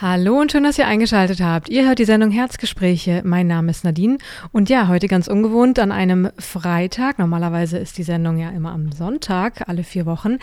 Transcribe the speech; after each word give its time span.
Hallo 0.00 0.38
und 0.38 0.52
schön, 0.52 0.62
dass 0.62 0.78
ihr 0.78 0.86
eingeschaltet 0.86 1.40
habt. 1.40 1.68
Ihr 1.68 1.84
hört 1.84 1.98
die 1.98 2.04
Sendung 2.04 2.30
Herzgespräche. 2.30 3.22
Mein 3.24 3.48
Name 3.48 3.72
ist 3.72 3.82
Nadine 3.82 4.18
und 4.52 4.68
ja, 4.68 4.86
heute 4.86 5.08
ganz 5.08 5.26
ungewohnt 5.26 5.80
an 5.80 5.90
einem 5.90 6.30
Freitag. 6.38 7.18
Normalerweise 7.18 7.78
ist 7.78 7.98
die 7.98 8.04
Sendung 8.04 8.38
ja 8.38 8.50
immer 8.50 8.70
am 8.70 8.92
Sonntag, 8.92 9.68
alle 9.68 9.82
vier 9.82 10.06
Wochen. 10.06 10.38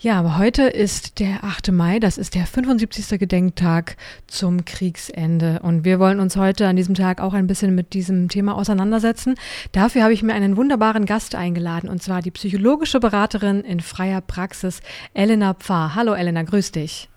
Ja, 0.00 0.18
aber 0.18 0.38
heute 0.38 0.64
ist 0.64 1.20
der 1.20 1.44
8. 1.44 1.70
Mai, 1.70 2.00
das 2.00 2.18
ist 2.18 2.34
der 2.34 2.46
75. 2.46 3.16
Gedenktag 3.20 3.96
zum 4.26 4.64
Kriegsende 4.64 5.60
und 5.62 5.84
wir 5.84 6.00
wollen 6.00 6.18
uns 6.18 6.34
heute 6.34 6.66
an 6.66 6.74
diesem 6.74 6.96
Tag 6.96 7.20
auch 7.20 7.32
ein 7.32 7.46
bisschen 7.46 7.76
mit 7.76 7.94
diesem 7.94 8.28
Thema 8.28 8.56
auseinandersetzen. 8.56 9.36
Dafür 9.70 10.02
habe 10.02 10.14
ich 10.14 10.24
mir 10.24 10.34
einen 10.34 10.56
wunderbaren 10.56 11.06
Gast 11.06 11.36
eingeladen 11.36 11.88
und 11.88 12.02
zwar 12.02 12.22
die 12.22 12.32
psychologische 12.32 12.98
Beraterin 12.98 13.60
in 13.60 13.78
freier 13.78 14.20
Praxis, 14.20 14.80
Elena 15.14 15.54
Pfarr. 15.54 15.94
Hallo 15.94 16.12
Elena, 16.12 16.42
grüß 16.42 16.72
dich. 16.72 17.08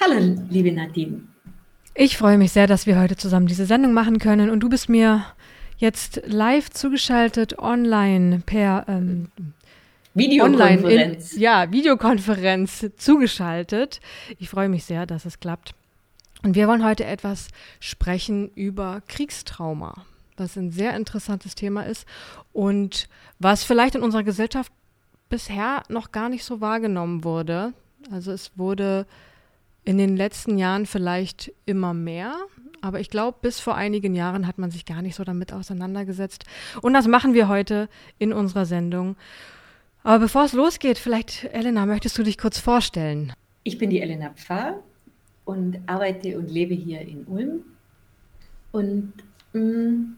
Hallo, 0.00 0.36
liebe 0.48 0.70
Nadine. 0.70 1.22
Ich 1.94 2.16
freue 2.16 2.38
mich 2.38 2.52
sehr, 2.52 2.68
dass 2.68 2.86
wir 2.86 3.00
heute 3.00 3.16
zusammen 3.16 3.48
diese 3.48 3.66
Sendung 3.66 3.92
machen 3.92 4.20
können 4.20 4.48
und 4.48 4.60
du 4.60 4.68
bist 4.68 4.88
mir 4.88 5.24
jetzt 5.78 6.22
live 6.24 6.70
zugeschaltet 6.70 7.58
online 7.58 8.42
per 8.46 8.84
ähm, 8.86 9.28
Videokonferenz. 10.14 11.32
In, 11.32 11.40
ja, 11.40 11.72
Videokonferenz 11.72 12.86
zugeschaltet. 12.96 14.00
Ich 14.38 14.48
freue 14.48 14.68
mich 14.68 14.84
sehr, 14.84 15.04
dass 15.04 15.24
es 15.24 15.40
klappt. 15.40 15.74
Und 16.44 16.54
wir 16.54 16.68
wollen 16.68 16.84
heute 16.84 17.04
etwas 17.04 17.48
sprechen 17.80 18.50
über 18.54 19.02
Kriegstrauma, 19.08 20.04
was 20.36 20.56
ein 20.56 20.70
sehr 20.70 20.94
interessantes 20.94 21.56
Thema 21.56 21.82
ist 21.82 22.06
und 22.52 23.08
was 23.40 23.64
vielleicht 23.64 23.96
in 23.96 24.02
unserer 24.02 24.22
Gesellschaft 24.22 24.72
bisher 25.28 25.82
noch 25.88 26.12
gar 26.12 26.28
nicht 26.28 26.44
so 26.44 26.60
wahrgenommen 26.60 27.24
wurde. 27.24 27.72
Also 28.12 28.30
es 28.30 28.52
wurde 28.54 29.06
in 29.88 29.96
den 29.96 30.18
letzten 30.18 30.58
Jahren 30.58 30.84
vielleicht 30.84 31.50
immer 31.64 31.94
mehr, 31.94 32.36
aber 32.82 33.00
ich 33.00 33.08
glaube, 33.08 33.38
bis 33.40 33.58
vor 33.58 33.74
einigen 33.74 34.14
Jahren 34.14 34.46
hat 34.46 34.58
man 34.58 34.70
sich 34.70 34.84
gar 34.84 35.00
nicht 35.00 35.14
so 35.14 35.24
damit 35.24 35.50
auseinandergesetzt. 35.50 36.44
Und 36.82 36.92
das 36.92 37.08
machen 37.08 37.32
wir 37.32 37.48
heute 37.48 37.88
in 38.18 38.34
unserer 38.34 38.66
Sendung. 38.66 39.16
Aber 40.02 40.18
bevor 40.18 40.44
es 40.44 40.52
losgeht, 40.52 40.98
vielleicht, 40.98 41.44
Elena, 41.54 41.86
möchtest 41.86 42.18
du 42.18 42.22
dich 42.22 42.36
kurz 42.36 42.58
vorstellen? 42.58 43.32
Ich 43.62 43.78
bin 43.78 43.88
die 43.88 44.02
Elena 44.02 44.28
Pfarr 44.34 44.78
und 45.46 45.78
arbeite 45.86 46.38
und 46.38 46.50
lebe 46.50 46.74
hier 46.74 47.00
in 47.00 47.24
Ulm. 47.24 47.62
Und 48.72 49.14
mh, 49.54 49.62
mm, 49.62 50.16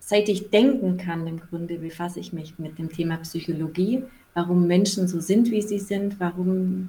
seit 0.00 0.28
ich 0.28 0.50
denken 0.50 0.96
kann, 0.96 1.24
im 1.28 1.38
Grunde 1.38 1.78
befasse 1.78 2.18
ich 2.18 2.32
mich 2.32 2.58
mit 2.58 2.80
dem 2.80 2.90
Thema 2.90 3.18
Psychologie, 3.18 4.02
warum 4.34 4.66
Menschen 4.66 5.06
so 5.06 5.20
sind, 5.20 5.52
wie 5.52 5.62
sie 5.62 5.78
sind, 5.78 6.18
warum 6.18 6.88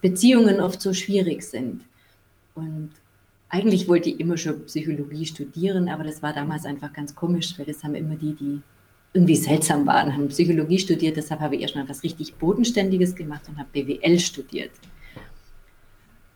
Beziehungen 0.00 0.60
oft 0.60 0.80
so 0.80 0.92
schwierig 0.92 1.42
sind. 1.42 1.82
Und 2.54 2.90
eigentlich 3.48 3.88
wollte 3.88 4.10
ich 4.10 4.20
immer 4.20 4.36
schon 4.36 4.64
Psychologie 4.66 5.26
studieren, 5.26 5.88
aber 5.88 6.04
das 6.04 6.22
war 6.22 6.32
damals 6.32 6.64
einfach 6.64 6.92
ganz 6.92 7.14
komisch, 7.14 7.54
weil 7.58 7.66
das 7.66 7.82
haben 7.82 7.94
immer 7.94 8.16
die, 8.16 8.34
die 8.34 8.60
irgendwie 9.12 9.36
seltsam 9.36 9.86
waren, 9.86 10.14
haben 10.14 10.28
Psychologie 10.28 10.78
studiert. 10.78 11.16
Deshalb 11.16 11.40
habe 11.40 11.56
ich 11.56 11.62
erstmal 11.62 11.88
was 11.88 12.02
richtig 12.02 12.34
Bodenständiges 12.34 13.14
gemacht 13.14 13.42
und 13.48 13.58
habe 13.58 13.68
BWL 13.72 14.18
studiert. 14.18 14.70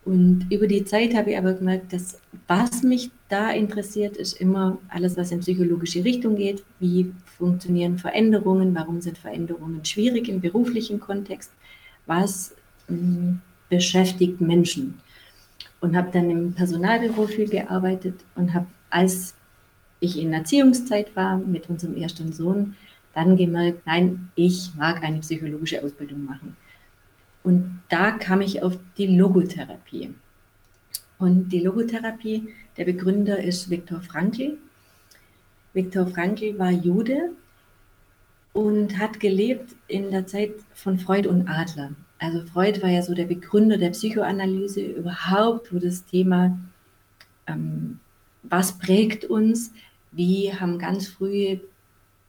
Und 0.05 0.47
über 0.51 0.67
die 0.69 0.85
Zeit 0.85 1.15
habe 1.17 1.31
ich 1.31 1.39
aber 1.39 1.55
gemerkt, 1.55 1.93
dass 1.93 2.21
was 2.47 2.83
mich 2.83 3.11
da 3.29 3.51
interessiert, 3.51 4.17
ist 4.17 4.41
immer 4.41 4.79
alles, 4.89 5.17
was 5.17 5.33
in 5.33 5.41
psychologische 5.41 6.05
Richtung 6.05 6.37
geht. 6.37 6.63
Wie 6.79 7.13
funktionieren 7.39 7.99
Veränderungen? 7.99 8.75
Warum 8.75 9.01
sind 9.01 9.19
Veränderungen 9.19 9.85
schwierig 9.85 10.29
im 10.29 10.41
beruflichen 10.41 11.01
Kontext? 11.01 11.51
Was 12.07 12.55
beschäftigt 13.69 14.41
Menschen. 14.41 15.01
Und 15.81 15.97
habe 15.97 16.11
dann 16.11 16.31
im 16.31 16.53
Personalbüro 16.55 17.27
viel 17.27 17.49
gearbeitet 17.49 18.15
und 18.35 18.55
habe, 18.55 18.67
als 18.91 19.35
ich 20.01 20.19
in 20.19 20.33
Erziehungszeit 20.33 21.15
war 21.15 21.37
mit 21.37 21.69
unserem 21.69 21.97
ersten 21.97 22.33
Sohn, 22.33 22.77
dann 23.15 23.37
gemerkt, 23.37 23.87
nein, 23.87 24.31
ich 24.35 24.75
mag 24.77 25.03
eine 25.03 25.21
psychologische 25.21 25.83
Ausbildung 25.83 26.25
machen. 26.25 26.57
Und 27.43 27.81
da 27.89 28.11
kam 28.11 28.41
ich 28.41 28.63
auf 28.63 28.79
die 28.99 29.07
Logotherapie. 29.07 30.13
Und 31.19 31.49
die 31.49 31.61
Logotherapie, 31.61 32.49
der 32.77 32.85
Begründer 32.85 33.43
ist 33.43 33.71
Viktor 33.71 34.01
Frankl. 34.03 34.59
Viktor 35.73 36.07
Frankl 36.09 36.59
war 36.59 36.71
Jude 36.71 37.31
und 38.53 38.99
hat 38.99 39.21
gelebt 39.21 39.75
in 39.89 40.11
der 40.11 40.27
Zeit 40.27 40.53
von 40.75 40.99
Freud 40.99 41.29
und 41.29 41.49
Adler. 41.49 41.91
Also 42.19 42.45
Freud 42.47 42.83
war 42.83 42.91
ja 42.91 43.03
so 43.03 43.15
der 43.15 43.25
Begründer 43.25 43.77
der 43.77 43.91
Psychoanalyse 43.91 44.81
überhaupt, 44.81 45.73
wo 45.73 45.79
das 45.79 46.05
Thema, 46.07 46.59
ähm, 47.47 48.01
was 48.43 48.79
prägt 48.79 49.27
uns, 49.27 49.73
wie 50.13 50.53
haben 50.53 50.79
ganz 50.79 51.09
frühe 51.09 51.61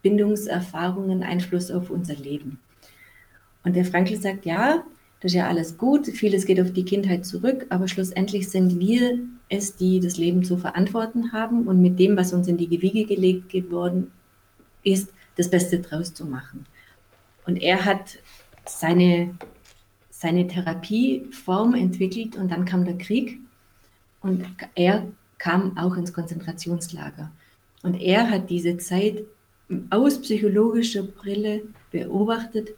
Bindungserfahrungen 0.02 1.24
Einfluss 1.24 1.72
auf 1.72 1.90
unser 1.90 2.16
Leben. 2.16 2.60
Und 3.64 3.76
der 3.76 3.86
Frankl 3.86 4.16
sagt, 4.18 4.46
ja, 4.46 4.84
das 5.20 5.32
ist 5.32 5.36
ja 5.36 5.48
alles 5.48 5.78
gut, 5.78 6.08
vieles 6.08 6.46
geht 6.46 6.62
auf 6.62 6.72
die 6.72 6.86
Kindheit 6.86 7.26
zurück, 7.26 7.66
aber 7.70 7.88
schlussendlich 7.88 8.50
sind 8.50 8.80
wir 8.80 9.20
es, 9.50 9.76
die 9.76 10.00
das 10.00 10.18
Leben 10.18 10.44
zu 10.44 10.58
verantworten 10.58 11.32
haben 11.32 11.68
und 11.68 11.82
mit 11.82 11.98
dem, 11.98 12.16
was 12.16 12.34
uns 12.34 12.48
in 12.48 12.58
die 12.58 12.68
Gewiege 12.68 13.06
gelegt 13.06 13.50
geworden 13.50 14.12
ist, 14.84 15.12
das 15.36 15.50
Beste 15.50 15.80
draus 15.80 16.14
zu 16.14 16.26
machen. 16.26 16.66
Und 17.46 17.58
er 17.58 17.86
hat 17.86 18.20
seine 18.66 19.36
seine 20.20 20.48
Therapieform 20.48 21.76
entwickelt 21.76 22.38
und 22.38 22.52
dann 22.52 22.66
kam 22.66 22.86
der 22.86 22.98
Krieg 22.98 23.40
und 24.22 24.44
er 24.74 25.06
kam 25.38 25.78
auch 25.78 25.96
ins 25.96 26.12
Konzentrationslager. 26.12 27.32
Und 27.84 28.02
er 28.02 28.32
hat 28.32 28.50
diese 28.50 28.78
Zeit 28.78 29.24
aus 29.92 30.20
psychologischer 30.20 31.04
Brille 31.04 31.62
beobachtet, 31.92 32.70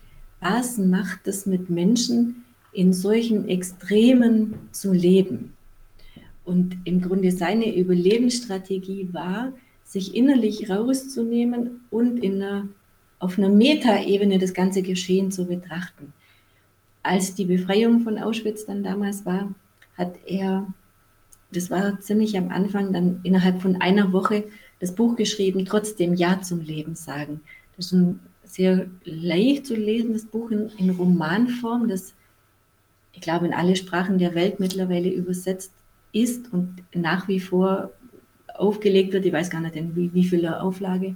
was 0.42 0.78
macht 0.78 1.28
es 1.28 1.46
mit 1.46 1.70
Menschen, 1.70 2.44
in 2.74 2.92
solchen 2.92 3.48
Extremen 3.48 4.56
zu 4.74 4.92
leben. 4.92 5.54
Und 6.44 6.78
im 6.84 7.02
Grunde 7.02 7.32
seine 7.32 7.74
Überlebensstrategie 7.74 9.08
war, 9.14 9.54
sich 9.86 10.14
innerlich 10.14 10.70
rauszunehmen 10.70 11.86
und 11.90 12.18
in 12.18 12.44
einer, 12.44 12.68
auf 13.20 13.38
einer 13.38 13.50
Metaebene 13.50 14.40
das 14.40 14.54
ganze 14.54 14.82
Geschehen 14.82 15.32
zu 15.32 15.46
betrachten 15.46 16.14
als 17.09 17.34
die 17.34 17.46
Befreiung 17.46 18.02
von 18.02 18.20
Auschwitz 18.20 18.68
dann 18.68 18.84
damals 18.84 19.25
war, 19.25 19.56
hat 19.97 20.14
er, 20.28 20.72
das 21.52 21.72
war 21.72 22.00
ziemlich 22.00 22.38
am 22.38 22.50
Anfang, 22.50 22.94
dann 22.94 23.22
innerhalb 23.24 23.64
von 23.64 23.81
einer 23.81 24.14
Woche 24.14 24.44
das 24.80 24.94
Buch 24.94 25.16
geschrieben, 25.16 25.66
trotzdem 25.66 26.14
Ja 26.14 26.40
zum 26.42 26.62
Leben 26.62 26.94
sagen. 26.94 27.42
Das 27.75 27.88
ist 27.88 27.92
ein 27.94 28.20
sehr 28.44 28.86
leicht 29.06 29.66
zu 29.66 29.75
lesendes 29.75 30.25
Buch 30.25 30.52
in, 30.52 30.70
in 30.78 30.92
Romanform, 30.92 31.88
das 31.88 32.14
ich 33.14 33.22
glaube 33.22 33.47
in 33.47 33.53
alle 33.53 33.76
Sprachen 33.76 34.20
der 34.20 34.36
Welt 34.36 34.59
mittlerweile 34.59 35.09
übersetzt 35.09 35.74
ist 36.12 36.53
und 36.53 36.84
nach 36.94 37.28
wie 37.28 37.40
vor 37.40 37.90
aufgelegt 38.53 39.14
wird, 39.14 39.26
ich 39.26 39.34
weiß 39.34 39.50
gar 39.50 39.62
nicht 39.62 39.76
in 39.76 39.96
wie, 39.96 40.14
wie 40.14 40.26
vieler 40.26 40.62
Auflage, 40.62 41.16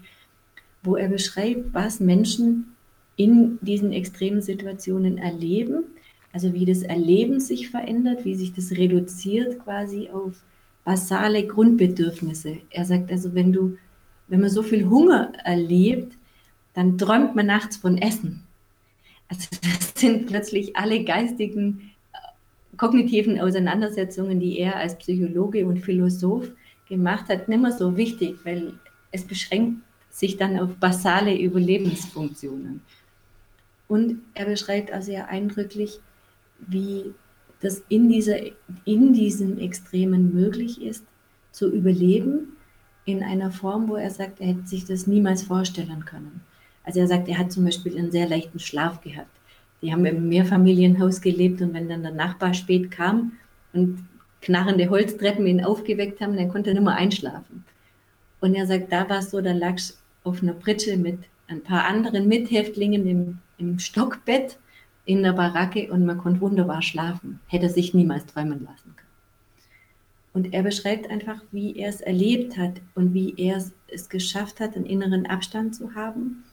wo 0.82 0.96
er 0.96 1.08
beschreibt, 1.08 1.72
was 1.72 2.00
Menschen 2.00 2.73
in 3.16 3.60
diesen 3.62 3.92
extremen 3.92 4.42
Situationen 4.42 5.18
erleben. 5.18 5.84
Also 6.32 6.54
wie 6.54 6.66
das 6.66 6.82
Erleben 6.82 7.40
sich 7.40 7.70
verändert, 7.70 8.26
wie 8.26 8.36
sich 8.36 8.54
das 8.54 8.72
reduziert 8.72 9.64
quasi 9.64 10.10
auf 10.10 10.34
basale 10.84 11.46
Grundbedürfnisse. 11.46 12.58
Er 12.70 12.86
sagt 12.86 13.12
also, 13.12 13.34
wenn 13.36 13.54
du, 13.54 13.78
wenn 14.28 14.42
man 14.42 14.50
so 14.50 14.64
viel 14.64 14.90
Hunger 14.90 15.32
erlebt, 15.44 16.18
dann 16.74 16.98
träumt 16.98 17.36
man 17.36 17.46
nachts 17.46 17.78
von 17.78 17.98
Essen. 17.98 18.44
Also 19.30 19.48
das 19.62 19.94
sind 19.96 20.28
plötzlich 20.28 20.76
alle 20.76 21.04
geistigen, 21.04 21.92
äh, 22.14 22.78
kognitiven 22.78 23.40
Auseinandersetzungen, 23.40 24.40
die 24.40 24.60
er 24.60 24.78
als 24.78 24.98
Psychologe 24.98 25.66
und 25.66 25.80
Philosoph 25.80 26.50
gemacht 26.90 27.30
hat, 27.30 27.48
nicht 27.48 27.62
mehr 27.62 27.72
so 27.72 27.96
wichtig, 27.96 28.38
weil 28.44 28.74
es 29.12 29.24
beschränkt 29.24 29.82
sich 30.10 30.38
dann 30.38 30.60
auf 30.60 30.76
basale 30.76 31.38
Überlebensfunktionen. 31.38 32.82
Und 33.88 34.22
er 34.34 34.46
beschreibt 34.46 34.92
also 34.92 35.08
sehr 35.08 35.28
eindrücklich, 35.30 36.00
wie 36.60 37.14
das 37.62 37.84
in, 37.90 38.10
dieser, 38.10 38.38
in 38.86 39.14
diesen 39.14 39.60
Extremen 39.60 40.34
möglich 40.34 40.82
ist, 40.82 41.06
zu 41.52 41.72
überleben 41.72 42.58
in 43.06 43.24
einer 43.24 43.52
Form, 43.52 43.88
wo 43.90 43.96
er 43.96 44.10
sagt, 44.10 44.40
er 44.42 44.48
hätte 44.48 44.68
sich 44.68 44.86
das 44.86 45.08
niemals 45.08 45.44
vorstellen 45.44 46.06
können. 46.06 46.42
Also 46.84 47.00
er 47.00 47.08
sagt, 47.08 47.28
er 47.28 47.38
hat 47.38 47.52
zum 47.52 47.66
Beispiel 47.66 47.98
einen 47.98 48.12
sehr 48.12 48.28
leichten 48.28 48.60
Schlaf 48.60 49.02
gehabt. 49.02 49.30
Die 49.82 49.92
haben 49.92 50.06
im 50.06 50.30
Mehrfamilienhaus 50.30 51.22
gelebt 51.22 51.62
und 51.62 51.74
wenn 51.74 51.90
dann 51.90 52.04
der 52.04 52.14
Nachbar 52.14 52.54
spät 52.54 52.92
kam 52.92 53.34
und 53.74 54.06
knarrende 54.42 54.90
Holztreppen 54.90 55.46
ihn 55.48 55.64
aufgeweckt 55.64 56.22
haben, 56.22 56.36
dann 56.36 56.50
konnte 56.50 56.70
er 56.72 56.76
nicht 56.76 56.84
mehr 56.84 56.96
einschlafen. 56.96 57.66
Und 58.40 58.56
er 58.56 58.68
sagt, 58.68 58.92
da 58.92 59.10
war 59.10 59.20
es 59.20 59.32
so, 59.32 59.42
da 59.42 59.54
lag 59.54 59.76
auf 60.24 60.42
einer 60.42 60.54
Pritsche 60.54 60.98
mit 60.98 61.20
ein 61.48 61.62
paar 61.62 61.86
anderen 61.86 62.28
Mithäftlingen 62.28 63.08
im, 63.08 63.40
im 63.58 63.80
Stockbett 63.80 64.58
in 65.06 65.24
der 65.24 65.34
Baracke 65.34 65.92
und 65.92 66.06
man 66.06 66.18
konnte 66.18 66.42
wunderbar 66.42 66.82
schlafen. 66.82 67.40
Hätte 67.48 67.70
sich 67.70 67.94
niemals 67.94 68.26
träumen 68.26 68.64
lassen 68.64 68.96
können. 68.96 69.04
Und 70.34 70.54
er 70.54 70.64
beschreibt 70.64 71.10
einfach, 71.10 71.42
wie 71.52 71.78
er 71.78 71.90
es 71.90 72.02
erlebt 72.02 72.58
hat 72.58 72.82
und 72.96 73.14
wie 73.14 73.36
er 73.38 73.64
es 73.88 74.10
geschafft 74.10 74.60
hat, 74.60 74.76
einen 74.76 74.86
inneren 74.86 75.28
Abstand 75.28 75.76
zu 75.76 75.94
haben. 75.94 76.44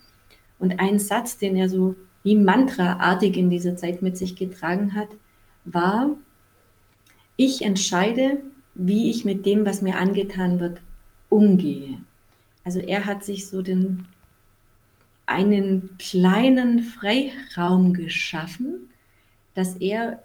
Und 0.58 0.78
ein 0.80 0.98
Satz, 0.98 1.38
den 1.38 1.56
er 1.56 1.68
so 1.68 1.96
wie 2.22 2.36
Mantra-artig 2.36 3.36
in 3.38 3.48
dieser 3.48 3.76
Zeit 3.76 4.02
mit 4.02 4.18
sich 4.18 4.36
getragen 4.36 4.94
hat, 4.94 5.08
war, 5.64 6.10
ich 7.36 7.62
entscheide, 7.62 8.42
wie 8.74 9.10
ich 9.10 9.24
mit 9.24 9.46
dem, 9.46 9.64
was 9.64 9.80
mir 9.80 9.96
angetan 9.96 10.60
wird, 10.60 10.82
umgehe. 11.30 11.98
Also 12.64 12.80
er 12.80 13.06
hat 13.06 13.24
sich 13.24 13.48
so 13.48 13.62
den 13.62 14.06
einen 15.30 15.90
kleinen 15.98 16.82
Freiraum 16.82 17.94
geschaffen, 17.94 18.90
dass 19.54 19.76
er 19.76 20.22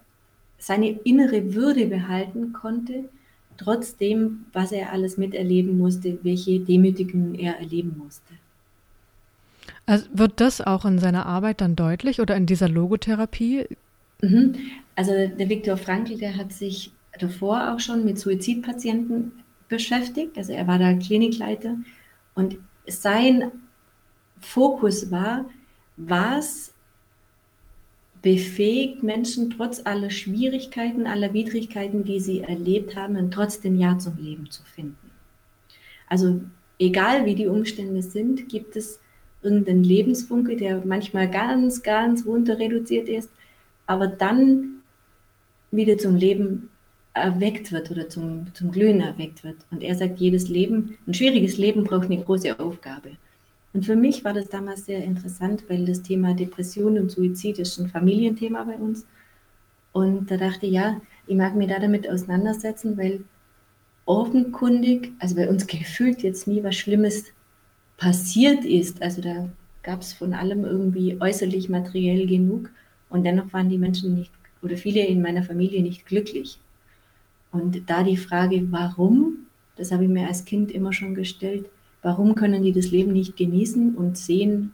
seine 0.58 0.90
innere 0.90 1.54
Würde 1.54 1.86
behalten 1.86 2.54
konnte, 2.54 3.06
trotzdem, 3.58 4.46
was 4.52 4.72
er 4.72 4.92
alles 4.92 5.18
miterleben 5.18 5.78
musste, 5.78 6.18
welche 6.24 6.60
Demütigungen 6.60 7.36
er 7.36 7.58
erleben 7.60 7.96
musste. 8.04 8.34
Also 9.86 10.06
wird 10.14 10.42
das 10.42 10.62
auch 10.62 10.86
in 10.86 11.00
seiner 11.00 11.26
Arbeit 11.26 11.62
dann 11.62 11.76
deutlich 11.76 12.20
oder 12.20 12.36
in 12.36 12.48
dieser 12.48 12.68
Logotherapie? 12.68 13.68
Mhm. 14.22 14.56
Also 14.96 15.12
der 15.12 15.50
Viktor 15.50 15.78
Frankl, 15.78 16.18
der 16.18 16.36
hat 16.36 16.52
sich 16.52 16.92
davor 17.20 17.74
auch 17.74 17.80
schon 17.80 18.04
mit 18.04 18.18
Suizidpatienten 18.18 19.32
beschäftigt. 19.70 20.38
Also 20.38 20.54
er 20.54 20.68
war 20.68 20.80
da 20.80 20.94
Klinikleiter 20.94 21.78
und 22.34 22.58
sein 22.88 23.52
Fokus 24.46 25.12
war, 25.12 25.46
was 25.98 26.74
befähigt 28.22 29.04
Menschen 29.04 29.52
trotz 29.52 29.86
aller 29.86 30.10
Schwierigkeiten, 30.10 31.06
aller 31.06 31.34
Widrigkeiten, 31.34 32.04
die 32.04 32.20
sie 32.20 32.42
erlebt 32.42 32.96
haben, 32.96 33.30
trotzdem 33.32 33.78
Ja 33.80 33.98
zum 33.98 34.18
Leben 34.18 34.50
zu 34.50 34.64
finden. 34.64 35.12
Also 36.08 36.42
egal 36.80 37.26
wie 37.26 37.36
die 37.36 37.48
Umstände 37.48 38.02
sind, 38.02 38.50
gibt 38.50 38.76
es 38.76 39.00
irgendeinen 39.42 39.84
Lebensfunke, 39.84 40.56
der 40.56 40.84
manchmal 40.86 41.30
ganz, 41.30 41.84
ganz 41.84 42.26
runter 42.26 42.58
reduziert 42.58 43.10
ist, 43.10 43.30
aber 43.86 44.08
dann 44.08 44.82
wieder 45.72 45.98
zum 45.98 46.16
Leben 46.16 46.70
erweckt 47.14 47.72
wird 47.72 47.92
oder 47.92 48.10
zum, 48.10 48.48
zum 48.54 48.72
Glühen 48.72 49.02
erweckt 49.02 49.44
wird. 49.44 49.58
Und 49.72 49.84
er 49.84 49.96
sagt, 49.96 50.20
jedes 50.20 50.50
Leben, 50.50 50.98
ein 51.08 51.14
schwieriges 51.14 51.58
Leben 51.58 51.84
braucht 51.84 52.06
eine 52.06 52.24
große 52.24 52.60
Aufgabe. 52.60 53.12
Und 53.76 53.86
für 53.86 53.98
mich 53.98 54.24
war 54.24 54.32
das 54.32 54.48
damals 54.48 54.86
sehr 54.86 55.04
interessant, 55.04 55.66
weil 55.68 55.86
das 55.86 56.02
Thema 56.02 56.34
Depression 56.34 56.98
und 56.98 57.12
Suizid 57.12 57.60
ist 57.60 57.78
ein 57.78 57.90
Familienthema 57.90 58.64
bei 58.64 58.78
uns. 58.78 59.06
Und 59.92 60.32
da 60.32 60.38
dachte 60.38 60.66
ich, 60.66 60.72
ja, 60.72 61.02
ich 61.28 61.36
mag 61.36 61.56
mich 61.56 61.68
da 61.68 61.78
damit 61.78 62.10
auseinandersetzen, 62.10 62.98
weil 62.98 63.26
offenkundig, 64.06 65.12
also 65.20 65.36
bei 65.36 65.50
uns 65.50 65.68
gefühlt 65.68 66.24
jetzt 66.24 66.48
nie 66.48 66.64
was 66.64 66.76
Schlimmes 66.76 67.26
passiert 67.98 68.64
ist. 68.64 69.02
Also 69.02 69.22
da 69.22 69.50
gab 69.84 70.00
es 70.00 70.14
von 70.14 70.34
allem 70.34 70.64
irgendwie 70.64 71.18
äußerlich 71.20 71.68
materiell 71.68 72.28
genug. 72.28 72.70
Und 73.10 73.26
dennoch 73.26 73.52
waren 73.52 73.68
die 73.68 73.78
Menschen 73.78 74.16
nicht, 74.16 74.32
oder 74.62 74.78
viele 74.78 75.06
in 75.06 75.22
meiner 75.22 75.44
Familie 75.44 75.84
nicht 75.84 76.06
glücklich. 76.06 76.60
Und 77.52 77.90
da 77.90 78.04
die 78.04 78.16
Frage, 78.16 78.72
warum, 78.72 79.48
das 79.76 79.92
habe 79.92 80.06
ich 80.06 80.10
mir 80.10 80.30
als 80.30 80.46
Kind 80.46 80.72
immer 80.72 80.94
schon 80.94 81.14
gestellt, 81.14 81.66
Warum 82.06 82.36
können 82.36 82.62
die 82.62 82.72
das 82.72 82.92
Leben 82.92 83.14
nicht 83.14 83.36
genießen 83.36 83.96
und 83.96 84.16
sehen, 84.16 84.74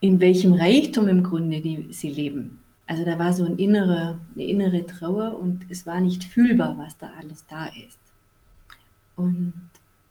in 0.00 0.20
welchem 0.20 0.52
Reichtum 0.52 1.08
im 1.08 1.22
Grunde 1.22 1.62
die, 1.62 1.86
sie 1.90 2.10
leben? 2.10 2.58
Also 2.86 3.06
da 3.06 3.18
war 3.18 3.32
so 3.32 3.46
ein 3.46 3.56
innere, 3.56 4.20
eine 4.34 4.44
innere 4.44 4.84
Trauer 4.84 5.38
und 5.38 5.64
es 5.70 5.86
war 5.86 6.02
nicht 6.02 6.24
fühlbar, 6.24 6.76
was 6.76 6.98
da 6.98 7.10
alles 7.18 7.46
da 7.46 7.68
ist. 7.68 7.98
Und 9.16 9.54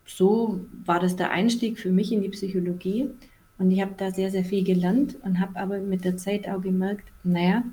so 0.08 0.66
war 0.86 1.00
das 1.00 1.16
der 1.16 1.30
Einstieg 1.30 1.78
für 1.78 1.92
mich 1.92 2.12
in 2.12 2.24
die 2.24 2.30
Psychologie. 2.30 3.12
Und 3.60 3.70
ich 3.70 3.80
habe 3.80 3.94
da 3.96 4.10
sehr, 4.10 4.32
sehr 4.32 4.44
viel 4.44 4.64
gelernt 4.64 5.18
und 5.22 5.40
habe 5.40 5.60
aber 5.60 5.78
mit 5.78 6.04
der 6.04 6.18
Zeit 6.18 6.50
auch 6.50 6.64
gemerkt, 6.64 7.12
naja, 7.24 7.64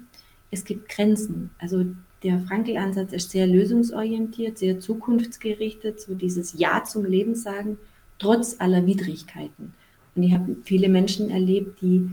es 0.51 0.67
gibt 0.67 0.91
Grenzen. 0.91 1.49
Also 1.59 1.87
der 2.27 2.41
Frankl-Ansatz 2.41 3.13
ist 3.13 3.31
sehr 3.31 3.47
lösungsorientiert, 3.47 4.59
sehr 4.59 4.81
zukunftsgerichtet, 4.81 6.01
so 6.01 6.15
dieses 6.15 6.59
Ja 6.59 6.83
zum 6.83 7.05
Leben 7.05 7.37
sagen, 7.37 7.79
trotz 8.19 8.57
aller 8.59 8.85
Widrigkeiten. 8.85 9.75
Und 10.17 10.23
ich 10.25 10.33
habe 10.33 10.57
viele 10.65 10.89
Menschen 10.89 11.31
erlebt, 11.31 11.81
die 11.81 12.09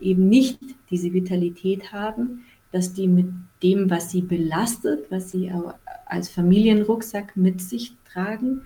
eben 0.00 0.28
nicht 0.28 0.58
diese 0.90 1.12
Vitalität 1.12 1.92
haben, 1.92 2.44
dass 2.72 2.94
die 2.94 3.06
mit 3.06 3.26
dem, 3.62 3.90
was 3.90 4.10
sie 4.10 4.22
belastet, 4.22 5.06
was 5.10 5.30
sie 5.30 5.52
auch 5.52 5.74
als 6.06 6.28
Familienrucksack 6.28 7.36
mit 7.36 7.60
sich 7.60 7.92
tragen, 8.12 8.62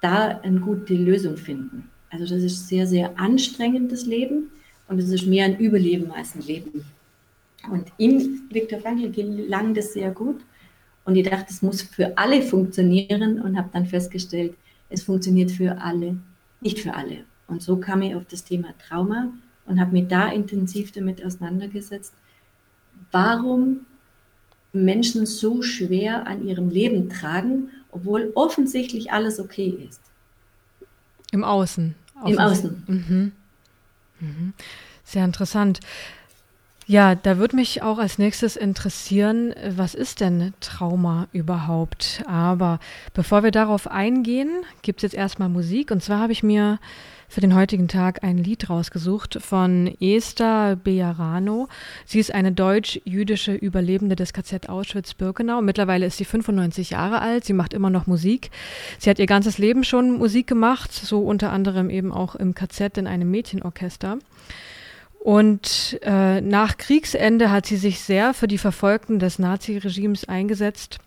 da 0.00 0.38
eine 0.38 0.60
gute 0.60 0.94
Lösung 0.94 1.36
finden. 1.36 1.90
Also 2.08 2.24
das 2.24 2.42
ist 2.42 2.66
sehr, 2.68 2.86
sehr 2.86 3.18
anstrengendes 3.18 4.06
Leben 4.06 4.50
und 4.88 4.98
es 4.98 5.10
ist 5.10 5.26
mehr 5.26 5.44
ein 5.44 5.58
Überleben 5.58 6.10
als 6.12 6.34
ein 6.34 6.42
Leben. 6.42 6.86
Und 7.70 7.92
ihm, 7.98 8.42
Viktor 8.50 8.80
Frankl, 8.80 9.10
gelang 9.10 9.74
das 9.74 9.92
sehr 9.92 10.10
gut. 10.10 10.40
Und 11.04 11.16
ich 11.16 11.28
dachte, 11.28 11.46
es 11.50 11.62
muss 11.62 11.82
für 11.82 12.16
alle 12.16 12.42
funktionieren 12.42 13.40
und 13.40 13.56
habe 13.56 13.70
dann 13.72 13.86
festgestellt, 13.86 14.54
es 14.88 15.02
funktioniert 15.02 15.50
für 15.50 15.80
alle, 15.80 16.16
nicht 16.60 16.78
für 16.80 16.94
alle. 16.94 17.24
Und 17.46 17.62
so 17.62 17.76
kam 17.76 18.02
ich 18.02 18.14
auf 18.14 18.24
das 18.26 18.44
Thema 18.44 18.68
Trauma 18.78 19.32
und 19.66 19.80
habe 19.80 19.92
mich 19.92 20.08
da 20.08 20.28
intensiv 20.28 20.92
damit 20.92 21.24
auseinandergesetzt, 21.24 22.14
warum 23.10 23.80
Menschen 24.72 25.26
so 25.26 25.62
schwer 25.62 26.26
an 26.26 26.46
ihrem 26.46 26.68
Leben 26.68 27.08
tragen, 27.08 27.70
obwohl 27.90 28.32
offensichtlich 28.34 29.12
alles 29.12 29.38
okay 29.38 29.86
ist. 29.88 30.00
Im 31.32 31.44
Außen. 31.44 31.94
Im 32.26 32.38
Außen. 32.38 32.82
Mhm. 32.86 33.32
Mhm. 34.20 34.52
Sehr 35.04 35.24
interessant. 35.24 35.80
Ja, 36.86 37.14
da 37.14 37.38
würde 37.38 37.56
mich 37.56 37.80
auch 37.80 37.98
als 37.98 38.18
nächstes 38.18 38.56
interessieren, 38.56 39.54
was 39.70 39.94
ist 39.94 40.20
denn 40.20 40.52
Trauma 40.60 41.28
überhaupt? 41.32 42.22
Aber 42.26 42.78
bevor 43.14 43.42
wir 43.42 43.52
darauf 43.52 43.90
eingehen, 43.90 44.50
gibt 44.82 44.98
es 44.98 45.04
jetzt 45.04 45.14
erstmal 45.14 45.48
Musik. 45.48 45.90
Und 45.90 46.02
zwar 46.02 46.20
habe 46.20 46.32
ich 46.32 46.42
mir 46.42 46.78
für 47.26 47.40
den 47.40 47.54
heutigen 47.54 47.88
Tag 47.88 48.22
ein 48.22 48.36
Lied 48.36 48.68
rausgesucht 48.68 49.38
von 49.40 49.96
Esther 49.98 50.76
Bejarano. 50.76 51.68
Sie 52.04 52.20
ist 52.20 52.34
eine 52.34 52.52
deutsch-jüdische 52.52 53.54
Überlebende 53.54 54.14
des 54.14 54.34
KZ 54.34 54.68
Auschwitz-Birkenau. 54.68 55.62
Mittlerweile 55.62 56.04
ist 56.04 56.18
sie 56.18 56.26
95 56.26 56.90
Jahre 56.90 57.22
alt. 57.22 57.46
Sie 57.46 57.54
macht 57.54 57.72
immer 57.72 57.88
noch 57.88 58.06
Musik. 58.06 58.50
Sie 58.98 59.08
hat 59.08 59.18
ihr 59.18 59.26
ganzes 59.26 59.56
Leben 59.56 59.84
schon 59.84 60.18
Musik 60.18 60.46
gemacht, 60.46 60.92
so 60.92 61.20
unter 61.20 61.50
anderem 61.50 61.88
eben 61.88 62.12
auch 62.12 62.34
im 62.34 62.54
KZ 62.54 62.98
in 62.98 63.06
einem 63.06 63.30
Mädchenorchester. 63.30 64.18
Und 65.24 65.98
äh, 66.02 66.42
nach 66.42 66.76
Kriegsende 66.76 67.50
hat 67.50 67.64
sie 67.64 67.78
sich 67.78 68.00
sehr 68.00 68.34
für 68.34 68.46
die 68.46 68.58
Verfolgten 68.58 69.18
des 69.18 69.38
Naziregimes 69.38 70.28
eingesetzt 70.28 70.98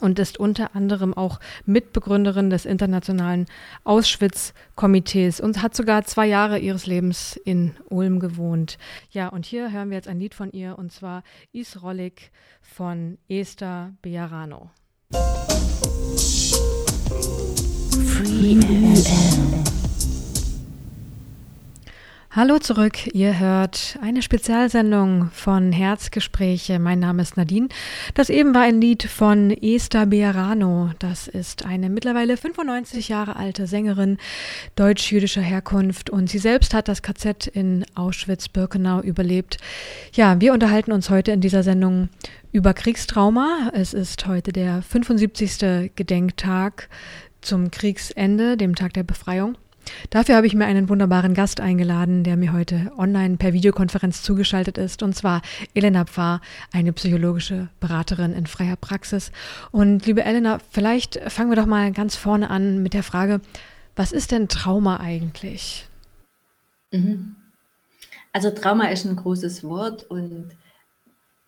und 0.00 0.18
ist 0.18 0.40
unter 0.40 0.74
anderem 0.74 1.12
auch 1.12 1.38
Mitbegründerin 1.66 2.48
des 2.48 2.64
Internationalen 2.64 3.44
Auschwitz-Komitees 3.84 5.38
und 5.38 5.60
hat 5.60 5.76
sogar 5.76 6.04
zwei 6.04 6.28
Jahre 6.28 6.60
ihres 6.60 6.86
Lebens 6.86 7.36
in 7.44 7.72
Ulm 7.90 8.20
gewohnt. 8.20 8.78
Ja, 9.10 9.28
und 9.28 9.44
hier 9.44 9.70
hören 9.70 9.90
wir 9.90 9.98
jetzt 9.98 10.08
ein 10.08 10.18
Lied 10.18 10.34
von 10.34 10.50
ihr 10.52 10.78
und 10.78 10.90
zwar 10.90 11.22
Isrolik 11.52 12.30
von 12.62 13.18
Esther 13.28 13.92
Bejarano. 14.00 14.70
Free 18.06 18.56
Hallo 22.34 22.58
zurück, 22.58 23.08
ihr 23.12 23.38
hört 23.38 23.98
eine 24.00 24.22
Spezialsendung 24.22 25.30
von 25.34 25.70
Herzgespräche. 25.70 26.78
Mein 26.78 26.98
Name 26.98 27.20
ist 27.20 27.36
Nadine. 27.36 27.68
Das 28.14 28.30
eben 28.30 28.54
war 28.54 28.62
ein 28.62 28.80
Lied 28.80 29.02
von 29.02 29.50
Esther 29.50 30.06
Bearano. 30.06 30.92
Das 30.98 31.28
ist 31.28 31.66
eine 31.66 31.90
mittlerweile 31.90 32.38
95 32.38 33.10
Jahre 33.10 33.36
alte 33.36 33.66
Sängerin 33.66 34.16
deutsch-jüdischer 34.76 35.42
Herkunft 35.42 36.08
und 36.08 36.30
sie 36.30 36.38
selbst 36.38 36.72
hat 36.72 36.88
das 36.88 37.02
KZ 37.02 37.48
in 37.48 37.84
Auschwitz-Birkenau 37.94 39.02
überlebt. 39.02 39.58
Ja, 40.14 40.40
wir 40.40 40.54
unterhalten 40.54 40.92
uns 40.92 41.10
heute 41.10 41.32
in 41.32 41.42
dieser 41.42 41.62
Sendung 41.62 42.08
über 42.50 42.72
Kriegstrauma. 42.72 43.72
Es 43.74 43.92
ist 43.92 44.26
heute 44.26 44.52
der 44.52 44.80
75. 44.80 45.92
Gedenktag 45.96 46.88
zum 47.42 47.70
Kriegsende, 47.70 48.56
dem 48.56 48.74
Tag 48.74 48.94
der 48.94 49.02
Befreiung. 49.02 49.58
Dafür 50.10 50.36
habe 50.36 50.46
ich 50.46 50.54
mir 50.54 50.66
einen 50.66 50.88
wunderbaren 50.88 51.34
Gast 51.34 51.60
eingeladen, 51.60 52.24
der 52.24 52.36
mir 52.36 52.52
heute 52.52 52.92
online 52.96 53.36
per 53.36 53.52
Videokonferenz 53.52 54.22
zugeschaltet 54.22 54.78
ist, 54.78 55.02
und 55.02 55.14
zwar 55.14 55.42
Elena 55.74 56.04
Pfarr, 56.04 56.40
eine 56.72 56.92
psychologische 56.92 57.68
Beraterin 57.80 58.32
in 58.32 58.46
freier 58.46 58.76
Praxis. 58.76 59.32
Und 59.70 60.06
liebe 60.06 60.24
Elena, 60.24 60.58
vielleicht 60.70 61.20
fangen 61.30 61.50
wir 61.50 61.56
doch 61.56 61.66
mal 61.66 61.92
ganz 61.92 62.16
vorne 62.16 62.50
an 62.50 62.82
mit 62.82 62.94
der 62.94 63.02
Frage, 63.02 63.40
was 63.96 64.12
ist 64.12 64.32
denn 64.32 64.48
Trauma 64.48 64.98
eigentlich? 64.98 65.86
Mhm. 66.90 67.36
Also 68.32 68.50
Trauma 68.50 68.88
ist 68.88 69.04
ein 69.04 69.16
großes 69.16 69.64
Wort 69.64 70.04
und 70.04 70.50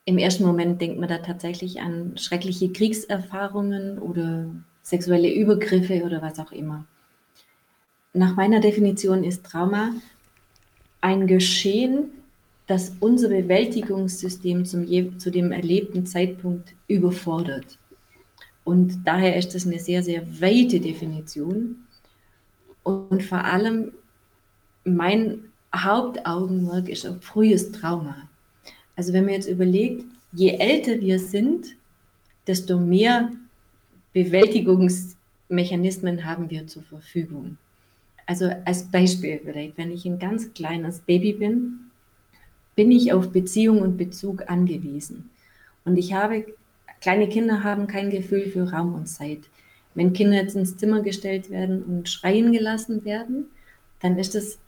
im 0.05 0.19
ersten 0.19 0.45
Moment 0.45 0.81
denkt 0.81 1.01
man 1.01 1.09
da 1.09 1.19
tatsächlich 1.19 1.81
an 1.81 2.19
schreckliche 2.19 2.71
Kriegserfahrungen 2.71 3.99
oder 3.99 4.47
sexuelle 4.83 5.33
Übergriffe 5.33 6.03
oder 6.05 6.21
was 6.21 6.39
auch 6.39 6.53
immer. 6.53 6.85
Nach 8.17 8.37
meiner 8.37 8.61
Definition 8.61 9.25
ist 9.25 9.45
Trauma 9.45 9.93
ein 11.01 11.27
Geschehen, 11.27 12.11
das 12.69 12.93
unser 13.01 13.29
Bewältigungssystem 13.29 14.65
zum 14.65 14.85
je, 14.85 15.17
zu 15.19 15.33
dem 15.33 15.51
erlebten 15.51 16.07
Zeitpunkt 16.07 16.77
überfordert. 16.87 17.77
Und 18.63 19.05
daher 19.05 19.37
ist 19.37 19.57
das 19.57 19.67
eine 19.67 19.81
sehr, 19.81 20.05
sehr 20.05 20.41
weite 20.41 20.79
Definition. 20.79 21.87
Und 22.85 23.25
vor 23.25 23.45
allem 23.45 23.91
mein 24.85 25.47
Hauptaugenmerk 25.75 26.89
ist 26.89 27.05
auf 27.07 27.21
frühes 27.21 27.73
Trauma. 27.73 28.29
Also 28.95 29.13
wenn 29.13 29.25
man 29.25 29.35
jetzt 29.35 29.49
überlegt, 29.49 30.05
je 30.33 30.51
älter 30.51 31.01
wir 31.01 31.19
sind, 31.19 31.75
desto 32.47 32.79
mehr 32.79 33.33
Bewältigungsmechanismen 34.13 36.25
haben 36.25 36.49
wir 36.49 36.69
zur 36.69 36.85
Verfügung. 36.85 37.59
Also 38.27 38.51
als 38.65 38.85
Beispiel 38.85 39.41
vielleicht, 39.45 39.77
wenn 39.77 39.91
ich 39.91 40.07
ein 40.07 40.19
ganz 40.19 40.53
kleines 40.55 41.01
Baby 41.01 41.35
bin, 41.35 41.91
bin 42.75 42.91
ich 42.91 43.13
auf 43.13 43.31
Beziehung 43.31 43.81
und 43.81 43.97
Bezug 43.97 44.49
angewiesen. 44.51 45.31
Und 45.85 45.97
ich 45.97 46.15
habe, 46.15 46.47
kleine 47.01 47.29
Kinder 47.29 47.63
haben 47.63 47.87
kein 47.87 48.11
Gefühl 48.11 48.47
für 48.47 48.71
Raum 48.71 48.95
und 48.95 49.07
Zeit. 49.07 49.41
Wenn 49.95 50.13
Kinder 50.13 50.37
jetzt 50.37 50.57
ins 50.57 50.77
Zimmer 50.77 51.03
gestellt 51.03 51.51
werden 51.51 51.83
und 51.85 52.09
schreien 52.09 52.53
gelassen 52.53 53.05
werden, 53.05 53.47
dann 54.01 54.19
ist 54.19 54.35
das 54.35 54.59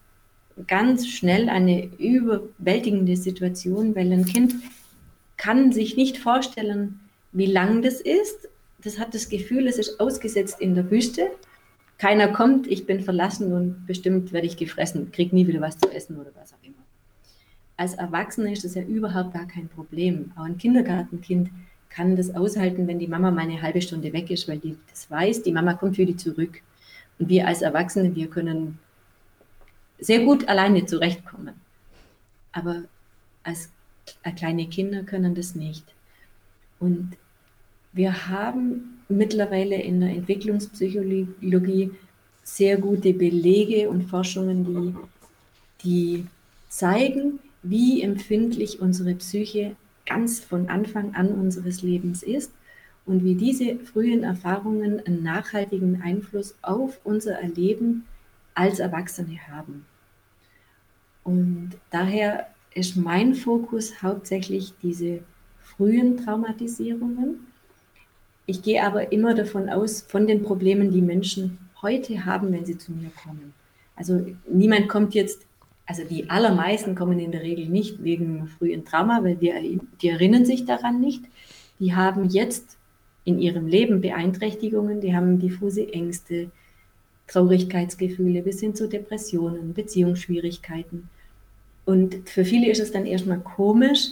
ganz 0.67 1.09
schnell 1.09 1.49
eine 1.49 1.87
überwältigende 1.99 3.17
Situation, 3.17 3.95
weil 3.95 4.13
ein 4.13 4.25
Kind 4.25 4.55
kann 5.37 5.73
sich 5.73 5.97
nicht 5.97 6.19
vorstellen, 6.19 7.01
wie 7.33 7.47
lang 7.47 7.83
das 7.83 8.01
ist. 8.01 8.49
Das 8.83 8.99
hat 8.99 9.15
das 9.15 9.29
Gefühl, 9.29 9.67
es 9.67 9.79
ist 9.79 10.01
ausgesetzt 10.01 10.61
in 10.61 10.75
der 10.75 10.91
Wüste. 10.91 11.29
Keiner 11.99 12.29
kommt, 12.29 12.67
ich 12.67 12.87
bin 12.87 13.01
verlassen 13.01 13.53
und 13.53 13.87
bestimmt 13.87 14.33
werde 14.33 14.47
ich 14.47 14.57
gefressen, 14.57 15.11
krieg 15.13 15.33
nie 15.33 15.47
wieder 15.47 15.61
was 15.61 15.79
zu 15.79 15.91
essen 15.91 16.19
oder 16.19 16.31
was 16.35 16.53
auch 16.53 16.63
immer. 16.63 16.75
Als 17.79 17.95
Erwachsener 17.95 18.53
ist 18.53 18.65
das 18.65 18.75
ja 18.75 18.83
überhaupt 18.83 19.33
gar 19.33 19.47
kein 19.47 19.69
Problem. 19.69 20.33
Auch 20.37 20.45
ein 20.45 20.59
Kindergartenkind 20.59 21.51
kann 21.89 22.17
das 22.17 22.35
aushalten, 22.35 22.87
wenn 22.87 22.99
die 22.99 23.09
Mama 23.09 23.31
mal 23.31 23.43
eine 23.43 23.63
halbe 23.63 23.81
Stunde 23.81 24.13
weg 24.13 24.31
ist, 24.31 24.49
weil 24.49 24.59
die 24.59 24.77
das 24.91 25.11
weiß, 25.11 25.43
die 25.43 25.53
Mama 25.53 25.75
kommt 25.75 25.97
für 25.97 26.05
die 26.05 26.17
zurück. 26.17 26.61
Und 27.19 27.29
wir 27.31 27.47
als 27.47 27.63
Erwachsene, 27.63 28.15
wir 28.15 28.29
können 28.29 28.79
sehr 29.99 30.21
gut 30.21 30.47
alleine 30.49 30.85
zurechtkommen. 30.85 31.55
Aber 32.53 32.83
als 33.43 33.71
kleine 34.37 34.67
Kinder 34.69 35.03
können 35.03 35.35
das 35.35 35.55
nicht. 35.55 35.85
Und 36.79 37.17
wir 37.93 38.29
haben 38.29 38.96
mittlerweile 39.09 39.81
in 39.81 40.01
der 40.01 40.11
Entwicklungspsychologie 40.11 41.91
sehr 42.43 42.77
gute 42.77 43.13
Belege 43.13 43.89
und 43.89 44.05
Forschungen, 44.05 44.65
die, 44.65 44.95
die 45.85 46.27
zeigen, 46.69 47.41
wie 47.63 48.03
empfindlich 48.03 48.81
unsere 48.81 49.15
Psyche 49.15 49.77
ganz 50.07 50.41
von 50.41 50.69
Anfang 50.69 51.15
an 51.15 51.29
unseres 51.29 51.83
Lebens 51.83 52.23
ist 52.23 52.53
und 53.05 53.25
wie 53.25 53.35
diese 53.35 53.77
frühen 53.77 54.23
Erfahrungen 54.23 55.01
einen 55.05 55.23
nachhaltigen 55.23 56.03
Einfluss 56.03 56.55
auf 56.63 57.01
unser 57.05 57.41
Erleben 57.41 58.05
als 58.55 58.79
Erwachsene 58.79 59.39
haben. 59.49 59.85
Und 61.25 61.71
daher 61.91 62.47
ist 62.75 62.97
mein 62.97 63.35
Fokus 63.35 64.03
hauptsächlich 64.03 64.73
diese 64.83 65.21
frühen 65.61 66.17
Traumatisierungen. 66.17 67.47
Ich 68.47 68.63
gehe 68.63 68.83
aber 68.83 69.13
immer 69.13 69.35
davon 69.35 69.69
aus, 69.69 70.03
von 70.03 70.27
den 70.27 70.43
Problemen, 70.43 70.93
die 70.93 71.03
Menschen 71.03 71.59
heute 71.83 72.25
haben, 72.25 72.53
wenn 72.53 72.65
sie 72.65 72.79
zu 72.79 72.93
mir 72.93 73.11
kommen. 73.23 73.53
Also 73.97 74.25
niemand 74.49 74.89
kommt 74.89 75.15
jetzt, 75.15 75.47
also 75.85 76.05
die 76.05 76.31
allermeisten 76.31 76.95
kommen 76.95 77.19
in 77.19 77.33
der 77.33 77.43
Regel 77.43 77.67
nicht 77.67 78.03
wegen 78.03 78.47
frühen 78.47 78.85
Trauma, 78.85 79.25
weil 79.25 79.37
die, 79.37 79.81
die 80.01 80.09
erinnern 80.09 80.45
sich 80.45 80.65
daran 80.65 81.01
nicht. 81.01 81.25
Die 81.81 81.95
haben 81.95 82.29
jetzt 82.29 82.77
in 83.25 83.41
ihrem 83.41 83.67
Leben 83.67 84.01
Beeinträchtigungen, 84.01 85.01
die 85.01 85.15
haben 85.15 85.41
diffuse 85.41 85.93
Ängste, 85.93 86.51
Traurigkeitsgefühle 87.27 88.43
bis 88.43 88.61
hin 88.61 88.75
zu 88.75 88.89
Depressionen, 88.89 89.75
Beziehungsschwierigkeiten. 89.75 91.09
Und 91.85 92.29
für 92.29 92.45
viele 92.45 92.71
ist 92.71 92.81
es 92.81 92.93
dann 92.93 93.07
erstmal 93.07 93.41
komisch, 93.41 94.11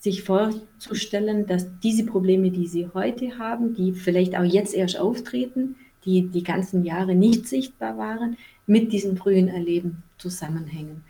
sich 0.00 0.22
vorzustellen, 0.24 1.46
dass 1.46 1.66
diese 1.80 2.04
Probleme, 2.04 2.50
die 2.50 2.66
sie 2.66 2.88
heute 2.94 3.38
haben, 3.38 3.74
die 3.74 3.92
vielleicht 3.92 4.34
auch 4.34 4.44
jetzt 4.44 4.74
erst 4.74 4.98
auftreten, 4.98 5.76
die 6.06 6.22
die 6.22 6.42
ganzen 6.42 6.84
Jahre 6.84 7.14
nicht 7.14 7.46
sichtbar 7.46 7.98
waren, 7.98 8.38
mit 8.66 8.92
diesem 8.92 9.18
frühen 9.18 9.48
Erleben 9.48 10.02
zusammenhängen. 10.16 11.04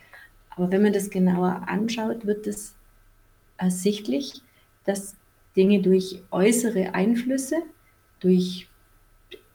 Aber 0.51 0.73
wenn 0.73 0.83
man 0.83 0.93
das 0.93 1.09
genauer 1.09 1.63
anschaut, 1.67 2.27
wird 2.27 2.49
es 2.49 2.75
ersichtlich, 3.57 4.43
dass 4.85 5.15
Dinge 5.57 5.81
durch 5.83 6.23
äußere 6.33 6.93
Einflüsse, 6.93 7.57
durch 8.19 8.67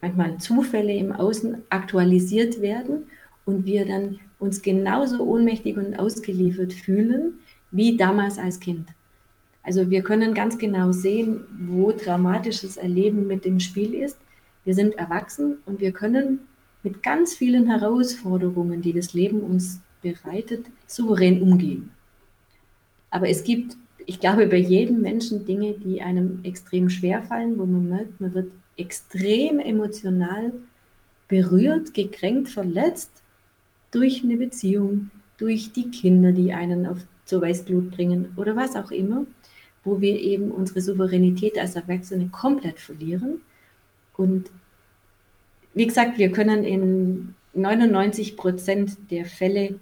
manchmal 0.02 0.38
Zufälle 0.38 0.94
im 0.94 1.12
Außen 1.12 1.58
aktualisiert 1.70 2.62
werden 2.62 3.08
und 3.46 3.66
wir 3.66 3.86
dann 3.86 4.20
uns 4.40 4.62
genauso 4.62 5.24
ohnmächtig 5.24 5.76
und 5.78 6.00
ausgeliefert 6.00 6.72
fühlen 6.72 7.40
wie 7.72 7.98
damals 7.98 8.38
als 8.38 8.60
Kind. 8.60 8.88
Also 9.66 9.90
wir 9.90 10.04
können 10.04 10.36
ganz 10.36 10.60
genau 10.60 10.92
sehen, 10.92 11.42
wo 11.68 11.92
dramatisches 11.92 12.78
Erleben 12.78 13.26
mit 13.26 13.46
dem 13.46 13.60
Spiel 13.60 13.96
ist. 13.96 14.18
Wir 14.64 14.76
sind 14.76 14.94
erwachsen 14.96 15.58
und 15.66 15.80
wir 15.80 15.92
können 15.92 16.40
mit 16.84 17.02
ganz 17.02 17.34
vielen 17.34 17.68
Herausforderungen, 17.68 18.84
die 18.84 18.94
das 18.94 19.14
Leben 19.14 19.42
uns 19.42 19.80
bereitet, 20.04 20.68
souverän 20.86 21.42
umgehen. 21.42 21.90
Aber 23.10 23.28
es 23.28 23.44
gibt, 23.44 23.76
ich 24.06 24.20
glaube, 24.20 24.46
bei 24.46 24.58
jedem 24.58 25.02
Menschen 25.02 25.46
Dinge, 25.46 25.74
die 25.74 26.00
einem 26.00 26.42
extrem 26.44 26.90
schwer 26.90 27.24
fallen, 27.24 27.58
wo 27.58 27.66
man 27.66 27.90
merkt, 27.90 28.22
man 28.22 28.36
wird 28.36 28.52
extrem 28.78 29.58
emotional 29.58 30.54
berührt, 31.28 31.96
gekränkt, 31.96 32.50
verletzt 32.50 33.10
durch 33.90 34.24
eine 34.24 34.38
Beziehung, 34.38 35.10
durch 35.38 35.72
die 35.72 35.90
Kinder, 35.90 36.32
die 36.34 36.54
einen 36.54 36.86
auf 36.86 37.00
zur 37.26 37.42
Weißglut 37.42 37.92
bringen 37.92 38.32
oder 38.38 38.56
was 38.56 38.76
auch 38.76 38.92
immer, 38.92 39.26
wo 39.86 40.02
wir 40.02 40.20
eben 40.20 40.52
unsere 40.52 40.82
Souveränität 40.82 41.58
als 41.58 41.76
Erwachsene 41.76 42.28
komplett 42.30 42.80
verlieren. 42.80 43.42
Und 44.18 44.52
wie 45.74 45.88
gesagt, 45.88 46.18
wir 46.18 46.32
können 46.32 46.64
in 46.64 47.36
99 47.54 48.36
Prozent 48.36 48.98
der 49.12 49.26
Fälle 49.26 49.80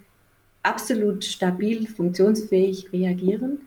absolut 0.62 1.24
stabil, 1.24 1.86
funktionsfähig 1.86 2.92
reagieren. 2.92 3.60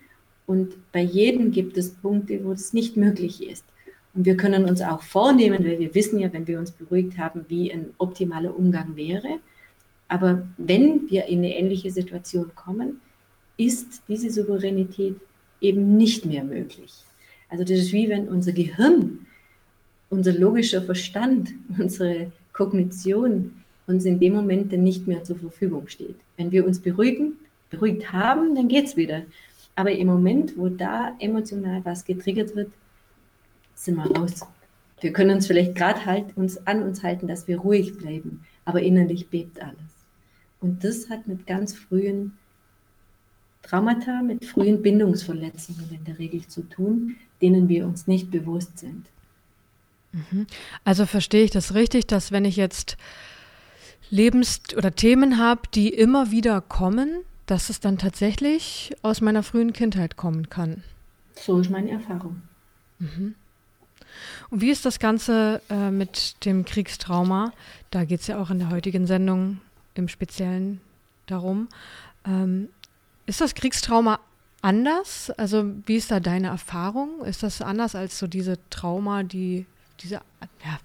Und 0.45 0.75
bei 0.91 1.01
jedem 1.01 1.51
gibt 1.51 1.77
es 1.77 1.89
Punkte, 1.89 2.43
wo 2.43 2.51
es 2.51 2.71
nicht 2.71 2.95
möglich 2.95 3.47
ist. 3.47 3.65
Und 4.13 4.25
wir 4.25 4.37
können 4.37 4.65
uns 4.65 4.81
auch 4.81 5.01
vornehmen, 5.01 5.63
weil 5.65 5.79
wir 5.79 5.93
wissen 5.93 6.19
ja, 6.19 6.31
wenn 6.31 6.47
wir 6.47 6.59
uns 6.59 6.71
beruhigt 6.71 7.17
haben, 7.17 7.45
wie 7.49 7.71
ein 7.71 7.93
optimaler 7.97 8.57
Umgang 8.57 8.95
wäre. 8.95 9.39
Aber 10.07 10.47
wenn 10.57 11.09
wir 11.09 11.25
in 11.25 11.39
eine 11.39 11.55
ähnliche 11.55 11.91
Situation 11.91 12.51
kommen, 12.55 13.01
ist 13.57 14.01
diese 14.07 14.29
Souveränität 14.31 15.15
eben 15.61 15.97
nicht 15.97 16.25
mehr 16.25 16.43
möglich. 16.43 16.93
Also 17.49 17.63
das 17.63 17.79
ist 17.79 17.93
wie 17.93 18.09
wenn 18.09 18.27
unser 18.27 18.51
Gehirn, 18.51 19.25
unser 20.09 20.33
logischer 20.33 20.81
Verstand, 20.81 21.53
unsere 21.77 22.31
Kognition 22.53 23.53
uns 23.87 24.03
in 24.03 24.19
dem 24.19 24.33
Moment 24.33 24.73
dann 24.73 24.83
nicht 24.83 25.07
mehr 25.07 25.23
zur 25.23 25.37
Verfügung 25.37 25.87
steht. 25.87 26.15
Wenn 26.35 26.51
wir 26.51 26.65
uns 26.65 26.79
beruhigen, 26.79 27.37
beruhigt 27.69 28.11
haben, 28.11 28.53
dann 28.53 28.67
geht 28.67 28.85
es 28.85 28.97
wieder. 28.97 29.23
Aber 29.75 29.91
im 29.91 30.07
Moment, 30.07 30.57
wo 30.57 30.67
da 30.67 31.15
emotional 31.19 31.85
was 31.85 32.03
getriggert 32.03 32.55
wird, 32.55 32.71
sind 33.75 33.95
wir 33.95 34.11
raus. 34.11 34.45
Wir 34.99 35.13
können 35.13 35.35
uns 35.35 35.47
vielleicht 35.47 35.75
gerade 35.75 36.05
halt 36.05 36.35
uns 36.35 36.65
an 36.65 36.83
uns 36.83 37.03
halten, 37.03 37.27
dass 37.27 37.47
wir 37.47 37.59
ruhig 37.59 37.97
bleiben, 37.97 38.43
aber 38.65 38.81
innerlich 38.81 39.29
bebt 39.29 39.61
alles. 39.61 39.77
Und 40.59 40.83
das 40.83 41.09
hat 41.09 41.27
mit 41.27 41.45
ganz 41.45 41.73
frühen 41.73 42.33
Traumata, 43.67 44.21
mit 44.21 44.45
frühen 44.45 44.81
Bindungsverletzungen 44.81 45.89
in 45.91 46.03
der 46.05 46.17
Regel 46.19 46.47
zu 46.47 46.61
tun, 46.61 47.17
denen 47.41 47.67
wir 47.67 47.85
uns 47.85 48.07
nicht 48.07 48.31
bewusst 48.31 48.79
sind. 48.79 49.05
Mhm. 50.13 50.47
Also 50.83 51.05
verstehe 51.05 51.43
ich 51.43 51.51
das 51.51 51.73
richtig, 51.73 52.07
dass 52.07 52.31
wenn 52.31 52.45
ich 52.45 52.55
jetzt 52.55 52.97
Lebens- 54.09 54.61
oder 54.75 54.95
Themen 54.95 55.37
habe, 55.37 55.61
die 55.73 55.89
immer 55.89 56.31
wieder 56.31 56.61
kommen, 56.61 57.23
dass 57.45 57.69
es 57.69 57.79
dann 57.79 57.97
tatsächlich 57.97 58.95
aus 59.01 59.21
meiner 59.21 59.43
frühen 59.43 59.73
Kindheit 59.73 60.17
kommen 60.17 60.49
kann. 60.49 60.83
So 61.35 61.59
ist 61.59 61.69
meine 61.69 61.91
Erfahrung. 61.91 62.41
Mhm. 62.99 63.35
Und 64.49 64.61
wie 64.61 64.71
ist 64.71 64.85
das 64.85 64.99
Ganze 64.99 65.61
äh, 65.69 65.91
mit 65.91 66.45
dem 66.45 66.65
Kriegstrauma? 66.65 67.53
Da 67.91 68.05
geht 68.05 68.21
es 68.21 68.27
ja 68.27 68.39
auch 68.39 68.49
in 68.49 68.59
der 68.59 68.69
heutigen 68.69 69.05
Sendung 69.05 69.59
im 69.93 70.07
Speziellen 70.07 70.81
darum. 71.27 71.67
Ähm, 72.25 72.69
Ist 73.27 73.41
das 73.41 73.53
Kriegstrauma 73.53 74.19
anders? 74.61 75.29
Also 75.31 75.65
wie 75.85 75.97
ist 75.97 76.09
da 76.09 76.19
deine 76.19 76.47
Erfahrung? 76.47 77.23
Ist 77.23 77.43
das 77.43 77.61
anders 77.61 77.93
als 77.93 78.17
so 78.17 78.25
diese 78.25 78.57
Trauma, 78.69 79.23
die 79.23 79.65
diese, 79.99 80.15
ja, 80.15 80.79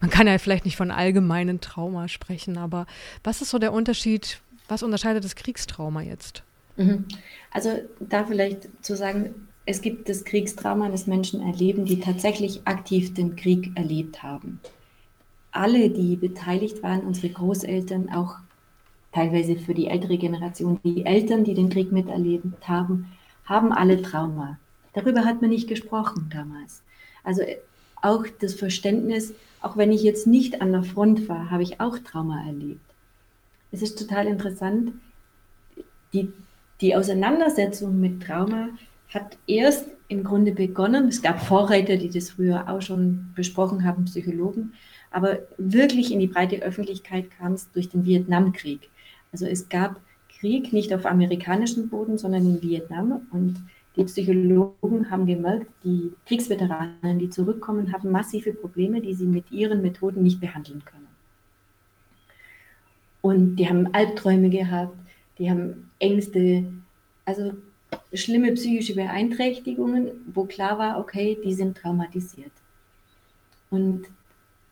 man 0.00 0.10
kann 0.10 0.26
ja 0.26 0.38
vielleicht 0.38 0.64
nicht 0.64 0.76
von 0.76 0.90
allgemeinen 0.90 1.60
Trauma 1.60 2.08
sprechen, 2.08 2.56
aber 2.58 2.86
was 3.24 3.42
ist 3.42 3.50
so 3.50 3.58
der 3.58 3.72
Unterschied, 3.72 4.40
was 4.68 4.82
unterscheidet 4.82 5.24
das 5.24 5.36
Kriegstrauma 5.36 6.02
jetzt? 6.02 6.42
Mhm. 6.76 7.04
Also 7.50 7.80
da 8.00 8.24
vielleicht 8.24 8.68
zu 8.82 8.96
sagen, 8.96 9.48
es 9.66 9.80
gibt 9.80 10.08
das 10.08 10.24
Kriegstrauma, 10.24 10.88
das 10.88 11.06
Menschen 11.06 11.40
erleben, 11.40 11.84
die 11.84 12.00
tatsächlich 12.00 12.62
aktiv 12.66 13.14
den 13.14 13.36
Krieg 13.36 13.70
erlebt 13.76 14.22
haben. 14.22 14.60
Alle, 15.52 15.90
die 15.90 16.16
beteiligt 16.16 16.82
waren, 16.82 17.00
unsere 17.00 17.28
Großeltern, 17.28 18.08
auch 18.10 18.36
teilweise 19.12 19.56
für 19.56 19.74
die 19.74 19.88
ältere 19.88 20.18
Generation, 20.18 20.80
die 20.84 21.04
Eltern, 21.04 21.44
die 21.44 21.54
den 21.54 21.70
Krieg 21.70 21.92
miterlebt 21.92 22.68
haben, 22.68 23.12
haben 23.44 23.72
alle 23.72 24.00
Trauma. 24.00 24.58
Darüber 24.94 25.24
hat 25.24 25.40
man 25.40 25.50
nicht 25.50 25.68
gesprochen 25.68 26.30
damals. 26.32 26.82
Also 27.24 27.42
auch 28.00 28.24
das 28.40 28.54
Verständnis, 28.54 29.34
auch 29.60 29.76
wenn 29.76 29.92
ich 29.92 30.02
jetzt 30.02 30.26
nicht 30.26 30.60
an 30.60 30.72
der 30.72 30.82
Front 30.82 31.28
war, 31.28 31.50
habe 31.50 31.62
ich 31.62 31.80
auch 31.80 31.98
Trauma 31.98 32.44
erlebt. 32.46 32.80
Es 33.70 33.80
ist 33.80 33.98
total 33.98 34.26
interessant, 34.26 34.92
die, 36.12 36.30
die 36.80 36.94
Auseinandersetzung 36.94 38.00
mit 38.00 38.22
Trauma 38.22 38.68
hat 39.08 39.38
erst 39.46 39.86
im 40.08 40.24
Grunde 40.24 40.52
begonnen. 40.52 41.08
Es 41.08 41.22
gab 41.22 41.40
Vorreiter, 41.40 41.96
die 41.96 42.10
das 42.10 42.30
früher 42.30 42.68
auch 42.68 42.82
schon 42.82 43.30
besprochen 43.34 43.84
haben, 43.84 44.04
Psychologen. 44.04 44.74
Aber 45.10 45.38
wirklich 45.58 46.12
in 46.12 46.20
die 46.20 46.26
breite 46.26 46.56
Öffentlichkeit 46.56 47.30
kam 47.38 47.52
es 47.52 47.70
durch 47.72 47.88
den 47.88 48.04
Vietnamkrieg. 48.04 48.90
Also 49.32 49.46
es 49.46 49.68
gab 49.68 50.00
Krieg 50.28 50.72
nicht 50.72 50.92
auf 50.92 51.06
amerikanischem 51.06 51.88
Boden, 51.88 52.18
sondern 52.18 52.46
in 52.46 52.62
Vietnam. 52.62 53.26
Und 53.30 53.62
die 53.96 54.04
Psychologen 54.04 55.10
haben 55.10 55.26
gemerkt, 55.26 55.66
die 55.84 56.12
Kriegsveteranen, 56.26 57.18
die 57.18 57.30
zurückkommen, 57.30 57.92
haben 57.92 58.10
massive 58.10 58.52
Probleme, 58.52 59.00
die 59.00 59.14
sie 59.14 59.26
mit 59.26 59.50
ihren 59.50 59.82
Methoden 59.82 60.22
nicht 60.22 60.40
behandeln 60.40 60.84
können. 60.84 61.08
Und 63.20 63.56
die 63.56 63.68
haben 63.68 63.94
Albträume 63.94 64.50
gehabt, 64.50 64.96
die 65.38 65.50
haben 65.50 65.90
Ängste, 65.98 66.64
also 67.24 67.52
schlimme 68.12 68.52
psychische 68.52 68.94
Beeinträchtigungen, 68.94 70.08
wo 70.34 70.44
klar 70.44 70.78
war, 70.78 70.98
okay, 70.98 71.38
die 71.44 71.54
sind 71.54 71.76
traumatisiert. 71.76 72.52
Und 73.70 74.06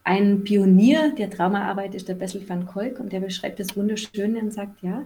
ein 0.05 0.45
Pionier 0.45 1.15
der 1.15 1.31
Traumaarbeit 1.31 1.95
ist 1.95 2.09
der 2.09 2.15
Bessel 2.15 2.49
van 2.49 2.67
Kolk 2.67 3.01
und 3.01 3.13
der 3.13 3.21
beschreibt 3.21 3.61
das 3.61 3.77
wunderschön 3.77 4.37
und 4.37 4.53
sagt, 4.53 4.83
ja, 4.83 5.05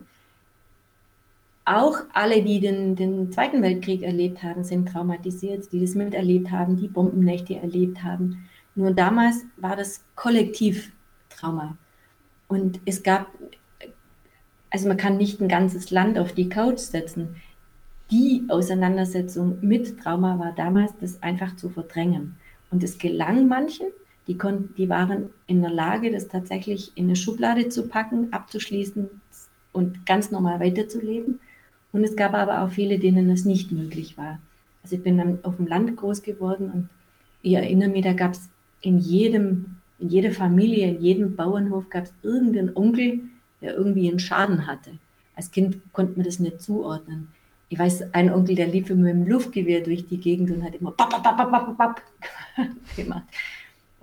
auch 1.64 1.96
alle, 2.12 2.42
die 2.42 2.60
den, 2.60 2.94
den 2.94 3.32
Zweiten 3.32 3.62
Weltkrieg 3.62 4.02
erlebt 4.02 4.42
haben, 4.42 4.64
sind 4.64 4.86
traumatisiert, 4.86 5.72
die 5.72 5.80
das 5.80 5.94
miterlebt 5.94 6.50
haben, 6.50 6.76
die 6.76 6.88
Bombennächte 6.88 7.56
erlebt 7.56 8.02
haben. 8.02 8.48
Nur 8.74 8.92
damals 8.92 9.44
war 9.56 9.74
das 9.74 10.04
Kollektivtrauma. 10.14 11.78
Und 12.48 12.80
es 12.84 13.02
gab, 13.02 13.28
also 14.68 14.88
man 14.88 14.98
kann 14.98 15.16
nicht 15.16 15.40
ein 15.40 15.48
ganzes 15.48 15.90
Land 15.90 16.18
auf 16.18 16.32
die 16.32 16.50
Couch 16.50 16.80
setzen. 16.80 17.36
Die 18.10 18.44
Auseinandersetzung 18.48 19.58
mit 19.62 19.98
Trauma 20.00 20.38
war 20.38 20.52
damals, 20.52 20.92
das 21.00 21.22
einfach 21.22 21.56
zu 21.56 21.70
verdrängen. 21.70 22.36
Und 22.70 22.84
es 22.84 22.98
gelang 22.98 23.48
manchen, 23.48 23.86
die, 24.26 24.38
die 24.76 24.88
waren 24.88 25.30
in 25.46 25.60
der 25.60 25.70
Lage, 25.70 26.10
das 26.10 26.28
tatsächlich 26.28 26.92
in 26.94 27.04
eine 27.04 27.16
Schublade 27.16 27.68
zu 27.68 27.88
packen, 27.88 28.32
abzuschließen 28.32 29.08
und 29.72 30.06
ganz 30.06 30.30
normal 30.30 30.60
weiterzuleben. 30.60 31.40
Und 31.92 32.04
es 32.04 32.16
gab 32.16 32.34
aber 32.34 32.62
auch 32.62 32.70
viele, 32.70 32.98
denen 32.98 33.30
es 33.30 33.44
nicht 33.44 33.70
möglich 33.70 34.16
war. 34.16 34.40
Also 34.82 34.96
ich 34.96 35.02
bin 35.02 35.18
dann 35.18 35.38
auf 35.42 35.56
dem 35.56 35.66
Land 35.66 35.96
groß 35.96 36.22
geworden 36.22 36.70
und 36.72 36.88
ich 37.42 37.54
erinnere 37.54 37.88
mich, 37.88 38.04
da 38.04 38.14
gab 38.14 38.32
es 38.32 38.48
in 38.80 38.98
jedem, 38.98 39.76
in 39.98 40.08
jeder 40.08 40.32
Familie, 40.32 40.88
in 40.88 41.02
jedem 41.02 41.36
Bauernhof 41.36 41.88
gab 41.90 42.04
es 42.04 42.12
irgendeinen 42.22 42.74
Onkel, 42.76 43.20
der 43.60 43.74
irgendwie 43.74 44.08
einen 44.08 44.18
Schaden 44.18 44.66
hatte. 44.66 44.92
Als 45.36 45.50
Kind 45.50 45.78
konnte 45.92 46.16
man 46.16 46.24
das 46.24 46.38
nicht 46.38 46.60
zuordnen. 46.60 47.28
Ich 47.68 47.78
weiß, 47.78 48.14
ein 48.14 48.32
Onkel, 48.32 48.54
der 48.54 48.68
lief 48.68 48.90
immer 48.90 49.10
im 49.10 49.26
Luftgewehr 49.26 49.80
durch 49.80 50.06
die 50.06 50.18
Gegend 50.18 50.50
und 50.50 50.62
hat 50.62 50.74
immer 50.74 50.92
bap, 50.92 51.10
bap, 51.10 51.22
bap, 51.22 51.50
bap, 51.50 51.78
bap 51.78 52.02
gemacht. 52.96 53.24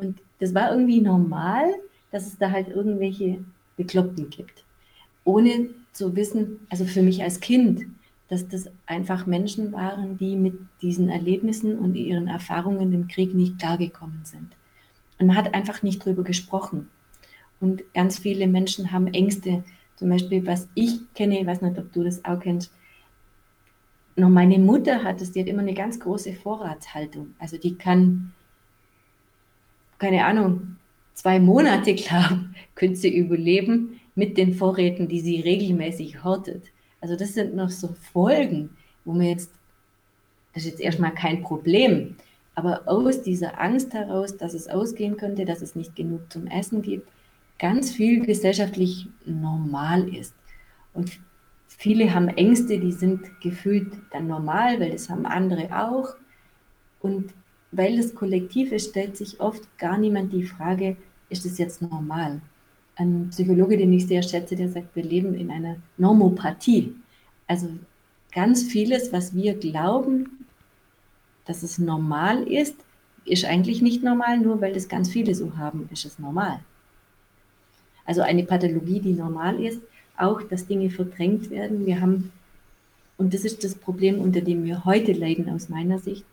Und 0.02 0.20
das 0.40 0.54
war 0.54 0.72
irgendwie 0.72 1.00
normal, 1.00 1.72
dass 2.12 2.28
es 2.28 2.38
da 2.38 2.52
halt 2.52 2.68
irgendwelche 2.68 3.38
Bekloppten 3.78 4.30
gibt. 4.30 4.66
Ohne 5.24 5.70
zu 5.94 6.16
wissen, 6.16 6.60
also 6.70 6.86
für 6.86 7.04
mich 7.04 7.22
als 7.24 7.40
Kind, 7.40 7.86
dass 8.28 8.48
das 8.48 8.70
einfach 8.86 9.26
Menschen 9.26 9.72
waren, 9.72 10.18
die 10.18 10.36
mit 10.36 10.56
diesen 10.82 11.10
Erlebnissen 11.10 11.78
und 11.78 11.96
ihren 11.96 12.28
Erfahrungen 12.28 12.92
im 12.94 13.08
Krieg 13.08 13.34
nicht 13.34 13.60
klargekommen 13.60 14.22
sind. 14.24 14.50
Und 15.20 15.28
man 15.28 15.36
hat 15.36 15.54
einfach 15.54 15.84
nicht 15.84 16.04
drüber 16.04 16.24
gesprochen. 16.24 16.90
Und 17.60 17.84
ganz 17.94 18.18
viele 18.18 18.48
Menschen 18.48 18.92
haben 18.92 19.08
Ängste. 19.08 19.64
Zum 19.98 20.10
Beispiel, 20.10 20.48
was 20.48 20.68
ich 20.74 21.00
kenne, 21.14 21.40
ich 21.40 21.46
weiß 21.46 21.62
nicht, 21.62 21.78
ob 21.78 21.94
du 21.94 22.04
das 22.04 22.26
auch 22.26 22.40
kennst, 22.40 22.72
noch 24.16 24.30
meine 24.30 24.60
Mutter 24.60 25.04
hat 25.04 25.22
es, 25.22 25.32
die 25.32 25.42
hat 25.42 25.48
immer 25.48 25.62
eine 25.62 25.74
ganz 25.74 26.00
große 26.00 26.34
Vorratshaltung. 26.34 27.36
Also 27.40 27.58
die 27.58 27.76
kann, 27.76 28.34
keine 30.02 30.26
Ahnung, 30.26 30.78
zwei 31.14 31.40
Monate, 31.40 31.94
glaube 31.96 32.50
könnte 32.74 32.96
sie 32.96 33.16
überleben 33.16 34.00
mit 34.16 34.36
den 34.36 34.56
Vorräten, 34.56 35.08
die 35.08 35.20
sie 35.20 35.42
regelmäßig 35.42 36.24
hortet. 36.24 36.64
Also 37.00 37.16
das 37.16 37.36
sind 37.36 37.56
noch 37.56 37.70
so 37.70 37.96
Folgen, 38.12 38.72
wo 39.06 39.14
man 39.14 39.28
jetzt, 39.28 39.52
das 40.54 40.64
ist 40.64 40.72
jetzt 40.72 40.82
erstmal 40.82 41.14
kein 41.14 41.44
Problem, 41.44 42.16
aber 42.56 42.82
aus 42.88 43.22
dieser 43.22 43.62
Angst 43.62 43.94
heraus, 43.94 44.36
dass 44.36 44.56
es 44.56 44.68
ausgehen 44.68 45.18
könnte, 45.18 45.46
dass 45.46 45.62
es 45.62 45.76
nicht 45.76 45.96
genug 45.96 46.32
zum 46.32 46.48
Essen 46.48 46.82
gibt, 46.82 47.08
ganz 47.60 47.92
viel 47.92 48.26
gesellschaftlich 48.26 49.08
normal 49.26 50.10
ist. 50.14 50.34
Und 50.94 51.20
viele 51.68 52.14
haben 52.14 52.28
Ängste, 52.28 52.80
die 52.80 52.92
sind 52.92 53.40
gefühlt 53.40 53.94
dann 54.12 54.28
normal, 54.28 54.80
weil 54.80 54.92
das 54.92 55.12
haben 55.12 55.28
andere 55.28 55.70
auch. 55.80 56.16
Und 57.02 57.34
weil 57.72 57.98
das 57.98 58.16
kollektiv 58.16 58.72
ist, 58.72 58.90
stellt 58.90 59.18
sich 59.18 59.40
oft 59.40 59.62
gar 59.78 59.98
niemand 59.98 60.34
die 60.34 60.44
Frage, 60.44 60.98
ist 61.30 61.46
es 61.46 61.58
jetzt 61.58 61.82
normal? 61.82 62.42
ein 63.02 63.30
Psychologe, 63.30 63.78
den 63.78 63.94
ich 63.94 64.08
sehr 64.08 64.24
schätze, 64.24 64.56
der 64.56 64.70
sagt, 64.70 64.96
wir 64.96 65.04
leben 65.04 65.34
in 65.34 65.52
einer 65.52 65.78
Normopathie. 65.98 66.94
Also 67.48 67.70
ganz 68.34 68.64
vieles, 68.64 69.12
was 69.12 69.34
wir 69.34 69.56
glauben, 69.56 70.46
dass 71.46 71.64
es 71.64 71.80
normal 71.80 72.44
ist, 72.44 72.76
ist 73.26 73.46
eigentlich 73.46 73.82
nicht 73.82 74.04
normal, 74.04 74.40
nur 74.40 74.62
weil 74.62 74.74
das 74.74 74.88
ganz 74.88 75.10
viele 75.10 75.36
so 75.36 75.58
haben, 75.58 75.88
ist 75.92 76.06
es 76.06 76.20
normal. 76.20 76.60
Also 78.06 78.22
eine 78.22 78.44
Pathologie, 78.44 79.00
die 79.00 79.14
normal 79.14 79.62
ist, 79.64 79.82
auch, 80.18 80.42
dass 80.42 80.68
Dinge 80.68 80.90
verdrängt 80.90 81.50
werden. 81.50 81.86
Wir 81.86 82.02
haben, 82.02 82.32
und 83.18 83.34
das 83.34 83.46
ist 83.46 83.64
das 83.64 83.76
Problem, 83.76 84.20
unter 84.20 84.42
dem 84.42 84.64
wir 84.64 84.86
heute 84.86 85.14
leiden 85.14 85.50
aus 85.50 85.70
meiner 85.70 86.00
Sicht, 86.00 86.26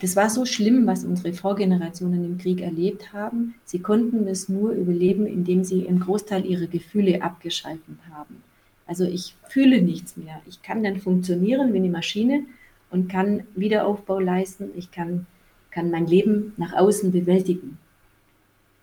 das 0.00 0.16
war 0.16 0.28
so 0.28 0.44
schlimm, 0.44 0.86
was 0.86 1.04
unsere 1.04 1.32
Vorgenerationen 1.32 2.24
im 2.24 2.38
Krieg 2.38 2.60
erlebt 2.60 3.12
haben. 3.12 3.54
Sie 3.64 3.78
konnten 3.78 4.26
es 4.26 4.48
nur 4.48 4.72
überleben, 4.72 5.26
indem 5.26 5.62
sie 5.62 5.86
einen 5.86 6.00
Großteil 6.00 6.44
ihrer 6.44 6.66
Gefühle 6.66 7.22
abgeschalten 7.22 7.98
haben. 8.10 8.42
Also 8.86 9.04
ich 9.04 9.36
fühle 9.48 9.80
nichts 9.80 10.16
mehr. 10.16 10.40
Ich 10.46 10.62
kann 10.62 10.82
dann 10.82 11.00
funktionieren 11.00 11.72
wie 11.72 11.78
eine 11.78 11.88
Maschine 11.88 12.44
und 12.90 13.08
kann 13.08 13.44
Wiederaufbau 13.54 14.18
leisten. 14.18 14.70
Ich 14.76 14.90
kann, 14.90 15.26
kann 15.70 15.90
mein 15.90 16.06
Leben 16.06 16.52
nach 16.56 16.72
außen 16.74 17.12
bewältigen. 17.12 17.78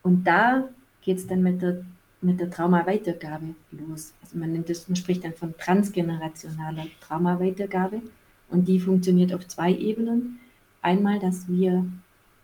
Und 0.04 0.26
da 0.26 0.70
geht 1.02 1.18
es 1.18 1.28
dann 1.28 1.44
mit 1.44 1.62
der, 1.62 1.84
mit 2.22 2.40
der 2.40 2.50
Traumaweitergabe 2.50 3.54
los. 3.72 4.14
Also 4.22 4.38
man, 4.38 4.54
nennt 4.54 4.70
das, 4.70 4.88
man 4.88 4.96
spricht 4.96 5.24
dann 5.24 5.34
von 5.34 5.56
transgenerationaler 5.58 6.88
Traumaweitergabe 7.02 8.02
und 8.50 8.68
die 8.68 8.80
funktioniert 8.80 9.34
auf 9.34 9.48
zwei 9.48 9.74
Ebenen. 9.74 10.40
Einmal, 10.82 11.20
dass 11.20 11.48
wir 11.48 11.86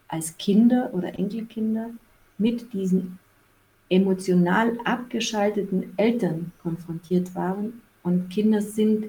als 0.07 0.37
Kinder 0.37 0.91
oder 0.93 1.17
Enkelkinder 1.17 1.89
mit 2.37 2.71
diesen 2.73 3.19
emotional 3.89 4.77
abgeschalteten 4.83 5.93
Eltern 5.97 6.51
konfrontiert 6.61 7.33
waren. 7.35 7.81
Und 8.03 8.29
Kinder 8.29 8.61
sind 8.61 9.05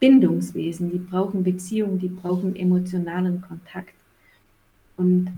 Bindungswesen, 0.00 0.90
die 0.90 0.98
brauchen 0.98 1.42
Beziehung, 1.42 1.98
die 1.98 2.08
brauchen 2.08 2.54
emotionalen 2.54 3.40
Kontakt. 3.40 3.94
Und 4.96 5.32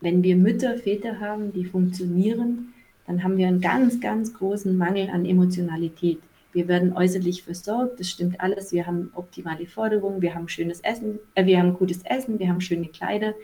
wenn 0.00 0.22
wir 0.22 0.36
Mütter, 0.36 0.76
Väter 0.76 1.20
haben, 1.20 1.52
die 1.52 1.64
funktionieren, 1.64 2.72
dann 3.06 3.22
haben 3.22 3.36
wir 3.36 3.48
einen 3.48 3.60
ganz, 3.60 4.00
ganz 4.00 4.34
großen 4.34 4.76
Mangel 4.76 5.10
an 5.10 5.24
Emotionalität. 5.24 6.18
Wir 6.56 6.68
werden 6.68 6.94
äußerlich 6.94 7.42
versorgt, 7.42 8.00
das 8.00 8.08
stimmt 8.08 8.40
alles. 8.40 8.72
Wir 8.72 8.86
haben 8.86 9.10
optimale 9.12 9.66
Forderungen, 9.66 10.22
wir 10.22 10.34
haben 10.34 10.48
schönes 10.48 10.80
Essen, 10.80 11.18
äh, 11.34 11.44
wir 11.44 11.58
haben 11.58 11.74
gutes 11.74 12.02
Essen, 12.04 12.38
wir 12.38 12.48
haben 12.48 12.62
schöne 12.62 12.86
Kleider. 12.86 13.34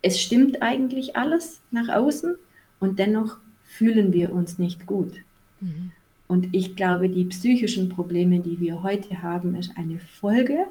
Es 0.00 0.18
stimmt 0.18 0.62
eigentlich 0.62 1.14
alles 1.14 1.60
nach 1.70 1.90
außen 1.90 2.36
und 2.78 2.98
dennoch 2.98 3.36
fühlen 3.64 4.14
wir 4.14 4.32
uns 4.32 4.58
nicht 4.58 4.86
gut. 4.86 5.12
Mhm. 5.60 5.92
Und 6.26 6.54
ich 6.54 6.74
glaube, 6.74 7.10
die 7.10 7.26
psychischen 7.26 7.90
Probleme, 7.90 8.40
die 8.40 8.58
wir 8.60 8.82
heute 8.82 9.20
haben, 9.22 9.54
ist 9.54 9.76
eine 9.76 9.98
Folge 9.98 10.68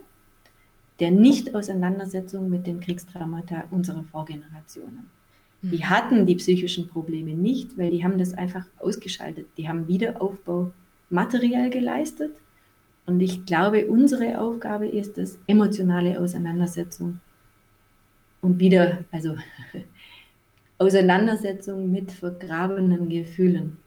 der 0.99 1.11
Nicht-Auseinandersetzung 1.11 2.49
mit 2.49 2.65
den 2.65 2.79
Kriegstraumata 2.79 3.65
unserer 3.69 4.03
Vorgenerationen. 4.03 5.11
Die 5.61 5.77
mhm. 5.77 5.89
hatten 5.91 6.25
die 6.25 6.37
psychischen 6.37 6.87
Probleme 6.87 7.35
nicht, 7.35 7.77
weil 7.77 7.91
die 7.91 8.03
haben 8.03 8.17
das 8.17 8.33
einfach 8.33 8.65
ausgeschaltet. 8.79 9.45
Die 9.57 9.69
haben 9.69 9.87
Wiederaufbau 9.87 10.71
materiell 11.09 11.69
geleistet. 11.69 12.35
Und 13.05 13.19
ich 13.21 13.45
glaube, 13.45 13.87
unsere 13.87 14.39
Aufgabe 14.39 14.87
ist 14.87 15.17
es, 15.17 15.39
emotionale 15.47 16.19
Auseinandersetzung 16.19 17.19
und 18.41 18.59
wieder, 18.59 18.99
also 19.11 19.35
Auseinandersetzung 20.77 21.91
mit 21.91 22.11
vergrabenen 22.11 23.09
Gefühlen. 23.09 23.77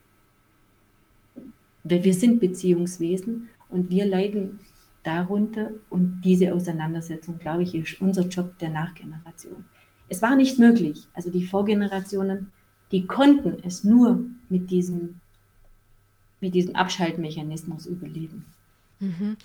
Wir 1.83 2.13
sind 2.13 2.39
Beziehungswesen 2.39 3.49
und 3.69 3.89
wir 3.89 4.05
leiden 4.05 4.59
darunter 5.03 5.71
und 5.89 6.21
diese 6.23 6.53
Auseinandersetzung, 6.53 7.39
glaube 7.39 7.63
ich, 7.63 7.75
ist 7.75 8.01
unser 8.01 8.23
Job 8.27 8.57
der 8.59 8.69
Nachgeneration. 8.69 9.65
Es 10.09 10.21
war 10.21 10.35
nicht 10.35 10.59
möglich. 10.59 11.07
Also 11.13 11.29
die 11.29 11.45
Vorgenerationen, 11.45 12.51
die 12.91 13.05
konnten 13.05 13.57
es 13.65 13.83
nur 13.83 14.23
mit 14.49 14.69
diesem, 14.71 15.19
mit 16.43 16.53
diesem 16.53 16.75
Abschaltmechanismus 16.75 17.85
überleben. 17.85 18.45
Mhm. 18.99 19.37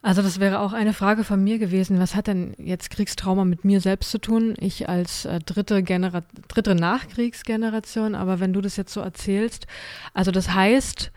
Also 0.00 0.22
das 0.22 0.38
wäre 0.38 0.60
auch 0.60 0.74
eine 0.74 0.92
Frage 0.92 1.24
von 1.24 1.42
mir 1.42 1.58
gewesen. 1.58 1.98
Was 1.98 2.14
hat 2.14 2.28
denn 2.28 2.54
jetzt 2.58 2.90
Kriegstrauma 2.90 3.44
mit 3.44 3.64
mir 3.64 3.80
selbst 3.80 4.10
zu 4.10 4.18
tun? 4.18 4.54
Ich 4.60 4.88
als 4.88 5.24
äh, 5.24 5.40
dritte, 5.40 5.82
Genera 5.82 6.22
dritte 6.46 6.74
Nachkriegsgeneration, 6.74 8.14
aber 8.14 8.38
wenn 8.38 8.52
du 8.52 8.60
das 8.60 8.76
jetzt 8.76 8.92
so 8.92 9.00
erzählst, 9.00 9.66
also 10.14 10.30
das 10.30 10.54
heißt, 10.54 11.10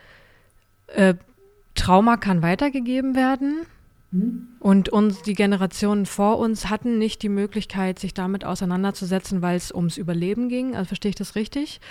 äh, 0.88 1.14
Trauma 1.76 2.18
kann 2.18 2.42
weitergegeben 2.42 3.16
werden 3.16 3.66
mhm. 4.12 4.48
und 4.60 4.90
uns, 4.90 5.22
die 5.22 5.36
Generationen 5.36 6.06
vor 6.06 6.40
uns 6.40 6.70
hatten 6.70 6.98
nicht 6.98 7.22
die 7.22 7.30
Möglichkeit, 7.30 8.00
sich 8.00 8.14
damit 8.14 8.46
auseinanderzusetzen, 8.46 9.42
weil 9.42 9.58
es 9.58 9.74
ums 9.74 9.98
Überleben 9.98 10.50
ging. 10.50 10.76
Also 10.76 10.88
verstehe 10.88 11.10
ich 11.10 11.16
das 11.16 11.36
richtig? 11.36 11.82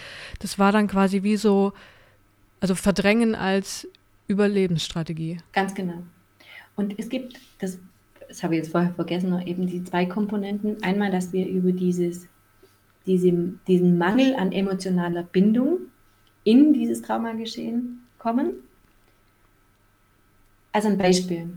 Das 0.41 0.59
war 0.59 0.73
dann 0.73 0.89
quasi 0.89 1.23
wie 1.23 1.37
so, 1.37 1.73
also 2.61 2.75
Verdrängen 2.75 3.35
als 3.35 3.89
Überlebensstrategie. 4.29 5.39
Ganz 5.53 5.75
genau. 5.75 6.03
Und 6.77 6.99
es 6.99 7.09
gibt, 7.09 7.41
das, 7.59 7.79
das 8.29 8.43
habe 8.43 8.55
ich 8.55 8.63
jetzt 8.63 8.73
vorher 8.73 8.95
vergessen, 8.95 9.31
noch 9.31 9.45
eben 9.45 9.67
die 9.67 9.83
zwei 9.85 10.07
Komponenten. 10.07 10.83
Einmal, 10.83 11.11
dass 11.11 11.33
wir 11.33 11.47
über 11.49 11.73
dieses, 11.73 12.29
diese, 13.07 13.33
diesen 13.67 13.99
Mangel 13.99 14.35
an 14.37 14.53
emotionaler 14.53 15.25
Bindung 15.25 15.79
in 16.45 16.73
dieses 16.73 17.03
Traumageschehen 17.03 18.07
kommen. 18.19 18.53
Also 20.73 20.89
ein 20.89 20.99
Beispiel. 20.99 21.51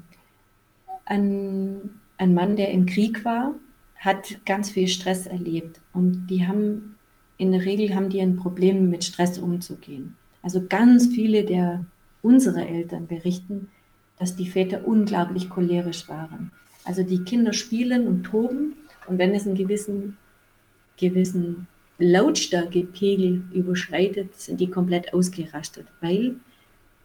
Ein, 1.06 2.00
ein 2.18 2.34
Mann, 2.34 2.56
der 2.56 2.72
im 2.72 2.86
Krieg 2.86 3.24
war, 3.24 3.54
hat 3.98 4.46
ganz 4.46 4.72
viel 4.72 4.88
Stress 4.88 5.28
erlebt. 5.28 5.80
Und 5.94 6.28
die 6.28 6.48
haben, 6.48 6.96
in 7.38 7.52
der 7.52 7.63
Regel 7.63 7.96
haben 7.96 8.10
die 8.10 8.22
ein 8.22 8.36
Problem 8.36 8.89
mit 8.89 9.04
Stress 9.04 9.38
umzugehen. 9.38 10.16
Also 10.43 10.63
ganz 10.67 11.08
viele 11.08 11.43
der 11.43 11.86
unserer 12.21 12.67
Eltern 12.67 13.08
berichten, 13.08 13.69
dass 14.19 14.36
die 14.36 14.47
Väter 14.47 14.88
unglaublich 14.88 15.49
cholerisch 15.49 16.08
waren. 16.08 16.51
Also 16.86 17.01
die 17.03 17.23
Kinder 17.23 17.53
spielen 17.53 18.08
und 18.08 18.23
toben 18.23 18.75
und 19.08 19.17
wenn 19.17 19.34
es 19.34 19.47
einen 19.47 19.56
gewissen, 19.56 20.17
gewissen 20.97 21.67
Lautstärkepegel 21.97 23.43
überschreitet, 23.53 24.36
sind 24.39 24.60
die 24.60 24.69
komplett 24.69 25.13
ausgerastet, 25.13 25.88
weil 26.01 26.36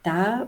da 0.03 0.47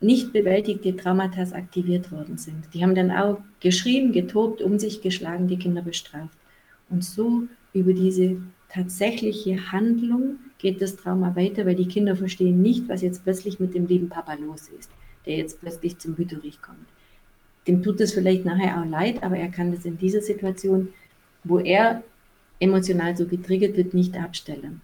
nicht 0.00 0.32
bewältigte 0.32 0.96
Traumata 0.96 1.42
aktiviert 1.42 2.10
worden 2.10 2.36
sind. 2.36 2.64
Die 2.74 2.82
haben 2.82 2.94
dann 2.94 3.12
auch 3.12 3.38
geschrien, 3.60 4.12
getobt, 4.12 4.60
um 4.60 4.78
sich 4.78 5.00
geschlagen, 5.00 5.46
die 5.46 5.58
Kinder 5.58 5.82
bestraft. 5.82 6.36
Und 6.90 7.04
so 7.04 7.44
über 7.72 7.92
diese 7.92 8.36
tatsächliche 8.72 9.72
Handlung 9.72 10.36
geht 10.58 10.80
das 10.80 10.96
Trauma 10.96 11.34
weiter, 11.36 11.66
weil 11.66 11.74
die 11.74 11.88
Kinder 11.88 12.16
verstehen 12.16 12.62
nicht, 12.62 12.88
was 12.88 13.02
jetzt 13.02 13.24
plötzlich 13.24 13.60
mit 13.60 13.74
dem 13.74 13.86
lieben 13.86 14.08
Papa 14.08 14.34
los 14.34 14.68
ist 14.78 14.90
der 15.26 15.36
jetzt 15.36 15.60
plötzlich 15.60 15.98
zum 15.98 16.16
Wüterich 16.18 16.60
kommt. 16.62 16.86
Dem 17.66 17.82
tut 17.82 18.00
es 18.00 18.12
vielleicht 18.12 18.44
nachher 18.44 18.80
auch 18.80 18.86
leid, 18.86 19.22
aber 19.22 19.36
er 19.36 19.48
kann 19.48 19.72
das 19.72 19.84
in 19.84 19.98
dieser 19.98 20.20
Situation, 20.20 20.88
wo 21.44 21.58
er 21.58 22.02
emotional 22.58 23.16
so 23.16 23.26
getriggert 23.26 23.76
wird, 23.76 23.94
nicht 23.94 24.16
abstellen. 24.16 24.80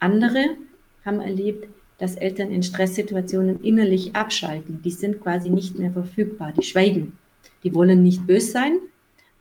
Andere 0.00 0.56
haben 1.04 1.20
erlebt, 1.20 1.68
dass 1.98 2.16
Eltern 2.16 2.50
in 2.50 2.62
Stresssituationen 2.62 3.62
innerlich 3.62 4.14
abschalten. 4.14 4.82
Die 4.82 4.90
sind 4.90 5.20
quasi 5.20 5.48
nicht 5.48 5.78
mehr 5.78 5.90
verfügbar, 5.90 6.52
die 6.52 6.62
schweigen. 6.62 7.16
Die 7.62 7.74
wollen 7.74 8.02
nicht 8.02 8.26
böse 8.26 8.50
sein, 8.50 8.78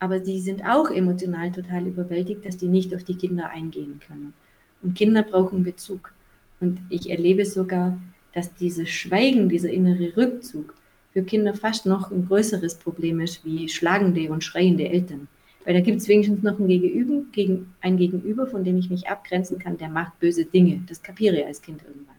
aber 0.06 0.24
sie 0.24 0.40
sind 0.40 0.64
auch 0.64 0.92
emotional 0.92 1.52
total 1.52 1.88
überwältigt, 1.88 2.46
dass 2.46 2.58
die 2.58 2.68
nicht 2.68 2.94
auf 2.94 3.04
die 3.04 3.16
Kinder 3.16 3.50
eingehen 3.50 4.00
können. 4.06 4.36
Und 4.84 4.94
Kinder 4.94 5.24
brauchen 5.24 5.64
Bezug. 5.64 6.14
Und 6.60 6.80
ich 6.90 7.10
erlebe 7.10 7.44
sogar, 7.44 8.00
dass 8.32 8.54
dieses 8.54 8.88
Schweigen, 8.88 9.50
dieser 9.50 9.72
innere 9.72 10.16
Rückzug 10.16 10.76
für 11.12 11.24
Kinder 11.24 11.56
fast 11.56 11.88
noch 11.88 12.12
ein 12.12 12.28
größeres 12.28 12.76
Problem 12.76 13.20
ist 13.20 13.44
wie 13.46 13.68
schlagende 13.68 14.32
und 14.32 14.44
schreiende 14.44 14.88
Eltern. 14.88 15.28
Weil 15.64 15.74
da 15.74 15.80
gibt 15.80 16.02
es 16.02 16.08
wenigstens 16.08 16.44
noch 16.44 16.60
ein 16.60 16.68
Gegenüber, 16.68 17.24
gegen, 17.32 17.74
ein 17.82 17.98
Gegenüber, 17.98 18.46
von 18.46 18.64
dem 18.64 18.78
ich 18.78 18.92
mich 18.92 19.08
abgrenzen 19.08 19.58
kann, 19.58 19.80
der 19.80 19.90
macht 19.90 20.20
böse 20.20 20.46
Dinge. 20.46 20.84
Das 20.88 21.02
kapiere 21.02 21.40
ich 21.40 21.46
als 21.48 21.64
Kind 21.64 21.82
irgendwann. 21.82 22.14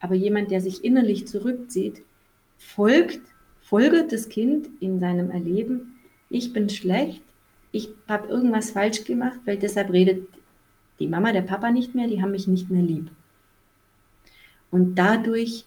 Aber 0.00 0.14
jemand, 0.14 0.50
der 0.50 0.60
sich 0.60 0.84
innerlich 0.84 1.26
zurückzieht, 1.26 2.02
folgt, 2.58 3.22
folgt 3.62 4.12
das 4.12 4.28
Kind 4.28 4.68
in 4.80 5.00
seinem 5.00 5.30
Erleben, 5.30 5.91
ich 6.32 6.52
bin 6.52 6.68
schlecht, 6.68 7.22
ich 7.72 7.88
habe 8.08 8.28
irgendwas 8.28 8.70
falsch 8.70 9.04
gemacht, 9.04 9.38
weil 9.44 9.58
deshalb 9.58 9.92
redet 9.92 10.26
die 10.98 11.06
Mama, 11.06 11.32
der 11.32 11.42
Papa 11.42 11.70
nicht 11.70 11.94
mehr, 11.94 12.08
die 12.08 12.22
haben 12.22 12.32
mich 12.32 12.48
nicht 12.48 12.70
mehr 12.70 12.82
lieb. 12.82 13.10
Und 14.70 14.94
dadurch 14.94 15.64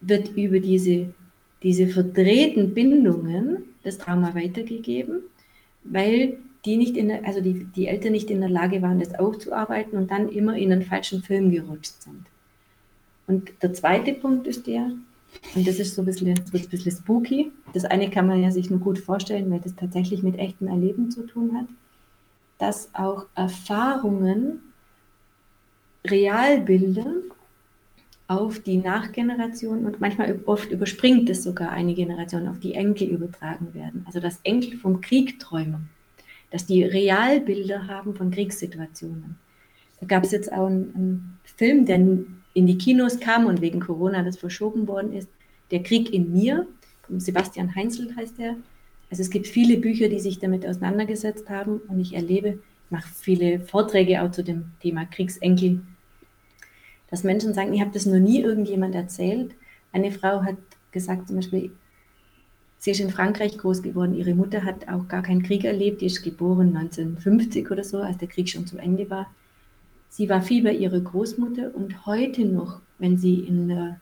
wird 0.00 0.36
über 0.36 0.60
diese, 0.60 1.12
diese 1.62 1.86
verdrehten 1.86 2.74
Bindungen 2.74 3.64
das 3.82 3.98
Trauma 3.98 4.34
weitergegeben, 4.34 5.22
weil 5.84 6.38
die 6.64 6.76
nicht 6.76 6.96
in 6.96 7.08
der, 7.08 7.24
also 7.24 7.40
die, 7.40 7.64
die 7.64 7.86
Eltern 7.86 8.12
nicht 8.12 8.30
in 8.30 8.40
der 8.40 8.50
Lage 8.50 8.82
waren, 8.82 8.98
das 8.98 9.14
aufzuarbeiten 9.14 9.96
und 9.96 10.10
dann 10.10 10.28
immer 10.28 10.56
in 10.56 10.72
einen 10.72 10.82
falschen 10.82 11.22
Film 11.22 11.50
gerutscht 11.50 12.02
sind. 12.02 12.26
Und 13.26 13.52
der 13.62 13.72
zweite 13.74 14.14
Punkt 14.14 14.46
ist 14.46 14.66
der, 14.66 14.92
und 15.54 15.66
das 15.66 15.78
ist 15.78 15.94
so 15.94 16.02
ein 16.02 16.06
bisschen, 16.06 16.26
wird 16.26 16.64
ein 16.64 16.68
bisschen 16.68 16.92
spooky. 16.92 17.52
Das 17.72 17.84
eine 17.84 18.10
kann 18.10 18.26
man 18.26 18.42
ja 18.42 18.50
sich 18.50 18.70
nur 18.70 18.80
gut 18.80 18.98
vorstellen, 18.98 19.50
weil 19.50 19.60
das 19.60 19.74
tatsächlich 19.76 20.22
mit 20.22 20.38
echtem 20.38 20.68
Erleben 20.68 21.10
zu 21.10 21.26
tun 21.26 21.56
hat, 21.56 21.66
dass 22.58 22.90
auch 22.94 23.26
Erfahrungen 23.34 24.60
Realbilder 26.06 27.06
auf 28.28 28.60
die 28.60 28.76
Nachgeneration 28.76 29.86
und 29.86 30.00
manchmal 30.00 30.38
oft 30.44 30.70
überspringt 30.70 31.30
es 31.30 31.42
sogar 31.42 31.70
eine 31.70 31.94
Generation 31.94 32.46
auf 32.46 32.58
die 32.58 32.74
Enkel 32.74 33.08
übertragen 33.08 33.72
werden. 33.72 34.04
Also 34.06 34.20
dass 34.20 34.40
Enkel 34.42 34.78
vom 34.78 35.00
Krieg 35.00 35.40
träumen, 35.40 35.88
dass 36.50 36.66
die 36.66 36.84
Realbilder 36.84 37.86
haben 37.86 38.14
von 38.14 38.30
Kriegssituationen. 38.30 39.36
Da 40.00 40.06
gab 40.06 40.24
es 40.24 40.32
jetzt 40.32 40.52
auch 40.52 40.66
einen, 40.66 40.94
einen, 40.94 41.38
Film, 41.56 41.86
der 41.86 41.98
in 42.58 42.66
die 42.66 42.78
Kinos 42.78 43.20
kam 43.20 43.46
und 43.46 43.60
wegen 43.60 43.80
Corona 43.80 44.22
das 44.22 44.36
verschoben 44.36 44.86
worden 44.88 45.12
ist. 45.12 45.28
Der 45.70 45.82
Krieg 45.82 46.12
in 46.12 46.32
mir, 46.32 46.66
Sebastian 47.08 47.74
Heinzel 47.74 48.14
heißt 48.16 48.38
der. 48.38 48.56
Also 49.10 49.22
es 49.22 49.30
gibt 49.30 49.46
viele 49.46 49.78
Bücher, 49.78 50.08
die 50.08 50.20
sich 50.20 50.38
damit 50.38 50.66
auseinandergesetzt 50.66 51.48
haben 51.48 51.80
und 51.88 51.98
ich 51.98 52.14
erlebe, 52.14 52.58
ich 52.84 52.90
mache 52.90 53.08
viele 53.14 53.60
Vorträge 53.60 54.22
auch 54.22 54.30
zu 54.30 54.44
dem 54.44 54.72
Thema 54.80 55.06
Kriegsenkel 55.06 55.80
dass 57.10 57.24
Menschen 57.24 57.54
sagen, 57.54 57.72
ich 57.72 57.80
habe 57.80 57.90
das 57.92 58.06
noch 58.06 58.18
nie 58.18 58.40
irgendjemand 58.40 58.94
erzählt. 58.94 59.54
Eine 59.92 60.12
Frau 60.12 60.42
hat 60.42 60.56
gesagt 60.92 61.28
zum 61.28 61.36
Beispiel, 61.36 61.70
sie 62.78 62.90
ist 62.90 63.00
in 63.00 63.10
Frankreich 63.10 63.56
groß 63.58 63.82
geworden, 63.82 64.14
ihre 64.14 64.34
Mutter 64.34 64.64
hat 64.64 64.88
auch 64.88 65.08
gar 65.08 65.22
keinen 65.22 65.42
Krieg 65.42 65.64
erlebt, 65.64 66.00
die 66.00 66.06
ist 66.06 66.22
geboren 66.22 66.76
1950 66.76 67.70
oder 67.70 67.84
so, 67.84 67.98
als 67.98 68.18
der 68.18 68.28
Krieg 68.28 68.48
schon 68.48 68.66
zu 68.66 68.78
Ende 68.78 69.08
war. 69.10 69.30
Sie 70.08 70.28
war 70.28 70.42
viel 70.42 70.62
bei 70.62 70.72
ihrer 70.72 71.00
Großmutter 71.00 71.74
und 71.74 72.06
heute 72.06 72.44
noch, 72.44 72.80
wenn 72.98 73.18
sie 73.18 73.40
in 73.40 73.68
der, 73.68 74.00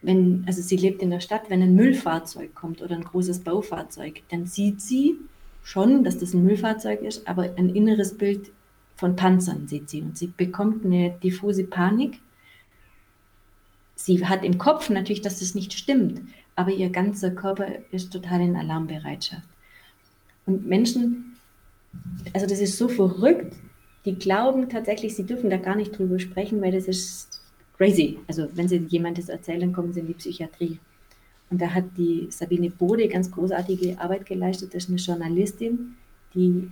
wenn, 0.00 0.44
also 0.46 0.62
sie 0.62 0.76
lebt 0.76 1.02
in 1.02 1.10
der 1.10 1.20
Stadt, 1.20 1.48
wenn 1.48 1.62
ein 1.62 1.74
Müllfahrzeug 1.74 2.54
kommt 2.54 2.82
oder 2.82 2.96
ein 2.96 3.04
großes 3.04 3.40
Baufahrzeug, 3.40 4.22
dann 4.30 4.46
sieht 4.46 4.80
sie 4.80 5.16
schon, 5.62 6.02
dass 6.02 6.18
das 6.18 6.34
ein 6.34 6.44
Müllfahrzeug 6.44 7.02
ist, 7.02 7.28
aber 7.28 7.54
ein 7.56 7.74
inneres 7.74 8.16
Bild 8.16 8.50
von 8.96 9.16
Panzern 9.16 9.68
sieht 9.68 9.90
sie 9.90 10.02
und 10.02 10.16
sie 10.18 10.28
bekommt 10.28 10.84
eine 10.84 11.10
diffuse 11.22 11.64
Panik. 11.64 12.20
Sie 13.94 14.26
hat 14.26 14.44
im 14.44 14.58
Kopf 14.58 14.90
natürlich, 14.90 15.22
dass 15.22 15.38
das 15.38 15.54
nicht 15.54 15.72
stimmt, 15.72 16.22
aber 16.56 16.70
ihr 16.70 16.90
ganzer 16.90 17.30
Körper 17.30 17.66
ist 17.92 18.12
total 18.12 18.40
in 18.40 18.56
Alarmbereitschaft. 18.56 19.46
Und 20.46 20.66
Menschen, 20.66 21.36
also 22.32 22.46
das 22.46 22.60
ist 22.60 22.76
so 22.76 22.88
verrückt, 22.88 23.54
die 24.04 24.14
glauben 24.16 24.68
tatsächlich, 24.68 25.14
sie 25.14 25.24
dürfen 25.24 25.50
da 25.50 25.56
gar 25.56 25.76
nicht 25.76 25.96
drüber 25.96 26.18
sprechen, 26.18 26.60
weil 26.60 26.72
das 26.72 26.88
ist 26.88 27.40
crazy. 27.76 28.18
Also 28.26 28.48
wenn 28.54 28.68
sie 28.68 28.78
jemandem 28.88 29.24
das 29.24 29.28
erzählen, 29.28 29.72
kommen 29.72 29.92
sie 29.92 30.00
in 30.00 30.08
die 30.08 30.14
Psychiatrie. 30.14 30.78
Und 31.50 31.60
da 31.60 31.68
hat 31.68 31.84
die 31.96 32.28
Sabine 32.30 32.70
Bode 32.70 33.08
ganz 33.08 33.30
großartige 33.30 34.00
Arbeit 34.00 34.26
geleistet. 34.26 34.74
Das 34.74 34.84
ist 34.84 34.88
eine 34.88 34.98
Journalistin, 34.98 35.96
die 36.34 36.68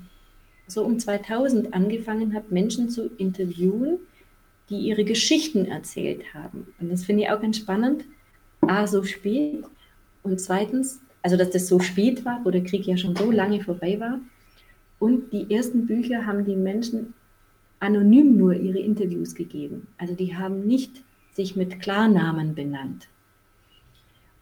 so 0.66 0.84
um 0.84 0.98
2000 0.98 1.74
angefangen 1.74 2.34
hat, 2.34 2.50
Menschen 2.50 2.88
zu 2.88 3.10
interviewen, 3.18 3.98
die 4.70 4.78
ihre 4.78 5.04
Geschichten 5.04 5.66
erzählt 5.66 6.32
haben. 6.32 6.68
Und 6.80 6.90
das 6.90 7.04
finde 7.04 7.24
ich 7.24 7.30
auch 7.30 7.40
ganz 7.40 7.58
spannend. 7.58 8.04
A, 8.62 8.86
so 8.86 9.02
spät. 9.02 9.64
Und 10.22 10.40
zweitens, 10.40 11.00
also 11.22 11.36
dass 11.36 11.50
das 11.50 11.66
so 11.66 11.80
spät 11.80 12.24
war, 12.24 12.40
wo 12.44 12.50
der 12.50 12.64
Krieg 12.64 12.86
ja 12.86 12.96
schon 12.96 13.16
so 13.16 13.30
lange 13.30 13.62
vorbei 13.62 13.98
war. 14.00 14.20
Und 14.98 15.32
die 15.32 15.52
ersten 15.54 15.86
Bücher 15.86 16.26
haben 16.26 16.44
die 16.44 16.56
Menschen 16.56 17.14
anonym 17.80 18.36
nur 18.36 18.54
ihre 18.54 18.78
Interviews 18.78 19.34
gegeben. 19.34 19.88
Also 19.98 20.14
die 20.14 20.36
haben 20.36 20.66
nicht 20.66 21.02
sich 21.32 21.56
mit 21.56 21.80
Klarnamen 21.80 22.54
benannt. 22.54 23.08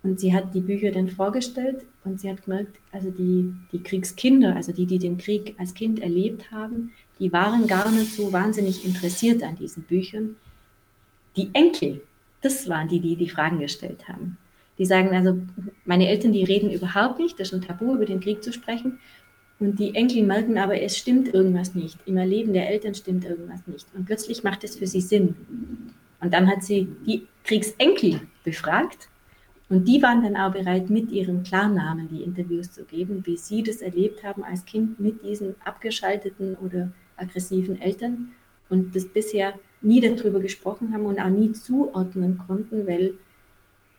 Und 0.03 0.20
sie 0.20 0.33
hat 0.33 0.55
die 0.55 0.61
Bücher 0.61 0.92
dann 0.92 1.09
vorgestellt 1.09 1.85
und 2.05 2.20
sie 2.20 2.31
hat 2.31 2.44
gemerkt, 2.44 2.77
also 2.92 3.11
die, 3.11 3.53
die 3.72 3.83
Kriegskinder, 3.83 4.55
also 4.55 4.72
die, 4.72 4.87
die 4.87 4.98
den 4.98 5.18
Krieg 5.18 5.55
als 5.59 5.74
Kind 5.74 6.01
erlebt 6.01 6.51
haben, 6.53 6.92
die 7.18 7.33
waren 7.33 7.66
gar 7.66 7.90
nicht 7.90 8.14
so 8.14 8.33
wahnsinnig 8.33 8.85
interessiert 8.85 9.42
an 9.42 9.57
diesen 9.57 9.83
Büchern. 9.83 10.37
Die 11.37 11.51
Enkel, 11.53 12.01
das 12.42 12.68
waren 12.68 12.88
die, 12.88 13.01
die 13.01 13.16
die 13.16 13.29
Fragen 13.29 13.59
gestellt 13.59 14.09
haben. 14.09 14.38
Die 14.79 14.87
sagen 14.87 15.14
also, 15.14 15.37
meine 15.85 16.09
Eltern, 16.09 16.33
die 16.33 16.44
reden 16.44 16.70
überhaupt 16.70 17.18
nicht, 17.18 17.38
das 17.40 17.48
ist 17.48 17.55
ein 17.55 17.62
Tabu, 17.62 17.96
über 17.96 18.07
den 18.07 18.20
Krieg 18.20 18.44
zu 18.44 18.53
sprechen. 18.53 19.01
Und 19.60 19.78
die 19.78 19.94
Enkel 19.94 20.22
merken 20.22 20.56
aber, 20.56 20.80
es 20.80 20.96
stimmt 20.96 21.34
irgendwas 21.34 21.74
nicht. 21.74 21.98
Im 22.06 22.16
Erleben 22.16 22.52
der 22.52 22.68
Eltern 22.68 22.94
stimmt 22.94 23.24
irgendwas 23.24 23.66
nicht. 23.66 23.86
Und 23.94 24.06
plötzlich 24.06 24.44
macht 24.44 24.62
es 24.62 24.76
für 24.76 24.86
sie 24.86 25.00
Sinn. 25.00 25.34
Und 26.20 26.32
dann 26.32 26.46
hat 26.46 26.62
sie 26.62 26.88
die 27.06 27.26
Kriegsenkel 27.44 28.20
befragt. 28.44 29.08
Und 29.68 29.86
die 29.86 30.00
waren 30.00 30.22
dann 30.22 30.36
auch 30.36 30.52
bereit, 30.52 30.88
mit 30.90 31.10
ihren 31.10 31.42
Klarnamen 31.42 32.08
die 32.08 32.22
Interviews 32.22 32.72
zu 32.72 32.84
geben, 32.84 33.26
wie 33.26 33.36
sie 33.36 33.62
das 33.62 33.82
erlebt 33.82 34.22
haben 34.24 34.42
als 34.42 34.64
Kind 34.64 34.98
mit 34.98 35.22
diesen 35.24 35.54
abgeschalteten 35.64 36.56
oder 36.56 36.90
aggressiven 37.16 37.80
Eltern 37.80 38.30
und 38.70 38.94
das 38.94 39.06
bisher 39.06 39.54
nie 39.82 40.00
darüber 40.00 40.40
gesprochen 40.40 40.92
haben 40.92 41.04
und 41.04 41.20
auch 41.20 41.28
nie 41.28 41.52
zuordnen 41.52 42.40
konnten, 42.46 42.86
weil 42.86 43.14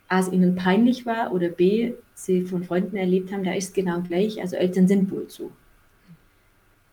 A, 0.07 0.19
es 0.19 0.31
ihnen 0.31 0.55
peinlich 0.55 1.05
war 1.05 1.31
oder 1.31 1.49
B, 1.49 1.93
sie 2.25 2.41
von 2.41 2.63
Freunden 2.63 2.97
erlebt 2.97 3.31
haben, 3.31 3.43
da 3.43 3.53
ist 3.53 3.73
genau 3.73 4.01
gleich, 4.01 4.41
also 4.41 4.55
Eltern 4.55 4.87
sind 4.87 5.11
wohl 5.11 5.25
so. 5.29 5.51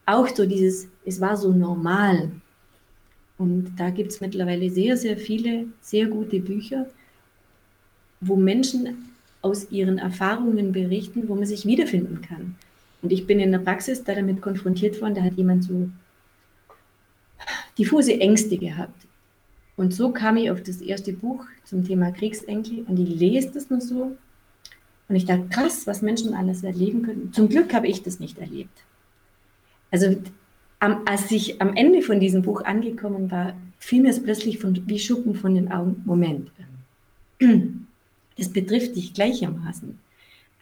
Auch 0.07 0.29
so 0.29 0.47
dieses, 0.47 0.89
es 1.05 1.21
war 1.21 1.37
so 1.37 1.53
normal. 1.53 2.31
Und 3.39 3.75
da 3.77 3.91
gibt 3.91 4.12
es 4.12 4.21
mittlerweile 4.21 4.71
sehr, 4.71 4.97
sehr 4.97 5.17
viele 5.17 5.67
sehr 5.81 6.07
gute 6.07 6.41
Bücher, 6.41 6.87
wo 8.21 8.37
Menschen 8.37 9.11
aus 9.43 9.71
ihren 9.71 9.99
Erfahrungen 9.99 10.73
berichten, 10.73 11.29
wo 11.29 11.35
man 11.35 11.47
sich 11.47 11.67
wiederfinden 11.67 12.23
kann. 12.23 12.57
Und 13.03 13.12
ich 13.12 13.27
bin 13.27 13.41
in 13.41 13.53
der 13.53 13.59
Praxis 13.59 14.03
da 14.05 14.15
damit 14.15 14.41
konfrontiert 14.41 15.01
worden, 15.01 15.15
da 15.15 15.23
hat 15.23 15.35
jemand 15.35 15.65
so 15.65 15.89
diffuse 17.79 18.19
Ängste 18.19 18.57
gehabt. 18.57 19.07
Und 19.77 19.93
so 19.93 20.11
kam 20.11 20.39
ich 20.39 20.51
auf 20.51 20.62
das 20.62 20.81
erste 20.81 21.12
Buch 21.12 21.45
zum 21.65 21.85
Thema 21.85 22.11
Kriegsenkel 22.11 22.85
und 22.89 22.99
ich 22.99 23.21
lese 23.21 23.51
das 23.53 23.69
nur 23.69 23.81
so. 23.81 24.17
Und 25.09 25.16
ich 25.16 25.25
dachte, 25.25 25.49
krass, 25.49 25.87
was 25.87 26.03
Menschen 26.03 26.35
alles 26.35 26.64
erleben 26.64 27.03
können. 27.03 27.33
Zum 27.33 27.49
Glück 27.49 27.73
habe 27.73 27.87
ich 27.87 28.03
das 28.03 28.19
nicht 28.19 28.38
erlebt. 28.38 28.85
Also 29.90 30.16
am, 30.81 31.03
als 31.07 31.31
ich 31.31 31.61
am 31.61 31.75
Ende 31.75 32.03
von 32.03 32.21
diesem 32.21 32.42
Buch 32.42 32.62
angekommen 32.64 33.31
war, 33.31 33.55
fiel 33.79 34.03
mir 34.03 34.11
es 34.11 34.23
plötzlich 34.23 34.59
von, 34.59 34.83
wie 34.88 34.99
Schuppen 34.99 35.35
von 35.35 35.55
den 35.55 35.71
Augen. 35.71 36.03
Moment, 36.05 36.51
das 38.37 38.53
betrifft 38.53 38.97
dich 38.97 39.14
gleichermaßen. 39.14 39.99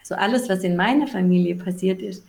Also 0.00 0.14
alles, 0.16 0.48
was 0.48 0.62
in 0.62 0.76
meiner 0.76 1.06
Familie 1.06 1.56
passiert 1.56 2.02
ist, 2.02 2.24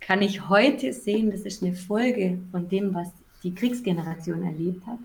kann 0.00 0.20
ich 0.20 0.48
heute 0.48 0.92
sehen, 0.92 1.30
das 1.30 1.42
ist 1.42 1.62
eine 1.62 1.74
Folge 1.74 2.38
von 2.50 2.68
dem, 2.68 2.92
was 2.92 3.08
die 3.42 3.54
Kriegsgeneration 3.54 4.42
erlebt 4.42 4.86
hat. 4.86 4.98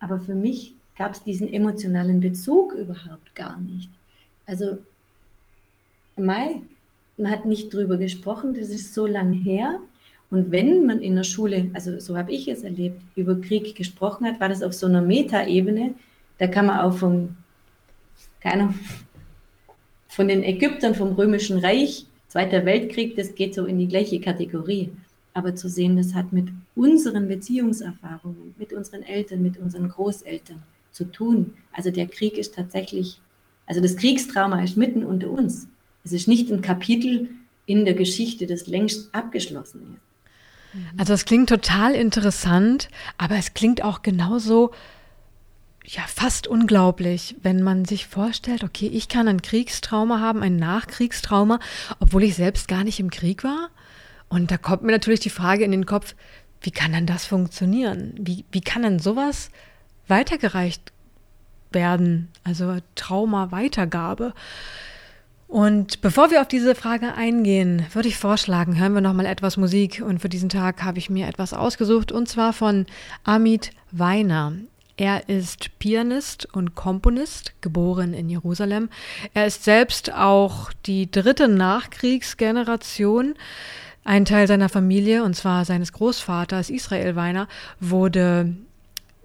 Aber 0.00 0.20
für 0.20 0.34
mich 0.34 0.74
gab 0.98 1.12
es 1.12 1.22
diesen 1.22 1.52
emotionalen 1.52 2.20
Bezug 2.20 2.72
überhaupt 2.72 3.34
gar 3.34 3.58
nicht. 3.60 3.90
Also, 4.44 4.78
Mai, 6.16 6.60
man 7.16 7.30
hat 7.30 7.44
nicht 7.44 7.72
drüber 7.72 7.96
gesprochen, 7.96 8.54
das 8.54 8.68
ist 8.70 8.94
so 8.94 9.06
lang 9.06 9.32
her. 9.32 9.80
Und 10.30 10.50
wenn 10.50 10.86
man 10.86 11.00
in 11.00 11.14
der 11.14 11.22
Schule, 11.24 11.70
also 11.72 11.98
so 12.00 12.16
habe 12.16 12.32
ich 12.32 12.48
es 12.48 12.62
erlebt, 12.62 13.00
über 13.14 13.40
Krieg 13.40 13.74
gesprochen 13.74 14.26
hat, 14.26 14.40
war 14.40 14.48
das 14.48 14.62
auf 14.62 14.72
so 14.72 14.86
einer 14.86 15.02
Metaebene. 15.02 15.94
Da 16.38 16.48
kann 16.48 16.66
man 16.66 16.80
auch 16.80 16.94
vom, 16.94 17.36
keiner, 18.40 18.74
von 20.08 20.28
den 20.28 20.42
Ägyptern 20.42 20.94
vom 20.94 21.12
Römischen 21.12 21.58
Reich, 21.58 22.06
Zweiter 22.28 22.66
Weltkrieg, 22.66 23.16
das 23.16 23.34
geht 23.34 23.54
so 23.54 23.66
in 23.66 23.78
die 23.78 23.86
gleiche 23.86 24.20
Kategorie 24.20 24.90
aber 25.36 25.54
zu 25.54 25.68
sehen, 25.68 25.98
das 25.98 26.14
hat 26.14 26.32
mit 26.32 26.48
unseren 26.74 27.28
Beziehungserfahrungen, 27.28 28.54
mit 28.56 28.72
unseren 28.72 29.02
Eltern, 29.02 29.42
mit 29.42 29.58
unseren 29.58 29.90
Großeltern 29.90 30.62
zu 30.92 31.04
tun. 31.04 31.52
Also 31.72 31.90
der 31.90 32.06
Krieg 32.06 32.38
ist 32.38 32.54
tatsächlich, 32.54 33.20
also 33.66 33.82
das 33.82 33.98
Kriegstrauma 33.98 34.62
ist 34.62 34.78
mitten 34.78 35.04
unter 35.04 35.28
uns. 35.28 35.68
Es 36.06 36.12
ist 36.12 36.28
nicht 36.28 36.50
ein 36.50 36.62
Kapitel 36.62 37.30
in 37.66 37.84
der 37.84 37.94
Geschichte, 37.94 38.46
das 38.46 38.68
längst 38.68 39.12
abgeschlossen 39.12 39.80
ist. 39.80 41.00
Also 41.00 41.14
es 41.14 41.24
klingt 41.24 41.48
total 41.48 41.96
interessant, 41.96 42.88
aber 43.18 43.34
es 43.36 43.54
klingt 43.54 43.82
auch 43.82 44.02
genauso 44.02 44.70
ja 45.84 46.02
fast 46.06 46.46
unglaublich, 46.46 47.34
wenn 47.42 47.60
man 47.60 47.84
sich 47.86 48.06
vorstellt, 48.06 48.62
okay, 48.62 48.86
ich 48.86 49.08
kann 49.08 49.26
ein 49.26 49.42
Kriegstrauma 49.42 50.20
haben, 50.20 50.44
ein 50.44 50.54
Nachkriegstrauma, 50.54 51.58
obwohl 51.98 52.22
ich 52.22 52.36
selbst 52.36 52.68
gar 52.68 52.84
nicht 52.84 53.00
im 53.00 53.10
Krieg 53.10 53.42
war. 53.42 53.70
Und 54.28 54.52
da 54.52 54.58
kommt 54.58 54.82
mir 54.82 54.92
natürlich 54.92 55.20
die 55.20 55.30
Frage 55.30 55.64
in 55.64 55.72
den 55.72 55.86
Kopf, 55.86 56.14
wie 56.60 56.70
kann 56.70 56.92
denn 56.92 57.06
das 57.06 57.26
funktionieren? 57.26 58.14
Wie, 58.20 58.44
wie 58.52 58.60
kann 58.60 58.82
denn 58.82 59.00
sowas 59.00 59.50
weitergereicht 60.06 60.92
werden? 61.72 62.28
Also 62.44 62.76
Trauma-Weitergabe. 62.94 64.34
Und 65.48 66.00
bevor 66.00 66.30
wir 66.30 66.40
auf 66.40 66.48
diese 66.48 66.74
Frage 66.74 67.14
eingehen, 67.14 67.86
würde 67.92 68.08
ich 68.08 68.16
vorschlagen, 68.16 68.78
hören 68.78 68.94
wir 68.94 69.00
noch 69.00 69.12
mal 69.12 69.26
etwas 69.26 69.56
Musik. 69.56 70.02
Und 70.04 70.20
für 70.20 70.28
diesen 70.28 70.48
Tag 70.48 70.82
habe 70.82 70.98
ich 70.98 71.08
mir 71.08 71.28
etwas 71.28 71.52
ausgesucht, 71.52 72.10
und 72.10 72.28
zwar 72.28 72.52
von 72.52 72.86
Amit 73.22 73.70
Weiner. 73.92 74.52
Er 74.96 75.28
ist 75.28 75.78
Pianist 75.78 76.46
und 76.52 76.74
Komponist, 76.74 77.52
geboren 77.60 78.14
in 78.14 78.30
Jerusalem. 78.30 78.88
Er 79.34 79.46
ist 79.46 79.62
selbst 79.62 80.12
auch 80.12 80.72
die 80.86 81.10
dritte 81.10 81.48
Nachkriegsgeneration. 81.48 83.34
Ein 84.04 84.24
Teil 84.24 84.48
seiner 84.48 84.68
Familie, 84.68 85.22
und 85.22 85.34
zwar 85.34 85.64
seines 85.64 85.92
Großvaters 85.92 86.70
Israel 86.70 87.14
Weiner, 87.14 87.46
wurde 87.78 88.56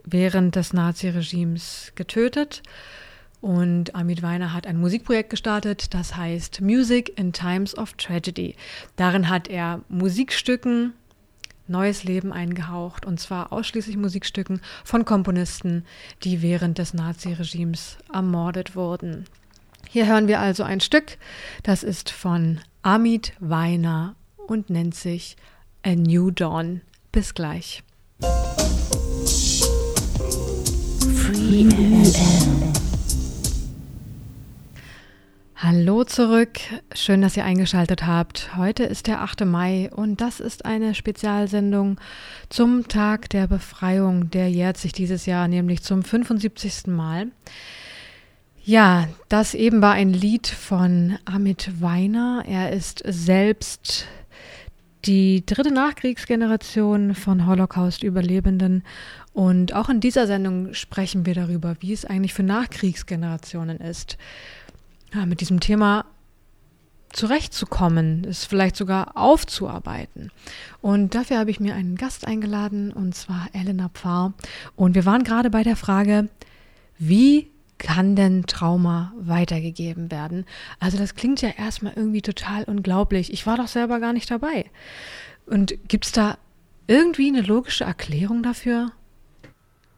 während 0.04 0.56
des 0.56 0.74
Naziregimes 0.74 1.94
getötet. 1.96 2.64
Und 3.42 3.96
Amit 3.96 4.22
Weiner 4.22 4.54
hat 4.54 4.68
ein 4.68 4.80
Musikprojekt 4.80 5.32
gestartet, 5.32 5.94
das 5.96 6.16
heißt 6.16 6.62
Music 6.62 7.18
in 7.18 7.34
Times 7.34 7.76
of 7.76 7.94
Tragedy. 7.94 8.56
Darin 8.96 9.30
hat 9.30 9.48
er 9.48 9.82
Musikstücken 9.90 10.94
neues 11.68 12.04
Leben 12.04 12.32
eingehaucht, 12.32 13.06
und 13.06 13.20
zwar 13.20 13.52
ausschließlich 13.52 13.98
Musikstücken 13.98 14.62
von 14.84 15.06
Komponisten, 15.06 15.86
die 16.24 16.42
während 16.42 16.78
des 16.78 16.94
Naziregimes 16.94 17.98
ermordet 18.14 18.76
wurden. 18.76 19.26
Hier 19.90 20.06
hören 20.06 20.28
wir 20.28 20.40
also 20.40 20.64
ein 20.64 20.80
Stück, 20.80 21.18
das 21.64 21.82
ist 21.82 22.12
von 22.12 22.60
Amit 22.84 23.34
Weiner 23.40 24.16
und 24.48 24.70
nennt 24.70 24.96
sich 24.96 25.36
A 25.84 25.96
New 25.96 26.30
Dawn. 26.30 26.82
Bis 27.12 27.34
gleich. 27.34 27.84
Hallo 35.64 36.04
zurück, 36.04 36.58
schön, 36.92 37.22
dass 37.22 37.38
ihr 37.38 37.46
eingeschaltet 37.46 38.08
habt. 38.08 38.58
Heute 38.58 38.82
ist 38.82 39.06
der 39.06 39.22
8. 39.22 39.46
Mai 39.46 39.92
und 39.94 40.20
das 40.20 40.40
ist 40.40 40.66
eine 40.66 40.96
Spezialsendung 40.96 42.00
zum 42.50 42.88
Tag 42.88 43.30
der 43.30 43.46
Befreiung. 43.46 44.32
Der 44.32 44.50
jährt 44.50 44.78
sich 44.78 44.92
dieses 44.92 45.28
Jahr 45.28 45.48
nämlich 45.48 45.84
zum 45.84 46.02
75. 46.02 46.88
Mal. 46.88 47.28
Ja, 48.64 49.08
das 49.30 49.54
eben 49.54 49.84
war 49.84 49.92
ein 49.92 50.12
Lied 50.12 50.48
von 50.48 51.20
Amit 51.26 51.80
Weiner. 51.80 52.44
Er 52.48 52.72
ist 52.72 53.04
selbst 53.06 54.08
die 55.06 55.46
dritte 55.46 55.72
Nachkriegsgeneration 55.72 57.14
von 57.14 57.46
Holocaust-Überlebenden. 57.46 58.84
Und 59.34 59.74
auch 59.74 59.90
in 59.90 60.00
dieser 60.00 60.26
Sendung 60.26 60.74
sprechen 60.74 61.28
wir 61.28 61.36
darüber, 61.36 61.76
wie 61.82 61.94
es 61.94 62.06
eigentlich 62.06 62.34
für 62.34 62.42
Nachkriegsgenerationen 62.42 63.80
ist. 63.80 64.18
Ja, 65.14 65.26
mit 65.26 65.42
diesem 65.42 65.60
Thema 65.60 66.06
zurechtzukommen, 67.12 68.26
es 68.26 68.46
vielleicht 68.46 68.76
sogar 68.76 69.18
aufzuarbeiten. 69.18 70.32
Und 70.82 71.14
dafür 71.16 71.40
habe 71.40 71.52
ich 71.52 71.60
mir 71.60 71.76
einen 71.76 71.96
Gast 71.96 72.26
eingeladen, 72.26 72.94
und 72.94 73.16
zwar 73.16 73.50
Elena 73.54 73.90
Pfarr. 73.90 74.34
Und 74.76 74.96
wir 74.96 75.06
waren 75.06 75.24
gerade 75.24 75.50
bei 75.50 75.64
der 75.64 75.76
Frage, 75.76 76.30
wie 76.98 77.52
kann 77.78 78.16
denn 78.16 78.46
Trauma 78.46 79.12
weitergegeben 79.18 80.12
werden? 80.12 80.46
Also 80.80 80.98
das 80.98 81.16
klingt 81.16 81.42
ja 81.42 81.50
erstmal 81.50 81.94
irgendwie 81.96 82.22
total 82.22 82.64
unglaublich. 82.66 83.34
Ich 83.34 83.48
war 83.48 83.58
doch 83.58 83.68
selber 83.68 84.00
gar 84.00 84.14
nicht 84.14 84.30
dabei. 84.30 84.66
Und 85.48 85.76
gibt 85.88 86.06
es 86.06 86.12
da 86.12 86.38
irgendwie 86.88 87.28
eine 87.28 87.42
logische 87.42 87.84
Erklärung 87.84 88.44
dafür? 88.44 88.92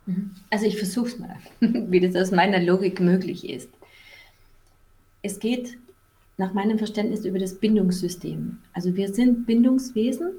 Mhm. 0.05 0.31
Also 0.49 0.65
ich 0.65 0.77
versuche 0.77 1.07
es 1.07 1.19
mal, 1.19 1.35
wie 1.59 1.99
das 1.99 2.15
aus 2.15 2.31
meiner 2.31 2.59
Logik 2.59 2.99
möglich 2.99 3.49
ist. 3.49 3.69
Es 5.23 5.39
geht 5.39 5.77
nach 6.37 6.53
meinem 6.53 6.77
Verständnis 6.77 7.25
über 7.25 7.39
das 7.39 7.55
Bindungssystem. 7.55 8.57
Also 8.73 8.95
wir 8.95 9.13
sind 9.13 9.45
Bindungswesen 9.45 10.33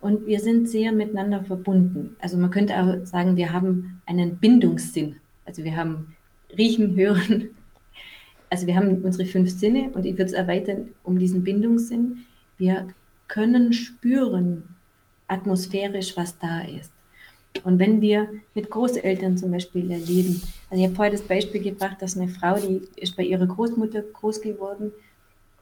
und 0.00 0.26
wir 0.26 0.40
sind 0.40 0.68
sehr 0.68 0.92
miteinander 0.92 1.42
verbunden. 1.42 2.14
Also 2.20 2.38
man 2.38 2.50
könnte 2.50 2.74
auch 2.76 3.04
sagen, 3.04 3.36
wir 3.36 3.52
haben 3.52 4.00
einen 4.06 4.36
Bindungssinn. 4.36 5.16
Also 5.44 5.64
wir 5.64 5.76
haben 5.76 6.14
Riechen, 6.56 6.94
Hören. 6.96 7.48
Also 8.48 8.68
wir 8.68 8.76
haben 8.76 9.02
unsere 9.02 9.28
fünf 9.28 9.50
Sinne 9.50 9.90
und 9.90 10.06
ich 10.06 10.12
würde 10.12 10.26
es 10.26 10.32
erweitern 10.32 10.90
um 11.02 11.18
diesen 11.18 11.42
Bindungssinn. 11.42 12.24
Wir 12.58 12.86
können 13.26 13.72
spüren 13.72 14.62
atmosphärisch, 15.26 16.16
was 16.16 16.38
da 16.38 16.60
ist. 16.60 16.92
Und 17.64 17.78
wenn 17.78 18.00
wir 18.00 18.28
mit 18.54 18.70
Großeltern 18.70 19.36
zum 19.36 19.50
Beispiel 19.50 19.90
erleben, 19.90 20.42
also 20.70 20.82
ich 20.82 20.86
habe 20.86 20.94
vorher 20.94 21.12
das 21.12 21.22
Beispiel 21.22 21.62
gebracht, 21.62 22.00
dass 22.00 22.16
eine 22.16 22.28
Frau, 22.28 22.56
die 22.56 22.82
ist 22.96 23.16
bei 23.16 23.24
ihrer 23.24 23.46
Großmutter 23.46 24.02
groß 24.02 24.40
geworden 24.40 24.92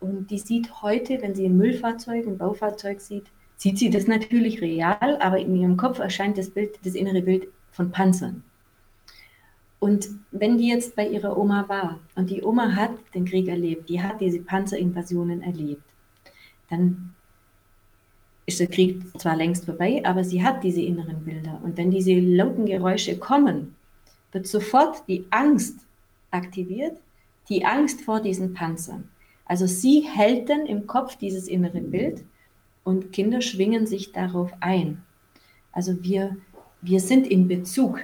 und 0.00 0.30
die 0.30 0.38
sieht 0.38 0.82
heute, 0.82 1.20
wenn 1.22 1.34
sie 1.34 1.46
ein 1.46 1.56
Müllfahrzeug, 1.56 2.26
ein 2.26 2.38
Baufahrzeug 2.38 3.00
sieht, 3.00 3.26
sieht 3.56 3.78
sie 3.78 3.90
das 3.90 4.06
natürlich 4.06 4.60
real, 4.60 5.18
aber 5.20 5.38
in 5.38 5.56
ihrem 5.56 5.76
Kopf 5.76 5.98
erscheint 5.98 6.36
das 6.36 6.50
Bild, 6.50 6.78
das 6.84 6.94
innere 6.94 7.22
Bild 7.22 7.48
von 7.70 7.90
Panzern. 7.90 8.42
Und 9.78 10.08
wenn 10.30 10.58
die 10.58 10.68
jetzt 10.68 10.96
bei 10.96 11.06
ihrer 11.06 11.36
Oma 11.36 11.68
war 11.68 12.00
und 12.14 12.30
die 12.30 12.42
Oma 12.42 12.74
hat 12.74 12.92
den 13.14 13.26
Krieg 13.26 13.48
erlebt, 13.48 13.88
die 13.88 14.02
hat 14.02 14.20
diese 14.20 14.40
Panzerinvasionen 14.40 15.42
erlebt, 15.42 15.82
dann 16.70 17.13
ist 18.46 18.60
der 18.60 18.66
Krieg 18.66 19.02
zwar 19.18 19.36
längst 19.36 19.64
vorbei, 19.64 20.02
aber 20.04 20.24
sie 20.24 20.42
hat 20.42 20.62
diese 20.62 20.82
inneren 20.82 21.24
Bilder. 21.24 21.60
Und 21.62 21.76
wenn 21.76 21.90
diese 21.90 22.14
lauten 22.14 22.66
Geräusche 22.66 23.16
kommen, 23.16 23.74
wird 24.32 24.46
sofort 24.46 25.02
die 25.08 25.24
Angst 25.30 25.78
aktiviert, 26.30 26.98
die 27.48 27.64
Angst 27.64 28.02
vor 28.02 28.20
diesen 28.20 28.54
Panzern. 28.54 29.08
Also 29.46 29.66
sie 29.66 30.00
hält 30.00 30.48
dann 30.48 30.66
im 30.66 30.86
Kopf 30.86 31.16
dieses 31.16 31.48
innere 31.48 31.80
Bild 31.80 32.24
und 32.82 33.12
Kinder 33.12 33.40
schwingen 33.40 33.86
sich 33.86 34.12
darauf 34.12 34.52
ein. 34.60 35.02
Also 35.72 36.02
wir, 36.02 36.36
wir 36.82 37.00
sind 37.00 37.26
in 37.26 37.48
Bezug 37.48 38.00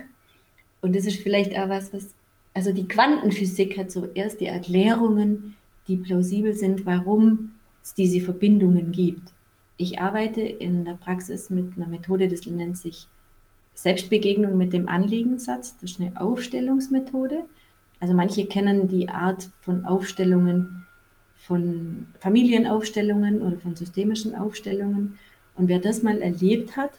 und 0.83 0.97
das 0.97 1.07
ist 1.07 1.21
vielleicht 1.21 1.57
auch 1.59 1.69
was, 1.69 1.93
was, 1.93 2.15
also 2.55 2.73
die 2.73 2.89
Quantenphysik 2.89 3.79
hat 3.79 3.91
zuerst 3.91 4.41
die 4.41 4.47
Erklärungen, 4.47 5.57
die 5.89 5.97
plausibel 5.97 6.55
sind, 6.55 6.87
warum 6.87 7.53
es 7.83 7.95
diese 7.95 8.21
Verbindungen 8.21 8.93
gibt. 8.93 9.33
Ich 9.81 9.99
arbeite 9.99 10.43
in 10.43 10.85
der 10.85 10.93
Praxis 10.93 11.49
mit 11.49 11.75
einer 11.75 11.87
Methode, 11.87 12.29
das 12.29 12.45
nennt 12.45 12.77
sich 12.77 13.09
Selbstbegegnung 13.73 14.59
mit 14.59 14.75
dem 14.75 14.91
Anliegensatz. 14.91 15.79
Das 15.81 15.93
ist 15.93 16.01
eine 16.03 16.21
Aufstellungsmethode. 16.21 17.45
Also 17.99 18.13
manche 18.13 18.45
kennen 18.45 18.89
die 18.89 19.09
Art 19.09 19.49
von 19.63 19.87
Aufstellungen 19.87 20.85
von 21.35 22.09
Familienaufstellungen 22.19 23.41
oder 23.41 23.57
von 23.57 23.75
systemischen 23.75 24.35
Aufstellungen. 24.35 25.19
Und 25.57 25.69
wer 25.69 25.79
das 25.79 26.03
mal 26.03 26.21
erlebt 26.21 26.77
hat, 26.77 26.91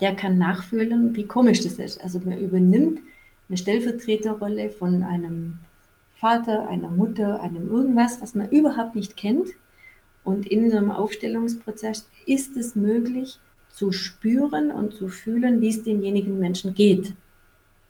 der 0.00 0.16
kann 0.16 0.38
nachfühlen, 0.38 1.14
wie 1.14 1.26
komisch 1.26 1.60
das 1.60 1.74
ist. 1.74 2.02
Also 2.02 2.20
man 2.20 2.38
übernimmt 2.38 3.00
eine 3.50 3.58
Stellvertreterrolle 3.58 4.70
von 4.70 5.02
einem 5.02 5.58
Vater, 6.14 6.70
einer 6.70 6.88
Mutter, 6.88 7.42
einem 7.42 7.68
irgendwas, 7.68 8.22
was 8.22 8.34
man 8.34 8.48
überhaupt 8.48 8.94
nicht 8.94 9.14
kennt. 9.18 9.48
Und 10.24 10.46
in 10.46 10.70
so 10.70 10.76
einem 10.76 10.90
Aufstellungsprozess 10.90 12.08
ist 12.26 12.56
es 12.56 12.76
möglich 12.76 13.38
zu 13.70 13.90
spüren 13.92 14.70
und 14.70 14.94
zu 14.94 15.08
fühlen, 15.08 15.60
wie 15.60 15.70
es 15.70 15.82
demjenigen 15.82 16.38
Menschen 16.38 16.74
geht. 16.74 17.14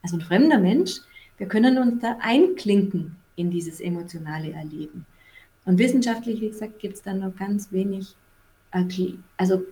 Also 0.02 0.16
ein 0.16 0.22
fremder 0.22 0.58
Mensch, 0.58 1.00
wir 1.38 1.46
können 1.46 1.78
uns 1.78 2.00
da 2.00 2.16
einklinken 2.20 3.16
in 3.36 3.50
dieses 3.50 3.80
emotionale 3.80 4.52
Erleben. 4.52 5.06
Und 5.64 5.78
wissenschaftlich, 5.78 6.40
wie 6.40 6.48
gesagt, 6.48 6.78
gibt 6.78 6.94
es 6.94 7.02
dann 7.02 7.20
noch 7.20 7.36
ganz 7.36 7.70
wenig, 7.72 8.14
also 9.36 9.62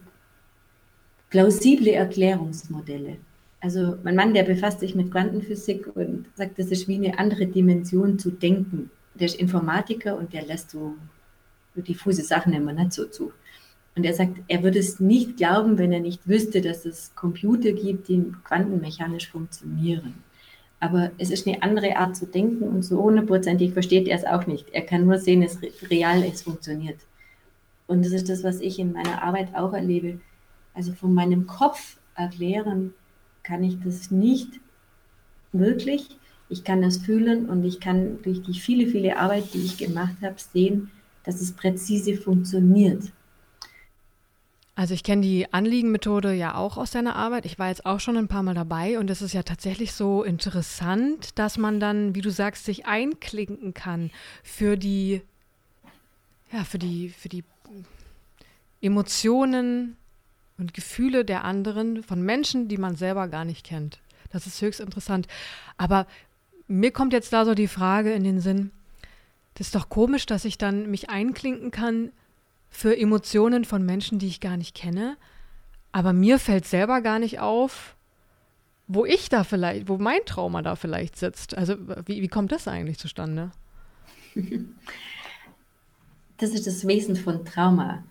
plausible 1.30 1.92
Erklärungsmodelle. 1.92 3.16
Also 3.60 3.96
mein 4.02 4.16
Mann, 4.16 4.34
der 4.34 4.44
befasst 4.44 4.80
sich 4.80 4.94
mit 4.94 5.10
Quantenphysik 5.10 5.94
und 5.94 6.26
sagt, 6.34 6.58
das 6.58 6.66
ist 6.66 6.88
wie 6.88 6.96
eine 6.96 7.18
andere 7.18 7.46
Dimension 7.46 8.18
zu 8.18 8.30
denken. 8.30 8.90
Der 9.14 9.26
ist 9.26 9.36
Informatiker 9.36 10.16
und 10.16 10.32
der 10.32 10.46
lässt 10.46 10.70
so 10.70 10.94
diffuse 11.76 12.22
Sachen 12.22 12.52
immer 12.52 12.72
nicht 12.72 12.92
so 12.92 13.04
zu. 13.06 13.32
Und 13.96 14.04
er 14.04 14.14
sagt, 14.14 14.38
er 14.48 14.62
würde 14.62 14.78
es 14.78 15.00
nicht 15.00 15.36
glauben, 15.36 15.78
wenn 15.78 15.92
er 15.92 16.00
nicht 16.00 16.26
wüsste, 16.26 16.60
dass 16.60 16.84
es 16.86 17.14
Computer 17.14 17.72
gibt, 17.72 18.08
die 18.08 18.32
quantenmechanisch 18.44 19.28
funktionieren. 19.28 20.14
Aber 20.78 21.10
es 21.18 21.30
ist 21.30 21.46
eine 21.46 21.62
andere 21.62 21.96
Art 21.96 22.16
zu 22.16 22.26
denken 22.26 22.64
und 22.64 22.82
so 22.82 23.02
hundertprozentig 23.02 23.72
versteht 23.72 24.08
er 24.08 24.16
es 24.16 24.24
auch 24.24 24.46
nicht. 24.46 24.66
Er 24.72 24.82
kann 24.82 25.04
nur 25.06 25.18
sehen, 25.18 25.42
es 25.42 25.58
real, 25.90 26.22
es 26.22 26.42
funktioniert. 26.42 26.98
Und 27.86 28.04
das 28.04 28.12
ist 28.12 28.28
das, 28.28 28.44
was 28.44 28.60
ich 28.60 28.78
in 28.78 28.92
meiner 28.92 29.22
Arbeit 29.22 29.54
auch 29.54 29.74
erlebe 29.74 30.20
also 30.74 30.92
von 30.92 31.12
meinem 31.12 31.46
Kopf 31.46 31.98
erklären 32.14 32.94
kann 33.42 33.64
ich 33.64 33.78
das 33.82 34.10
nicht 34.10 34.48
wirklich. 35.52 36.08
Ich 36.48 36.64
kann 36.64 36.82
das 36.82 36.98
fühlen 36.98 37.48
und 37.48 37.64
ich 37.64 37.80
kann 37.80 38.22
durch 38.22 38.42
die 38.42 38.54
viele, 38.54 38.86
viele 38.86 39.16
Arbeit, 39.16 39.54
die 39.54 39.64
ich 39.64 39.78
gemacht 39.78 40.16
habe, 40.22 40.36
sehen, 40.36 40.90
dass 41.24 41.40
es 41.40 41.52
präzise 41.52 42.16
funktioniert. 42.16 43.12
Also 44.74 44.94
ich 44.94 45.02
kenne 45.02 45.20
die 45.20 45.52
Anliegenmethode 45.52 46.32
ja 46.32 46.54
auch 46.54 46.78
aus 46.78 46.92
deiner 46.92 47.14
Arbeit. 47.14 47.44
Ich 47.44 47.58
war 47.58 47.68
jetzt 47.68 47.84
auch 47.84 48.00
schon 48.00 48.16
ein 48.16 48.28
paar 48.28 48.42
Mal 48.42 48.54
dabei 48.54 48.98
und 48.98 49.10
es 49.10 49.20
ist 49.20 49.34
ja 49.34 49.42
tatsächlich 49.42 49.92
so 49.92 50.22
interessant, 50.22 51.38
dass 51.38 51.58
man 51.58 51.80
dann, 51.80 52.14
wie 52.14 52.22
du 52.22 52.30
sagst, 52.30 52.64
sich 52.64 52.86
einklinken 52.86 53.74
kann 53.74 54.10
für 54.42 54.78
die, 54.78 55.20
ja, 56.50 56.64
für 56.64 56.78
die, 56.78 57.10
für 57.10 57.28
die 57.28 57.44
Emotionen 58.80 59.98
und 60.56 60.72
Gefühle 60.72 61.26
der 61.26 61.44
anderen 61.44 62.02
von 62.02 62.22
Menschen, 62.22 62.68
die 62.68 62.78
man 62.78 62.96
selber 62.96 63.28
gar 63.28 63.44
nicht 63.44 63.66
kennt. 63.66 63.98
Das 64.30 64.46
ist 64.46 64.62
höchst 64.62 64.80
interessant. 64.80 65.26
Aber 65.76 66.06
mir 66.68 66.92
kommt 66.92 67.12
jetzt 67.12 67.32
da 67.32 67.44
so 67.44 67.54
die 67.54 67.68
Frage 67.68 68.12
in 68.12 68.24
den 68.24 68.40
Sinn, 68.40 68.70
das 69.54 69.68
ist 69.68 69.74
doch 69.74 69.88
komisch, 69.88 70.26
dass 70.26 70.44
ich 70.44 70.58
dann 70.58 70.90
mich 70.90 71.10
einklinken 71.10 71.70
kann 71.70 72.12
für 72.68 72.96
Emotionen 72.96 73.64
von 73.64 73.84
Menschen, 73.84 74.18
die 74.18 74.28
ich 74.28 74.40
gar 74.40 74.56
nicht 74.56 74.74
kenne. 74.74 75.16
Aber 75.92 76.12
mir 76.12 76.38
fällt 76.38 76.66
selber 76.66 77.00
gar 77.00 77.18
nicht 77.18 77.40
auf, 77.40 77.96
wo 78.86 79.04
ich 79.04 79.28
da 79.28 79.44
vielleicht, 79.44 79.88
wo 79.88 79.98
mein 79.98 80.20
Trauma 80.24 80.62
da 80.62 80.76
vielleicht 80.76 81.16
sitzt. 81.16 81.56
Also 81.56 81.76
wie, 82.06 82.22
wie 82.22 82.28
kommt 82.28 82.52
das 82.52 82.68
eigentlich 82.68 82.98
zustande? 82.98 83.50
Das 86.38 86.54
ist 86.54 86.66
das 86.66 86.86
Wesen 86.86 87.16
von 87.16 87.44
Trauma. 87.44 88.02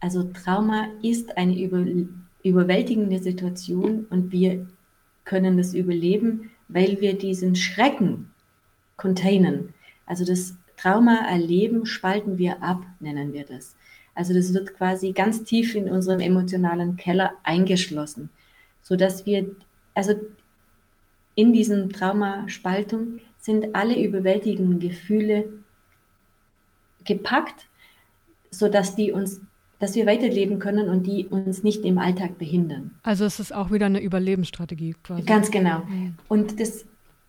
Also 0.00 0.24
Trauma 0.24 0.88
ist 1.02 1.36
eine 1.36 1.56
über, 1.56 1.86
überwältigende 2.42 3.22
Situation 3.22 4.06
und 4.10 4.32
wir 4.32 4.66
können 5.24 5.56
das 5.56 5.72
überleben, 5.72 6.50
weil 6.66 7.00
wir 7.00 7.16
diesen 7.16 7.54
Schrecken 7.54 8.32
containen. 8.96 9.72
Also 10.04 10.24
das 10.24 10.56
Trauma 10.86 11.26
erleben, 11.28 11.84
spalten 11.84 12.38
wir 12.38 12.62
ab, 12.62 12.86
nennen 13.00 13.32
wir 13.32 13.44
das. 13.44 13.74
Also 14.14 14.32
das 14.32 14.54
wird 14.54 14.74
quasi 14.74 15.10
ganz 15.10 15.42
tief 15.42 15.74
in 15.74 15.90
unserem 15.90 16.20
emotionalen 16.20 16.96
Keller 16.96 17.32
eingeschlossen, 17.42 18.30
sodass 18.82 19.26
wir, 19.26 19.50
also 19.94 20.14
in 21.34 21.52
diesem 21.52 21.90
Traumaspaltung 21.90 23.18
sind 23.36 23.74
alle 23.74 24.00
überwältigenden 24.00 24.78
Gefühle 24.78 25.48
gepackt, 27.04 27.66
sodass 28.50 28.94
die 28.94 29.10
uns 29.12 29.40
dass 29.78 29.94
wir 29.94 30.06
weiterleben 30.06 30.58
können 30.58 30.88
und 30.88 31.06
die 31.06 31.26
uns 31.26 31.62
nicht 31.62 31.84
im 31.84 31.98
Alltag 31.98 32.38
behindern. 32.38 32.92
Also 33.02 33.26
es 33.26 33.38
ist 33.38 33.54
auch 33.54 33.70
wieder 33.70 33.84
eine 33.84 34.00
Überlebensstrategie 34.00 34.94
quasi. 35.02 35.24
Ganz 35.24 35.50
genau. 35.50 35.80
Mhm. 35.80 36.14
Und 36.28 36.58
das 36.58 36.86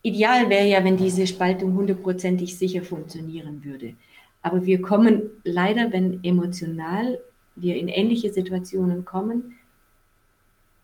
Ideal 0.07 0.49
wäre 0.49 0.67
ja, 0.67 0.83
wenn 0.83 0.97
diese 0.97 1.27
Spaltung 1.27 1.73
hundertprozentig 1.75 2.57
sicher 2.57 2.83
funktionieren 2.83 3.63
würde. 3.63 3.93
Aber 4.41 4.65
wir 4.65 4.81
kommen 4.81 5.23
leider, 5.43 5.91
wenn 5.91 6.23
emotional 6.23 7.19
wir 7.55 7.75
in 7.75 7.87
ähnliche 7.87 8.31
Situationen 8.31 9.03
kommen, 9.03 9.55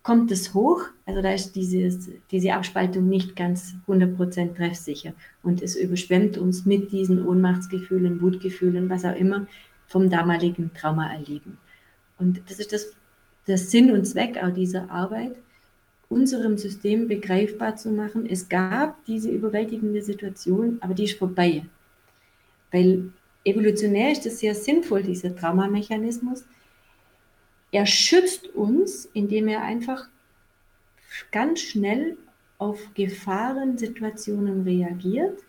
kommt 0.01 0.31
es 0.31 0.53
hoch. 0.53 0.81
Also 1.05 1.21
da 1.21 1.31
ist 1.31 1.53
dieses, 1.55 2.09
diese 2.31 2.53
Abspaltung 2.53 3.07
nicht 3.07 3.35
ganz 3.35 3.75
100% 3.87 4.55
treffsicher. 4.55 5.13
Und 5.41 5.61
es 5.61 5.75
überschwemmt 5.75 6.37
uns 6.37 6.65
mit 6.65 6.91
diesen 6.91 7.25
Ohnmachtsgefühlen, 7.25 8.21
Wutgefühlen, 8.21 8.89
was 8.89 9.05
auch 9.05 9.15
immer, 9.15 9.47
vom 9.87 10.09
damaligen 10.09 10.71
Trauma 10.73 11.13
erleben. 11.13 11.57
Und 12.19 12.41
das 12.49 12.59
ist 12.59 12.73
das, 12.73 12.93
der 13.47 13.57
Sinn 13.57 13.91
und 13.91 14.05
Zweck 14.05 14.37
auch 14.43 14.53
dieser 14.53 14.89
Arbeit, 14.89 15.37
unserem 16.13 16.57
System 16.57 17.07
begreifbar 17.07 17.75
zu 17.75 17.89
machen, 17.89 18.27
es 18.29 18.47
gab 18.47 19.03
diese 19.05 19.29
überwältigende 19.29 20.01
Situation, 20.01 20.77
aber 20.81 20.93
die 20.93 21.05
ist 21.05 21.17
vorbei. 21.17 21.65
Weil 22.71 23.11
evolutionär 23.43 24.11
ist 24.11 24.25
es 24.25 24.39
sehr 24.39 24.55
sinnvoll, 24.55 25.03
dieser 25.03 25.35
Traumamechanismus. 25.35 26.45
Er 27.71 27.85
schützt 27.85 28.47
uns, 28.55 29.05
indem 29.13 29.47
er 29.47 29.63
einfach 29.63 30.07
ganz 31.31 31.61
schnell 31.61 32.17
auf 32.57 32.79
Gefahrensituationen 32.93 34.63
reagiert 34.63 35.39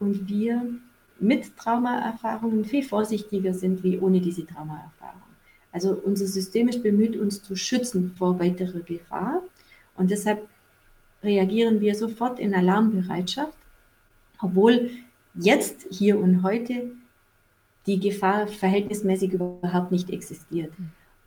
und 0.00 0.28
wir 0.28 0.62
mit 1.20 1.56
Traumaerfahrungen 1.56 2.64
viel 2.64 2.82
vorsichtiger 2.82 3.54
sind 3.54 3.82
wie 3.82 3.98
ohne 3.98 4.20
diese 4.20 4.46
Traumaerfahrung. 4.46 5.22
Also 5.72 5.94
unser 6.04 6.26
System 6.26 6.68
ist 6.68 6.82
bemüht, 6.82 7.16
uns 7.16 7.42
zu 7.42 7.56
schützen 7.56 8.14
vor 8.16 8.38
weiterer 8.38 8.80
Gefahr 8.80 9.42
und 9.98 10.10
deshalb 10.10 10.48
reagieren 11.22 11.80
wir 11.80 11.94
sofort 11.94 12.38
in 12.38 12.54
Alarmbereitschaft, 12.54 13.56
obwohl 14.40 14.90
jetzt, 15.34 15.86
hier 15.90 16.18
und 16.18 16.42
heute 16.42 16.92
die 17.86 17.98
Gefahr 17.98 18.46
verhältnismäßig 18.46 19.32
überhaupt 19.32 19.90
nicht 19.90 20.10
existiert. 20.10 20.72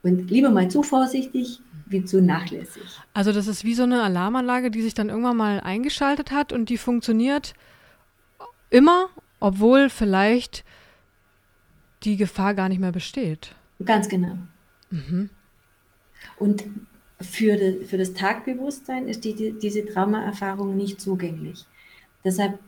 Und 0.03 0.31
lieber 0.31 0.49
mal 0.49 0.69
zu 0.69 0.81
vorsichtig 0.81 1.59
wie 1.85 2.03
zu 2.03 2.21
nachlässig. 2.21 2.83
Also 3.13 3.31
das 3.31 3.47
ist 3.47 3.63
wie 3.63 3.73
so 3.73 3.83
eine 3.83 4.01
Alarmanlage, 4.01 4.71
die 4.71 4.81
sich 4.81 4.93
dann 4.93 5.09
irgendwann 5.09 5.37
mal 5.37 5.59
eingeschaltet 5.59 6.31
hat 6.31 6.53
und 6.53 6.69
die 6.69 6.77
funktioniert 6.77 7.53
immer, 8.69 9.09
obwohl 9.39 9.89
vielleicht 9.89 10.63
die 12.03 12.17
Gefahr 12.17 12.55
gar 12.55 12.69
nicht 12.69 12.79
mehr 12.79 12.91
besteht. 12.91 13.53
Ganz 13.83 14.09
genau. 14.09 14.37
Mhm. 14.89 15.29
Und 16.37 16.63
für, 17.21 17.55
de, 17.55 17.85
für 17.85 17.97
das 17.97 18.13
Tagbewusstsein 18.13 19.07
ist 19.07 19.23
die, 19.23 19.33
die, 19.33 19.53
diese 19.53 19.85
Traumaerfahrung 19.85 20.75
nicht 20.75 21.01
zugänglich. 21.01 21.65
Deshalb 22.23 22.59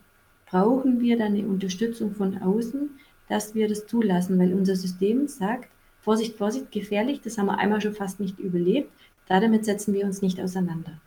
brauchen 0.45 0.99
wir 0.99 1.18
dann 1.18 1.34
eine 1.34 1.47
Unterstützung 1.47 2.14
von 2.16 2.38
außen, 2.38 2.89
dass 3.30 3.56
wir 3.56 3.68
das 3.68 3.88
zulassen, 3.88 4.38
weil 4.39 4.54
unser 4.54 4.76
System 4.76 5.28
sagt, 5.28 5.70
Vorsicht, 6.01 6.36
Vorsicht, 6.36 6.72
gefährlich, 6.72 7.22
das 7.22 7.38
haben 7.38 7.45
wir 7.45 7.58
einmal 7.58 7.82
schon 7.82 7.93
fast 7.93 8.20
nicht 8.20 8.38
überlebt, 8.39 8.91
damit 9.28 9.66
setzen 9.66 9.93
wir 9.93 10.06
uns 10.06 10.22
nicht 10.22 10.39
auseinander. 10.39 10.99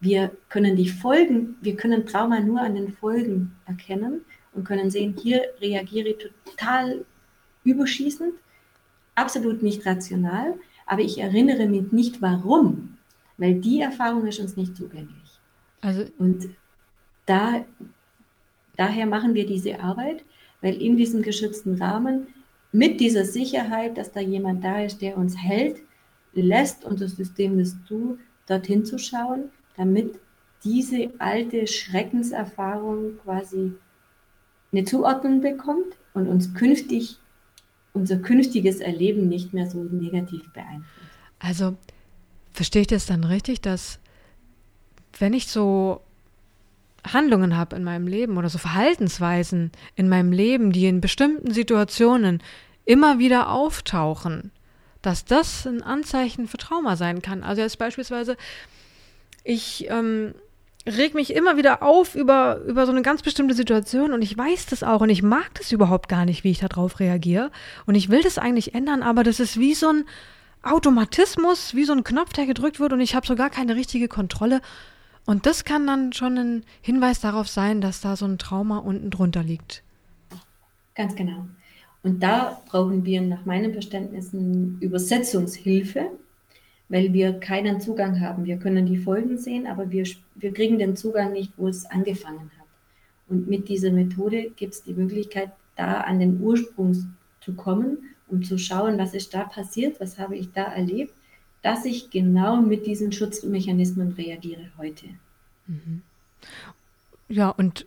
Wir 0.00 0.30
können 0.48 0.76
die 0.76 0.88
Folgen, 0.88 1.56
wir 1.62 1.76
können 1.76 2.06
Trauma 2.06 2.40
nur 2.40 2.60
an 2.60 2.74
den 2.74 2.92
Folgen 2.92 3.56
erkennen 3.66 4.22
und 4.52 4.64
können 4.64 4.90
sehen, 4.90 5.16
hier 5.20 5.42
reagiere 5.60 6.08
ich 6.10 6.30
total 6.44 7.04
überschießend, 7.64 8.34
absolut 9.14 9.62
nicht 9.62 9.86
rational, 9.86 10.54
aber 10.86 11.02
ich 11.02 11.18
erinnere 11.18 11.66
mich 11.66 11.92
nicht 11.92 12.22
warum, 12.22 12.98
weil 13.38 13.54
die 13.54 13.80
Erfahrung 13.80 14.26
ist 14.26 14.40
uns 14.40 14.56
nicht 14.56 14.76
zugänglich. 14.76 15.40
Also, 15.80 16.04
und 16.18 16.48
da, 17.26 17.64
daher 18.76 19.06
machen 19.06 19.34
wir 19.34 19.46
diese 19.46 19.80
Arbeit, 19.80 20.24
weil 20.60 20.80
in 20.80 20.96
diesem 20.96 21.22
geschützten 21.22 21.80
Rahmen 21.80 22.28
mit 22.72 23.00
dieser 23.00 23.24
Sicherheit, 23.24 23.98
dass 23.98 24.12
da 24.12 24.20
jemand 24.20 24.64
da 24.64 24.82
ist, 24.82 25.02
der 25.02 25.18
uns 25.18 25.36
hält, 25.36 25.82
lässt 26.32 26.84
unser 26.84 27.08
System 27.08 27.58
das 27.58 27.76
zu, 27.86 28.18
dorthin 28.46 28.84
zu 28.84 28.98
schauen, 28.98 29.50
damit 29.76 30.18
diese 30.64 31.10
alte 31.18 31.66
Schreckenserfahrung 31.66 33.18
quasi 33.22 33.72
eine 34.72 34.84
Zuordnung 34.84 35.40
bekommt 35.40 35.96
und 36.14 36.28
uns 36.28 36.54
künftig 36.54 37.18
unser 37.92 38.16
künftiges 38.16 38.80
Erleben 38.80 39.28
nicht 39.28 39.52
mehr 39.52 39.70
so 39.70 39.82
negativ 39.82 40.50
beeinflusst. 40.52 41.10
Also 41.38 41.76
verstehe 42.52 42.82
ich 42.82 42.88
das 42.88 43.06
dann 43.06 43.24
richtig, 43.24 43.60
dass 43.60 43.98
wenn 45.18 45.34
ich 45.34 45.48
so 45.48 46.00
Handlungen 47.04 47.56
habe 47.56 47.76
in 47.76 47.84
meinem 47.84 48.06
Leben 48.06 48.38
oder 48.38 48.48
so 48.48 48.58
Verhaltensweisen 48.58 49.72
in 49.96 50.08
meinem 50.08 50.32
Leben, 50.32 50.72
die 50.72 50.86
in 50.86 51.00
bestimmten 51.00 51.52
Situationen 51.52 52.42
immer 52.84 53.18
wieder 53.18 53.50
auftauchen, 53.50 54.52
dass 55.02 55.24
das 55.24 55.66
ein 55.66 55.82
Anzeichen 55.82 56.46
für 56.46 56.58
Trauma 56.58 56.96
sein 56.96 57.22
kann. 57.22 57.42
Also 57.42 57.60
jetzt 57.60 57.78
beispielsweise, 57.78 58.36
ich 59.44 59.88
ähm, 59.90 60.34
reg 60.86 61.14
mich 61.14 61.34
immer 61.34 61.56
wieder 61.56 61.82
auf 61.82 62.14
über, 62.14 62.60
über 62.66 62.86
so 62.86 62.92
eine 62.92 63.02
ganz 63.02 63.22
bestimmte 63.22 63.54
Situation 63.54 64.12
und 64.12 64.22
ich 64.22 64.36
weiß 64.36 64.66
das 64.66 64.82
auch 64.82 65.00
und 65.00 65.10
ich 65.10 65.22
mag 65.22 65.54
das 65.54 65.72
überhaupt 65.72 66.08
gar 66.08 66.24
nicht, 66.24 66.44
wie 66.44 66.50
ich 66.50 66.58
darauf 66.58 67.00
reagiere. 67.00 67.50
Und 67.86 67.94
ich 67.94 68.08
will 68.08 68.22
das 68.22 68.38
eigentlich 68.38 68.74
ändern, 68.74 69.02
aber 69.02 69.22
das 69.22 69.40
ist 69.40 69.58
wie 69.58 69.74
so 69.74 69.88
ein 69.88 70.04
Automatismus, 70.62 71.74
wie 71.74 71.84
so 71.84 71.92
ein 71.92 72.04
Knopf, 72.04 72.32
der 72.32 72.46
gedrückt 72.46 72.80
wird 72.80 72.92
und 72.92 73.00
ich 73.00 73.14
habe 73.14 73.26
so 73.26 73.36
gar 73.36 73.50
keine 73.50 73.76
richtige 73.76 74.08
Kontrolle. 74.08 74.60
Und 75.24 75.46
das 75.46 75.64
kann 75.64 75.86
dann 75.86 76.12
schon 76.12 76.36
ein 76.36 76.64
Hinweis 76.80 77.20
darauf 77.20 77.48
sein, 77.48 77.80
dass 77.80 78.00
da 78.00 78.16
so 78.16 78.26
ein 78.26 78.38
Trauma 78.38 78.78
unten 78.78 79.10
drunter 79.10 79.42
liegt. 79.42 79.82
Ganz 80.94 81.14
genau. 81.14 81.46
Und 82.02 82.22
da 82.22 82.60
brauchen 82.66 83.04
wir 83.04 83.22
nach 83.22 83.44
meinem 83.44 83.72
Verständnis 83.72 84.34
eine 84.34 84.76
Übersetzungshilfe, 84.80 86.10
weil 86.92 87.14
wir 87.14 87.40
keinen 87.40 87.80
Zugang 87.80 88.20
haben. 88.20 88.44
Wir 88.44 88.58
können 88.58 88.84
die 88.84 88.98
Folgen 88.98 89.38
sehen, 89.38 89.66
aber 89.66 89.90
wir, 89.90 90.06
wir 90.34 90.52
kriegen 90.52 90.78
den 90.78 90.94
Zugang 90.94 91.32
nicht, 91.32 91.50
wo 91.56 91.66
es 91.66 91.86
angefangen 91.86 92.50
hat. 92.58 92.66
Und 93.28 93.48
mit 93.48 93.70
dieser 93.70 93.90
Methode 93.90 94.50
gibt 94.56 94.74
es 94.74 94.82
die 94.82 94.92
Möglichkeit, 94.92 95.52
da 95.74 96.02
an 96.02 96.20
den 96.20 96.38
Ursprung 96.42 97.16
zu 97.40 97.54
kommen, 97.54 98.10
um 98.28 98.42
zu 98.42 98.58
schauen, 98.58 98.98
was 98.98 99.14
ist 99.14 99.32
da 99.32 99.44
passiert, 99.44 100.00
was 100.00 100.18
habe 100.18 100.36
ich 100.36 100.52
da 100.52 100.64
erlebt, 100.64 101.14
dass 101.62 101.86
ich 101.86 102.10
genau 102.10 102.60
mit 102.60 102.84
diesen 102.86 103.10
Schutzmechanismen 103.10 104.12
reagiere 104.12 104.70
heute. 104.76 105.06
Mhm. 105.68 106.02
Ja, 107.30 107.48
und 107.48 107.86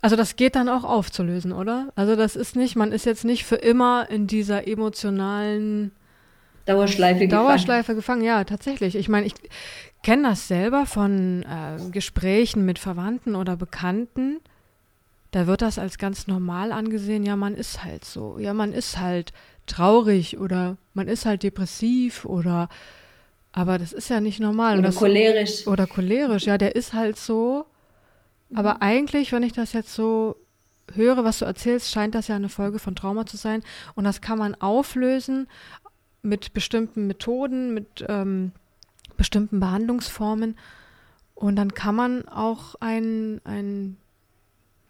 also 0.00 0.14
das 0.14 0.36
geht 0.36 0.54
dann 0.54 0.68
auch 0.68 0.84
aufzulösen, 0.84 1.50
oder? 1.50 1.92
Also 1.96 2.14
das 2.14 2.36
ist 2.36 2.54
nicht, 2.54 2.76
man 2.76 2.92
ist 2.92 3.04
jetzt 3.04 3.24
nicht 3.24 3.44
für 3.44 3.56
immer 3.56 4.08
in 4.08 4.28
dieser 4.28 4.68
emotionalen 4.68 5.90
Dauerschleife 6.68 7.26
gefangen. 7.26 7.46
Dauerschleife 7.46 7.94
gefangen, 7.94 8.22
ja, 8.22 8.44
tatsächlich. 8.44 8.94
Ich 8.94 9.08
meine, 9.08 9.26
ich 9.26 9.34
kenne 10.02 10.28
das 10.28 10.48
selber 10.48 10.86
von 10.86 11.42
äh, 11.42 11.90
Gesprächen 11.90 12.64
mit 12.64 12.78
Verwandten 12.78 13.34
oder 13.34 13.56
Bekannten. 13.56 14.40
Da 15.30 15.46
wird 15.46 15.62
das 15.62 15.78
als 15.78 15.98
ganz 15.98 16.26
normal 16.26 16.72
angesehen, 16.72 17.24
ja, 17.24 17.36
man 17.36 17.54
ist 17.54 17.84
halt 17.84 18.04
so. 18.04 18.38
Ja, 18.38 18.54
man 18.54 18.72
ist 18.72 18.98
halt 18.98 19.32
traurig 19.66 20.38
oder 20.38 20.76
man 20.94 21.08
ist 21.08 21.26
halt 21.26 21.42
depressiv 21.42 22.24
oder 22.24 22.68
aber 23.52 23.78
das 23.78 23.92
ist 23.92 24.08
ja 24.08 24.20
nicht 24.20 24.40
normal. 24.40 24.78
Oder 24.78 24.88
das, 24.88 24.96
cholerisch. 24.96 25.66
Oder 25.66 25.86
cholerisch, 25.86 26.44
ja, 26.44 26.58
der 26.58 26.76
ist 26.76 26.92
halt 26.92 27.16
so. 27.16 27.66
Aber 28.54 28.74
mhm. 28.74 28.82
eigentlich, 28.82 29.32
wenn 29.32 29.42
ich 29.42 29.52
das 29.52 29.72
jetzt 29.72 29.94
so 29.94 30.36
höre, 30.94 31.24
was 31.24 31.40
du 31.40 31.44
erzählst, 31.44 31.90
scheint 31.90 32.14
das 32.14 32.28
ja 32.28 32.36
eine 32.36 32.48
Folge 32.48 32.78
von 32.78 32.94
Trauma 32.94 33.26
zu 33.26 33.36
sein. 33.36 33.62
Und 33.94 34.04
das 34.04 34.20
kann 34.20 34.38
man 34.38 34.54
auflösen 34.54 35.48
mit 36.22 36.52
bestimmten 36.52 37.06
Methoden, 37.06 37.74
mit 37.74 38.04
ähm, 38.08 38.52
bestimmten 39.16 39.60
Behandlungsformen. 39.60 40.56
Und 41.34 41.56
dann 41.56 41.72
kann 41.74 41.94
man 41.94 42.28
auch 42.28 42.74
ein, 42.80 43.40
ein 43.44 43.96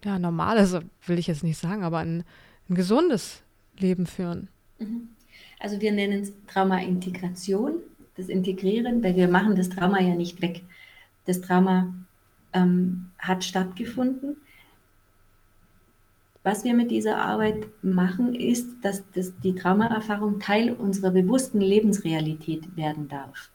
ja, 0.03 0.17
normales, 0.17 0.75
will 1.05 1.19
ich 1.19 1.27
jetzt 1.27 1.43
nicht 1.43 1.57
sagen, 1.57 1.83
aber 1.83 1.99
ein, 1.99 2.23
ein 2.69 2.75
gesundes 2.75 3.43
Leben 3.77 4.05
führen. 4.05 4.47
Mhm. 4.79 5.09
Also 5.59 5.81
wir 5.81 5.91
nennen 5.91 6.23
es 6.23 6.31
Trauma-Integration, 6.47 7.73
das 8.15 8.29
Integrieren, 8.29 9.03
weil 9.03 9.15
wir 9.15 9.27
machen 9.27 9.55
das 9.55 9.69
Trauma 9.69 9.99
ja 9.99 10.15
nicht 10.15 10.41
weg. 10.41 10.61
Das 11.25 11.41
Trauma 11.41 11.93
ähm, 12.53 13.11
hat 13.17 13.43
stattgefunden. 13.43 14.37
Was 16.49 16.63
wir 16.63 16.73
mit 16.73 16.89
dieser 16.89 17.17
Arbeit 17.17 17.67
machen, 17.83 18.33
ist, 18.33 18.67
dass 18.81 19.03
das, 19.13 19.33
die 19.43 19.53
Traumaerfahrung 19.53 20.39
Teil 20.39 20.73
unserer 20.73 21.11
bewussten 21.11 21.61
Lebensrealität 21.61 22.75
werden 22.75 23.07
darf. 23.07 23.51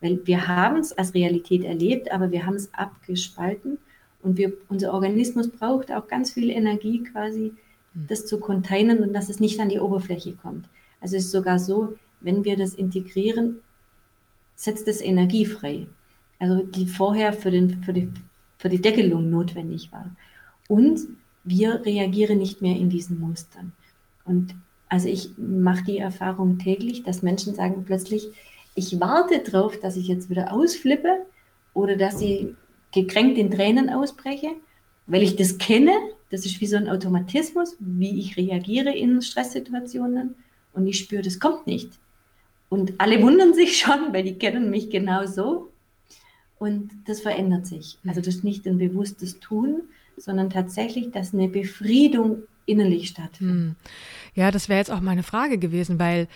Weil 0.00 0.24
wir 0.24 0.46
haben 0.46 0.76
es 0.76 0.92
als 0.92 1.14
Realität 1.14 1.64
erlebt, 1.64 2.12
aber 2.12 2.30
wir 2.30 2.46
haben 2.46 2.54
es 2.54 2.72
abgespalten 2.74 3.78
und 4.22 4.36
wir, 4.36 4.52
unser 4.68 4.94
Organismus 4.94 5.48
braucht 5.48 5.90
auch 5.90 6.06
ganz 6.06 6.30
viel 6.30 6.50
Energie 6.50 7.02
quasi, 7.02 7.54
hm. 7.94 8.06
das 8.06 8.24
zu 8.24 8.38
containen 8.38 9.00
und 9.00 9.14
dass 9.14 9.28
es 9.28 9.40
nicht 9.40 9.58
an 9.58 9.68
die 9.68 9.80
Oberfläche 9.80 10.34
kommt. 10.34 10.68
Also 11.00 11.16
es 11.16 11.24
ist 11.24 11.32
sogar 11.32 11.58
so, 11.58 11.96
wenn 12.20 12.44
wir 12.44 12.56
das 12.56 12.74
integrieren, 12.74 13.56
setzt 14.54 14.86
es 14.86 15.00
Energie 15.00 15.44
frei 15.44 15.88
also 16.38 16.62
die 16.62 16.86
vorher 16.86 17.32
für, 17.32 17.50
den, 17.50 17.82
für, 17.82 17.92
die, 17.92 18.08
für 18.58 18.68
die 18.68 18.80
Deckelung 18.80 19.28
notwendig 19.28 19.90
war. 19.90 20.10
Und 20.68 21.00
wir 21.44 21.84
reagieren 21.84 22.38
nicht 22.38 22.62
mehr 22.62 22.76
in 22.76 22.90
diesen 22.90 23.20
Mustern. 23.20 23.72
Und 24.24 24.54
also 24.88 25.08
ich 25.08 25.30
mache 25.36 25.84
die 25.84 25.98
Erfahrung 25.98 26.58
täglich, 26.58 27.02
dass 27.02 27.22
Menschen 27.22 27.54
sagen 27.54 27.84
plötzlich, 27.84 28.28
ich 28.74 29.00
warte 29.00 29.38
darauf, 29.40 29.78
dass 29.80 29.96
ich 29.96 30.08
jetzt 30.08 30.30
wieder 30.30 30.52
ausflippe 30.52 31.26
oder 31.74 31.96
dass 31.96 32.20
ich 32.20 32.48
gekränkt 32.92 33.38
in 33.38 33.50
Tränen 33.50 33.90
ausbreche, 33.90 34.50
weil 35.06 35.22
ich 35.22 35.36
das 35.36 35.58
kenne. 35.58 35.92
Das 36.30 36.46
ist 36.46 36.60
wie 36.60 36.66
so 36.66 36.76
ein 36.76 36.88
Automatismus, 36.88 37.76
wie 37.80 38.18
ich 38.20 38.36
reagiere 38.36 38.94
in 38.94 39.20
Stresssituationen. 39.20 40.34
und 40.74 40.86
ich 40.86 40.98
spüre, 40.98 41.22
das 41.22 41.38
kommt 41.38 41.66
nicht. 41.66 41.90
Und 42.70 42.94
alle 42.98 43.20
wundern 43.22 43.52
sich 43.52 43.76
schon, 43.76 44.12
weil 44.12 44.24
die 44.24 44.38
kennen 44.38 44.70
mich 44.70 44.88
genau 44.88 45.26
so. 45.26 45.70
Und 46.58 46.90
das 47.06 47.20
verändert 47.20 47.66
sich. 47.66 47.98
Also 48.06 48.20
das 48.20 48.36
ist 48.36 48.44
nicht 48.44 48.66
ein 48.66 48.78
bewusstes 48.78 49.40
Tun, 49.40 49.82
sondern 50.16 50.50
tatsächlich, 50.50 51.10
dass 51.10 51.34
eine 51.34 51.48
Befriedung 51.48 52.42
innerlich 52.66 53.08
stattfindet. 53.08 53.56
Hm. 53.56 53.76
Ja, 54.34 54.50
das 54.50 54.68
wäre 54.68 54.78
jetzt 54.78 54.90
auch 54.90 55.00
meine 55.00 55.22
Frage 55.22 55.58
gewesen, 55.58 55.98
weil 55.98 56.28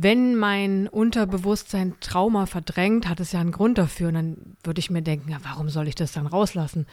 wenn 0.00 0.36
mein 0.36 0.86
Unterbewusstsein 0.86 1.94
Trauma 2.00 2.46
verdrängt, 2.46 3.08
hat 3.08 3.18
es 3.18 3.32
ja 3.32 3.40
einen 3.40 3.50
Grund 3.50 3.78
dafür. 3.78 4.08
Und 4.08 4.14
dann 4.14 4.36
würde 4.62 4.78
ich 4.78 4.90
mir 4.90 5.02
denken, 5.02 5.30
ja, 5.30 5.38
warum 5.42 5.70
soll 5.70 5.88
ich 5.88 5.96
das 5.96 6.12
dann 6.12 6.28
rauslassen? 6.28 6.86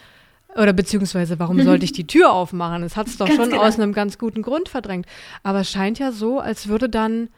Oder 0.56 0.72
beziehungsweise, 0.72 1.38
warum 1.38 1.62
sollte 1.62 1.84
ich 1.84 1.92
die 1.92 2.06
Tür 2.08 2.32
aufmachen? 2.32 2.82
Es 2.82 2.96
hat 2.96 3.06
es 3.06 3.16
doch 3.16 3.26
ganz 3.26 3.38
schon 3.38 3.50
genau. 3.50 3.62
aus 3.62 3.78
einem 3.78 3.92
ganz 3.92 4.18
guten 4.18 4.42
Grund 4.42 4.68
verdrängt. 4.68 5.06
Aber 5.44 5.60
es 5.60 5.70
scheint 5.70 6.00
ja 6.00 6.10
so, 6.10 6.40
als 6.40 6.66
würde 6.66 6.88
dann 6.88 7.28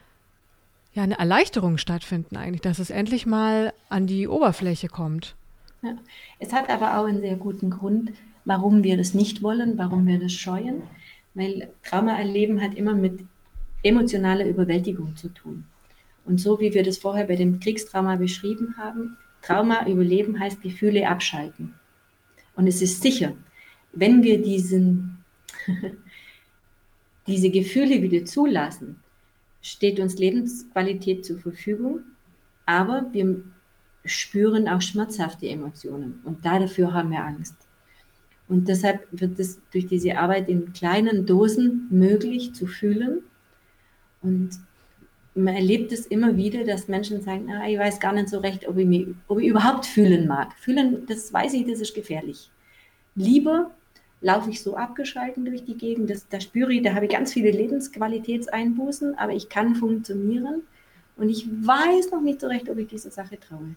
ja 0.94 1.03
eine 1.03 1.18
Erleichterung 1.18 1.76
stattfinden 1.76 2.36
eigentlich, 2.36 2.62
dass 2.62 2.78
es 2.78 2.88
endlich 2.88 3.26
mal 3.26 3.74
an 3.90 4.07
die 4.07 4.26
Oberfläche 4.26 4.88
kommt. 4.88 5.34
Ja. 5.82 5.96
Es 6.38 6.53
hat 6.55 6.70
aber 6.70 6.99
auch 6.99 7.05
einen 7.05 7.20
sehr 7.20 7.36
guten 7.36 7.70
Grund, 7.70 8.12
warum 8.49 8.82
wir 8.82 8.96
das 8.96 9.12
nicht 9.12 9.42
wollen, 9.42 9.76
warum 9.76 10.07
wir 10.07 10.18
das 10.18 10.32
scheuen. 10.32 10.82
Weil 11.34 11.70
Trauma 11.82 12.18
erleben 12.18 12.62
hat 12.62 12.74
immer 12.74 12.94
mit 12.94 13.20
emotionale 13.82 14.49
Überwältigung 14.49 15.16
zu 15.16 15.28
tun. 15.28 15.64
Und 16.24 16.40
so 16.40 16.59
wie 16.59 16.72
wir 16.72 16.82
das 16.82 16.96
vorher 16.96 17.26
bei 17.26 17.36
dem 17.36 17.61
Kriegstrauma 17.61 18.16
beschrieben 18.16 18.74
haben, 18.78 19.18
Trauma 19.42 19.86
überleben 19.86 20.40
heißt 20.40 20.62
Gefühle 20.62 21.07
abschalten. 21.07 21.74
Und 22.57 22.66
es 22.66 22.80
ist 22.80 23.03
sicher, 23.03 23.34
wenn 23.92 24.22
wir 24.22 24.40
diesen, 24.42 25.18
diese 27.26 27.51
Gefühle 27.51 28.01
wieder 28.01 28.24
zulassen, 28.24 28.96
steht 29.61 30.01
uns 30.01 30.18
Lebensqualität 30.18 31.24
zur 31.24 31.38
Verfügung, 31.38 32.01
aber 32.64 33.07
wir 33.12 33.42
spüren 34.07 34.68
auch 34.68 34.80
schmerzhafte 34.80 35.49
Emotionen 35.49 36.20
und 36.24 36.46
dafür 36.46 36.94
haben 36.94 37.11
wir 37.11 37.22
Angst. 37.22 37.67
Und 38.49 38.68
deshalb 38.68 39.07
wird 39.11 39.38
es 39.38 39.61
durch 39.72 39.86
diese 39.86 40.16
Arbeit 40.16 40.49
in 40.49 40.72
kleinen 40.72 41.26
Dosen 41.26 41.86
möglich 41.90 42.55
zu 42.55 42.66
fühlen 42.66 43.22
und 44.22 44.51
man 45.34 45.55
erlebt 45.55 45.92
es 45.92 46.07
immer 46.07 46.36
wieder, 46.36 46.64
dass 46.64 46.88
Menschen 46.88 47.22
sagen, 47.22 47.51
ah, 47.51 47.68
ich 47.68 47.78
weiß 47.78 48.01
gar 48.01 48.12
nicht 48.12 48.28
so 48.28 48.38
recht, 48.38 48.66
ob 48.68 48.76
ich, 48.76 48.86
mich, 48.86 49.07
ob 49.28 49.38
ich 49.38 49.49
überhaupt 49.49 49.86
fühlen 49.86 50.26
mag. 50.26 50.53
Fühlen, 50.59 51.07
das 51.07 51.32
weiß 51.32 51.55
ich, 51.55 51.66
das 51.66 51.80
ist 51.80 51.94
gefährlich. 51.94 52.51
Lieber 53.14 53.70
laufe 54.20 54.51
ich 54.51 54.62
so 54.62 54.76
abgeschalten 54.76 55.44
durch 55.44 55.64
die 55.64 55.76
Gegend, 55.76 56.11
das, 56.11 56.28
da 56.28 56.40
spüre 56.40 56.72
ich, 56.72 56.82
da 56.82 56.94
habe 56.94 57.07
ich 57.07 57.12
ganz 57.12 57.32
viele 57.32 57.53
Lebensqualitätseinbußen, 57.53 59.16
aber 59.16 59.32
ich 59.32 59.49
kann 59.49 59.76
funktionieren 59.76 60.62
und 61.16 61.28
ich 61.28 61.46
weiß 61.49 62.11
noch 62.11 62.20
nicht 62.20 62.40
so 62.40 62.49
recht, 62.49 62.68
ob 62.68 62.78
ich 62.78 62.88
diese 62.88 63.11
Sache 63.11 63.38
traue. 63.38 63.76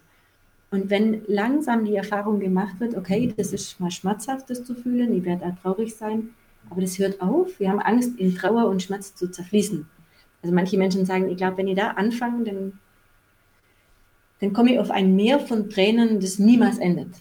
Und 0.72 0.90
wenn 0.90 1.24
langsam 1.28 1.84
die 1.84 1.96
Erfahrung 1.96 2.40
gemacht 2.40 2.80
wird, 2.80 2.96
okay, 2.96 3.34
das 3.36 3.52
ist 3.52 3.80
mal 3.80 3.92
schmerzhaft, 3.92 4.50
das 4.50 4.64
zu 4.64 4.74
fühlen, 4.74 5.14
ich 5.14 5.26
werde 5.26 5.46
auch 5.46 5.56
traurig 5.62 5.94
sein, 5.96 6.30
aber 6.70 6.80
das 6.80 6.98
hört 6.98 7.22
auf, 7.22 7.60
wir 7.60 7.70
haben 7.70 7.80
Angst, 7.80 8.18
in 8.18 8.34
Trauer 8.34 8.68
und 8.68 8.82
Schmerz 8.82 9.14
zu 9.14 9.30
zerfließen. 9.30 9.86
Also 10.42 10.56
manche 10.56 10.78
Menschen 10.78 11.06
sagen, 11.06 11.30
ich 11.30 11.38
glaube, 11.38 11.58
wenn 11.58 11.68
ich 11.68 11.76
da 11.76 11.92
anfange, 11.92 12.46
dann, 12.46 12.80
dann 14.40 14.54
komme 14.54 14.72
ich 14.72 14.80
auf 14.80 14.92
ein 14.92 15.16
Meer 15.16 15.40
von 15.40 15.70
Tränen, 15.70 16.22
das 16.22 16.40
niemals 16.40 16.78
endet. 16.78 17.16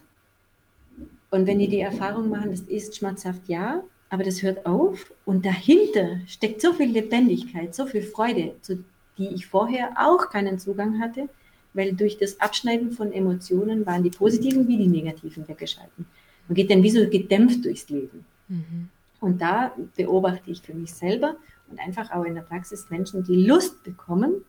Und 1.31 1.47
wenn 1.47 1.59
die 1.59 1.69
die 1.69 1.81
Erfahrung 1.81 2.29
machen, 2.29 2.53
das 2.53 2.61
ist 2.61 2.97
schmerzhaft, 2.97 3.43
ja, 3.49 3.83
aber 4.11 4.23
das 4.23 4.43
hört 4.43 4.65
auf 4.65 5.13
und 5.25 5.45
dahinter 5.45 6.21
steckt 6.27 6.61
so 6.61 6.73
viel 6.73 6.91
Lebendigkeit, 6.91 7.75
so 7.75 7.87
viel 7.87 8.03
Freude, 8.03 8.55
zu 8.61 8.85
die 9.19 9.29
ich 9.29 9.47
vorher 9.47 9.93
auch 9.97 10.31
keinen 10.31 10.59
Zugang 10.59 11.01
hatte, 11.01 11.29
weil 11.75 11.93
durch 11.95 12.19
das 12.19 12.41
Abschneiden 12.41 12.93
von 12.93 13.13
Emotionen 13.13 13.87
waren 13.87 14.03
die 14.03 14.11
positiven 14.11 14.67
wie 14.69 14.77
die 14.77 14.89
negativen 14.89 15.47
weggeschalten. 15.47 16.07
Man 16.49 16.55
geht 16.55 16.71
dann 16.71 16.83
wie 16.83 16.91
so 16.91 17.09
gedämpft 17.09 17.65
durchs 17.65 17.89
Leben. 17.89 18.25
Mhm. 18.49 18.89
Und 19.21 19.41
da 19.41 19.73
beobachte 19.97 20.51
ich 20.51 20.63
für 20.63 20.75
mich 20.75 20.93
selber 20.93 21.37
und 21.71 21.79
einfach 21.79 22.11
auch 22.11 22.25
in 22.25 22.35
der 22.35 22.43
Praxis 22.43 22.91
Menschen, 22.91 23.23
die 23.25 23.47
Lust 23.47 23.85
bekommen 23.85 24.45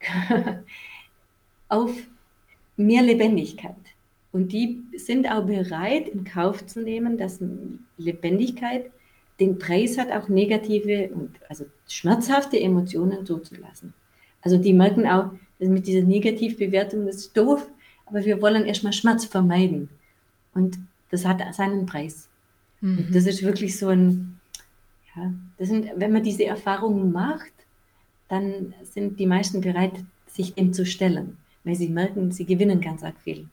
auf 1.68 1.92
mehr 2.76 3.02
Lebendigkeit. 3.02 3.74
Und 4.32 4.52
die 4.52 4.82
sind 4.96 5.30
auch 5.30 5.44
bereit, 5.44 6.08
in 6.08 6.24
Kauf 6.24 6.66
zu 6.66 6.82
nehmen, 6.82 7.18
dass 7.18 7.40
Lebendigkeit 7.96 8.90
den 9.40 9.58
Preis 9.58 9.98
hat, 9.98 10.12
auch 10.12 10.28
negative 10.28 11.10
und 11.14 11.30
also 11.48 11.64
schmerzhafte 11.88 12.60
Emotionen 12.60 13.24
zuzulassen. 13.24 13.94
Also 14.42 14.58
die 14.58 14.72
merken 14.72 15.06
auch, 15.06 15.30
dass 15.60 15.68
mit 15.68 15.86
dieser 15.86 16.02
Negativbewertung, 16.02 17.06
das 17.06 17.16
ist 17.16 17.36
doof, 17.36 17.66
aber 18.06 18.24
wir 18.24 18.42
wollen 18.42 18.66
erstmal 18.66 18.92
Schmerz 18.92 19.24
vermeiden. 19.24 19.88
Und 20.54 20.78
das 21.10 21.24
hat 21.24 21.42
seinen 21.54 21.86
Preis. 21.86 22.28
Mhm. 22.80 22.98
Und 22.98 23.14
das 23.14 23.26
ist 23.26 23.42
wirklich 23.42 23.78
so 23.78 23.88
ein, 23.88 24.40
ja, 25.14 25.32
das 25.58 25.68
sind, 25.68 25.88
wenn 25.96 26.12
man 26.12 26.24
diese 26.24 26.44
Erfahrungen 26.44 27.12
macht, 27.12 27.52
dann 28.28 28.74
sind 28.84 29.18
die 29.18 29.26
meisten 29.26 29.60
bereit, 29.60 29.92
sich 30.26 30.54
dem 30.54 30.72
zu 30.72 30.86
stellen, 30.86 31.36
weil 31.64 31.74
sie 31.74 31.88
merken, 31.88 32.32
sie 32.32 32.44
gewinnen 32.44 32.80
ganz 32.80 33.02
arg 33.02 33.16
viel. 33.22 33.46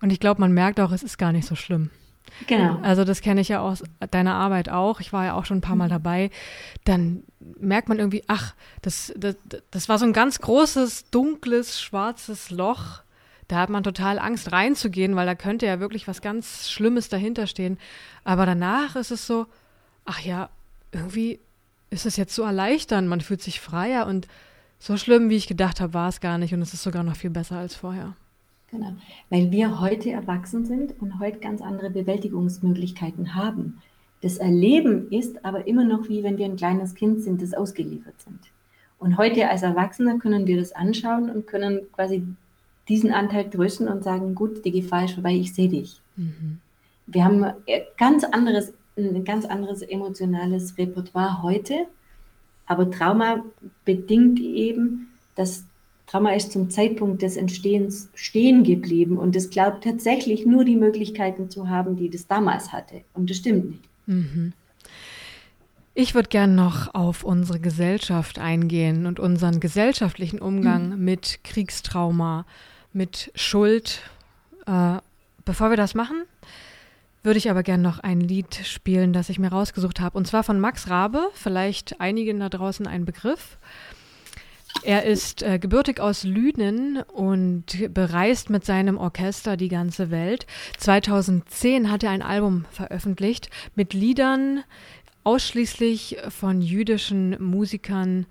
Und 0.00 0.10
ich 0.10 0.20
glaube, 0.20 0.40
man 0.40 0.52
merkt 0.52 0.78
auch, 0.80 0.92
es 0.92 1.02
ist 1.02 1.18
gar 1.18 1.32
nicht 1.32 1.46
so 1.46 1.54
schlimm. 1.54 1.90
Genau. 2.46 2.78
Also 2.82 3.04
das 3.04 3.20
kenne 3.20 3.40
ich 3.40 3.48
ja 3.48 3.60
aus 3.60 3.82
deiner 4.10 4.34
Arbeit 4.34 4.68
auch. 4.68 5.00
Ich 5.00 5.12
war 5.12 5.24
ja 5.24 5.34
auch 5.34 5.44
schon 5.44 5.58
ein 5.58 5.62
paar 5.62 5.76
Mal 5.76 5.86
mhm. 5.86 5.92
dabei. 5.92 6.30
Dann 6.84 7.22
merkt 7.58 7.88
man 7.88 7.98
irgendwie, 7.98 8.24
ach, 8.26 8.54
das, 8.82 9.12
das, 9.16 9.36
das 9.70 9.88
war 9.88 9.98
so 9.98 10.04
ein 10.04 10.12
ganz 10.12 10.40
großes, 10.40 11.10
dunkles, 11.10 11.80
schwarzes 11.80 12.50
Loch. 12.50 13.02
Da 13.48 13.56
hat 13.56 13.70
man 13.70 13.82
total 13.82 14.18
Angst 14.18 14.52
reinzugehen, 14.52 15.16
weil 15.16 15.26
da 15.26 15.34
könnte 15.34 15.66
ja 15.66 15.80
wirklich 15.80 16.06
was 16.06 16.20
ganz 16.20 16.70
Schlimmes 16.70 17.08
dahinter 17.08 17.46
stehen. 17.46 17.78
Aber 18.24 18.44
danach 18.44 18.94
ist 18.96 19.10
es 19.10 19.26
so, 19.26 19.46
ach 20.04 20.20
ja, 20.20 20.50
irgendwie 20.92 21.40
ist 21.90 22.06
es 22.06 22.16
jetzt 22.16 22.34
so 22.34 22.42
erleichternd, 22.42 23.08
man 23.08 23.20
fühlt 23.20 23.42
sich 23.42 23.60
freier 23.60 24.06
und 24.06 24.28
so 24.78 24.96
schlimm, 24.96 25.30
wie 25.30 25.36
ich 25.36 25.48
gedacht 25.48 25.80
habe, 25.80 25.94
war 25.94 26.08
es 26.08 26.20
gar 26.20 26.38
nicht 26.38 26.54
und 26.54 26.62
es 26.62 26.74
ist 26.74 26.82
sogar 26.82 27.02
noch 27.02 27.16
viel 27.16 27.30
besser 27.30 27.56
als 27.56 27.74
vorher. 27.74 28.14
Genau, 28.70 28.92
weil 29.30 29.50
wir 29.50 29.80
heute 29.80 30.10
erwachsen 30.10 30.66
sind 30.66 30.94
und 31.00 31.18
heute 31.18 31.38
ganz 31.38 31.62
andere 31.62 31.90
Bewältigungsmöglichkeiten 31.90 33.34
haben. 33.34 33.80
Das 34.20 34.36
Erleben 34.36 35.10
ist 35.10 35.44
aber 35.44 35.66
immer 35.66 35.84
noch 35.84 36.08
wie 36.08 36.22
wenn 36.22 36.38
wir 36.38 36.44
ein 36.44 36.56
kleines 36.56 36.94
Kind 36.94 37.22
sind, 37.22 37.40
das 37.40 37.54
ausgeliefert 37.54 38.20
sind. 38.20 38.40
Und 38.98 39.16
heute 39.16 39.48
als 39.48 39.62
Erwachsene 39.62 40.18
können 40.18 40.46
wir 40.46 40.58
das 40.58 40.72
anschauen 40.72 41.30
und 41.30 41.46
können 41.46 41.80
quasi 41.92 42.26
diesen 42.88 43.12
Anteil 43.12 43.48
trösten 43.48 43.88
und 43.88 44.02
sagen, 44.02 44.34
gut, 44.34 44.64
die 44.64 44.72
Gefahr 44.72 45.04
ist 45.04 45.14
vorbei, 45.14 45.34
ich 45.34 45.54
sehe 45.54 45.68
dich. 45.68 46.00
Mhm. 46.16 46.58
Wir 47.06 47.24
haben 47.24 47.46
ganz 47.96 48.24
anderes 48.24 48.72
ein 48.98 49.24
ganz 49.24 49.44
anderes 49.44 49.82
emotionales 49.82 50.76
Repertoire 50.76 51.42
heute. 51.42 51.86
Aber 52.66 52.90
Trauma 52.90 53.44
bedingt 53.84 54.40
eben, 54.40 55.12
dass 55.34 55.64
Trauma 56.08 56.32
ist 56.32 56.52
zum 56.52 56.70
Zeitpunkt 56.70 57.20
des 57.20 57.36
Entstehens 57.36 58.08
stehen 58.14 58.64
geblieben 58.64 59.18
und 59.18 59.36
es 59.36 59.50
glaubt 59.50 59.84
tatsächlich 59.84 60.46
nur 60.46 60.64
die 60.64 60.76
Möglichkeiten 60.76 61.50
zu 61.50 61.68
haben, 61.68 61.96
die 61.96 62.08
das 62.08 62.26
damals 62.26 62.72
hatte. 62.72 63.02
Und 63.12 63.28
das 63.28 63.36
stimmt 63.36 63.70
nicht. 63.70 63.82
Mhm. 64.06 64.52
Ich 65.94 66.14
würde 66.14 66.28
gerne 66.28 66.54
noch 66.54 66.94
auf 66.94 67.24
unsere 67.24 67.60
Gesellschaft 67.60 68.38
eingehen 68.38 69.04
und 69.04 69.20
unseren 69.20 69.60
gesellschaftlichen 69.60 70.38
Umgang 70.38 70.90
mhm. 70.90 71.04
mit 71.04 71.40
Kriegstrauma, 71.44 72.46
mit 72.92 73.30
Schuld. 73.34 74.00
Äh, 74.66 74.98
bevor 75.44 75.70
wir 75.70 75.76
das 75.76 75.94
machen, 75.94 76.22
würde 77.22 77.38
ich 77.38 77.50
aber 77.50 77.62
gerne 77.62 77.82
noch 77.82 77.98
ein 77.98 78.20
Lied 78.20 78.54
spielen, 78.64 79.12
das 79.12 79.28
ich 79.28 79.38
mir 79.38 79.48
rausgesucht 79.48 80.00
habe. 80.00 80.16
Und 80.16 80.26
zwar 80.26 80.44
von 80.44 80.60
Max 80.60 80.88
Rabe, 80.88 81.28
vielleicht 81.34 82.00
einigen 82.00 82.40
da 82.40 82.48
draußen 82.48 82.86
ein 82.86 83.04
Begriff. 83.04 83.58
Er 84.82 85.04
ist 85.04 85.42
äh, 85.42 85.58
gebürtig 85.58 86.00
aus 86.00 86.24
Lünen 86.24 87.02
und 87.12 87.92
bereist 87.92 88.50
mit 88.50 88.64
seinem 88.64 88.96
Orchester 88.98 89.56
die 89.56 89.68
ganze 89.68 90.10
Welt. 90.10 90.46
2010 90.78 91.90
hat 91.90 92.02
er 92.02 92.10
ein 92.10 92.22
Album 92.22 92.64
veröffentlicht 92.70 93.50
mit 93.74 93.92
Liedern 93.92 94.64
ausschließlich 95.24 96.18
von 96.28 96.62
jüdischen 96.62 97.36
Musikern 97.42 98.26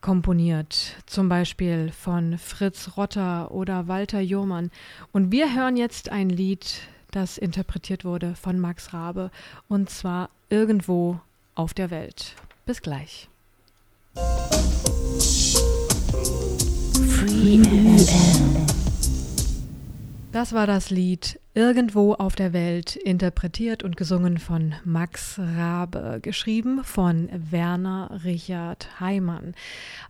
komponiert. 0.00 0.96
Zum 1.06 1.28
Beispiel 1.28 1.92
von 1.92 2.38
Fritz 2.38 2.96
Rotter 2.96 3.52
oder 3.52 3.86
Walter 3.86 4.20
Jurmann. 4.20 4.70
Und 5.12 5.30
wir 5.30 5.54
hören 5.54 5.76
jetzt 5.76 6.10
ein 6.10 6.28
Lied 6.28 6.82
das 7.12 7.36
interpretiert 7.36 8.04
wurde 8.04 8.34
von 8.34 8.58
Max 8.58 8.92
Rabe 8.94 9.30
und 9.68 9.90
zwar 9.90 10.30
irgendwo 10.48 11.20
auf 11.54 11.74
der 11.74 11.90
Welt. 11.90 12.34
Bis 12.64 12.80
gleich. 12.80 13.28
FM. 14.14 15.51
Das 20.32 20.52
war 20.52 20.66
das 20.66 20.90
Lied 20.90 21.38
Irgendwo 21.54 22.14
auf 22.14 22.34
der 22.34 22.54
Welt, 22.54 22.96
interpretiert 22.96 23.82
und 23.82 23.98
gesungen 23.98 24.38
von 24.38 24.74
Max 24.86 25.38
Rabe, 25.38 26.18
geschrieben 26.22 26.82
von 26.82 27.28
Werner 27.50 28.22
Richard 28.24 29.00
Heimann, 29.00 29.54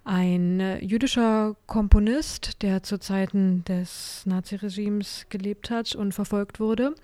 ein 0.05 0.79
jüdischer 0.81 1.57
Komponist, 1.67 2.63
der 2.63 2.85
zu 2.85 3.01
Zeiten 3.01 3.65
des 3.65 4.23
Naziregimes 4.25 5.27
gelebt 5.31 5.69
hat 5.71 5.97
und 5.97 6.15
verfolgt 6.15 6.61
wurde. 6.61 6.95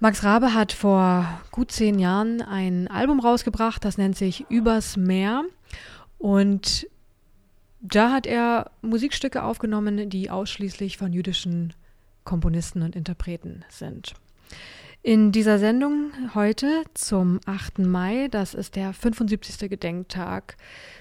Max 0.00 0.22
Rabe 0.22 0.52
hat 0.52 0.72
vor 0.72 1.26
gut 1.50 1.72
zehn 1.72 1.98
Jahren 1.98 2.42
ein 2.42 2.88
Album 2.88 3.20
rausgebracht, 3.20 3.86
das 3.86 3.96
nennt 3.96 4.18
sich 4.18 4.44
Übers 4.50 4.98
Meer. 4.98 5.44
Und 6.18 6.86
da 7.84 8.10
hat 8.10 8.26
er 8.26 8.70
Musikstücke 8.80 9.42
aufgenommen, 9.42 10.08
die 10.08 10.30
ausschließlich 10.30 10.96
von 10.96 11.12
jüdischen 11.12 11.74
Komponisten 12.24 12.80
und 12.82 12.96
Interpreten 12.96 13.62
sind. 13.68 14.14
In 15.02 15.32
dieser 15.32 15.58
Sendung 15.58 16.12
heute 16.34 16.84
zum 16.94 17.40
8. 17.44 17.80
Mai, 17.80 18.28
das 18.30 18.54
ist 18.54 18.74
der 18.74 18.94
75. 18.94 19.68
Gedenktag 19.68 20.56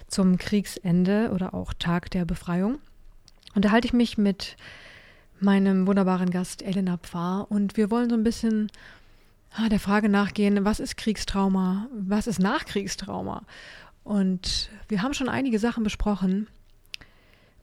zum 0.08 0.38
Kriegsende 0.38 1.32
oder 1.34 1.54
auch 1.54 1.74
Tag 1.74 2.12
der 2.12 2.26
Befreiung, 2.26 2.80
unterhalte 3.56 3.88
ich 3.88 3.94
mich 3.94 4.18
mit 4.18 4.58
meinem 5.40 5.88
wunderbaren 5.88 6.32
Gast 6.32 6.62
Elena 6.62 6.98
Pfarr 6.98 7.48
und 7.50 7.78
wir 7.78 7.92
wollen 7.92 8.10
so 8.10 8.18
ein 8.18 8.26
bisschen 8.26 8.70
ah, 9.56 9.70
der 9.70 9.80
Frage 9.80 10.10
nachgehen, 10.10 10.66
was 10.66 10.82
ist 10.82 10.98
Kriegstrauma, 10.98 11.88
was 11.94 12.28
ist 12.28 12.40
Nachkriegstrauma? 12.40 13.44
Und 14.04 14.70
wir 14.90 15.02
haben 15.02 15.14
schon 15.14 15.30
einige 15.30 15.60
Sachen 15.60 15.86
besprochen, 15.86 16.48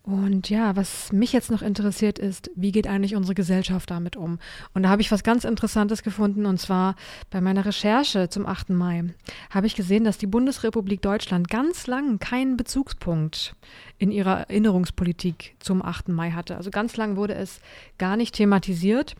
und 0.02 0.48
ja, 0.48 0.76
was 0.76 1.12
mich 1.12 1.32
jetzt 1.32 1.50
noch 1.50 1.60
interessiert 1.60 2.18
ist, 2.18 2.50
wie 2.56 2.72
geht 2.72 2.86
eigentlich 2.86 3.14
unsere 3.14 3.34
Gesellschaft 3.34 3.90
damit 3.90 4.16
um? 4.16 4.38
Und 4.72 4.82
da 4.82 4.88
habe 4.88 5.02
ich 5.02 5.12
was 5.12 5.22
ganz 5.22 5.44
Interessantes 5.44 6.02
gefunden, 6.02 6.46
und 6.46 6.58
zwar 6.58 6.96
bei 7.28 7.42
meiner 7.42 7.66
Recherche 7.66 8.30
zum 8.30 8.46
8. 8.46 8.70
Mai 8.70 9.12
habe 9.50 9.66
ich 9.66 9.76
gesehen, 9.76 10.04
dass 10.04 10.16
die 10.16 10.26
Bundesrepublik 10.26 11.02
Deutschland 11.02 11.50
ganz 11.50 11.86
lang 11.86 12.18
keinen 12.18 12.56
Bezugspunkt 12.56 13.54
in 13.98 14.10
ihrer 14.10 14.48
Erinnerungspolitik 14.48 15.56
zum 15.58 15.82
8. 15.82 16.08
Mai 16.08 16.30
hatte. 16.30 16.56
Also 16.56 16.70
ganz 16.70 16.96
lang 16.96 17.16
wurde 17.16 17.34
es 17.34 17.60
gar 17.98 18.16
nicht 18.16 18.34
thematisiert. 18.34 19.16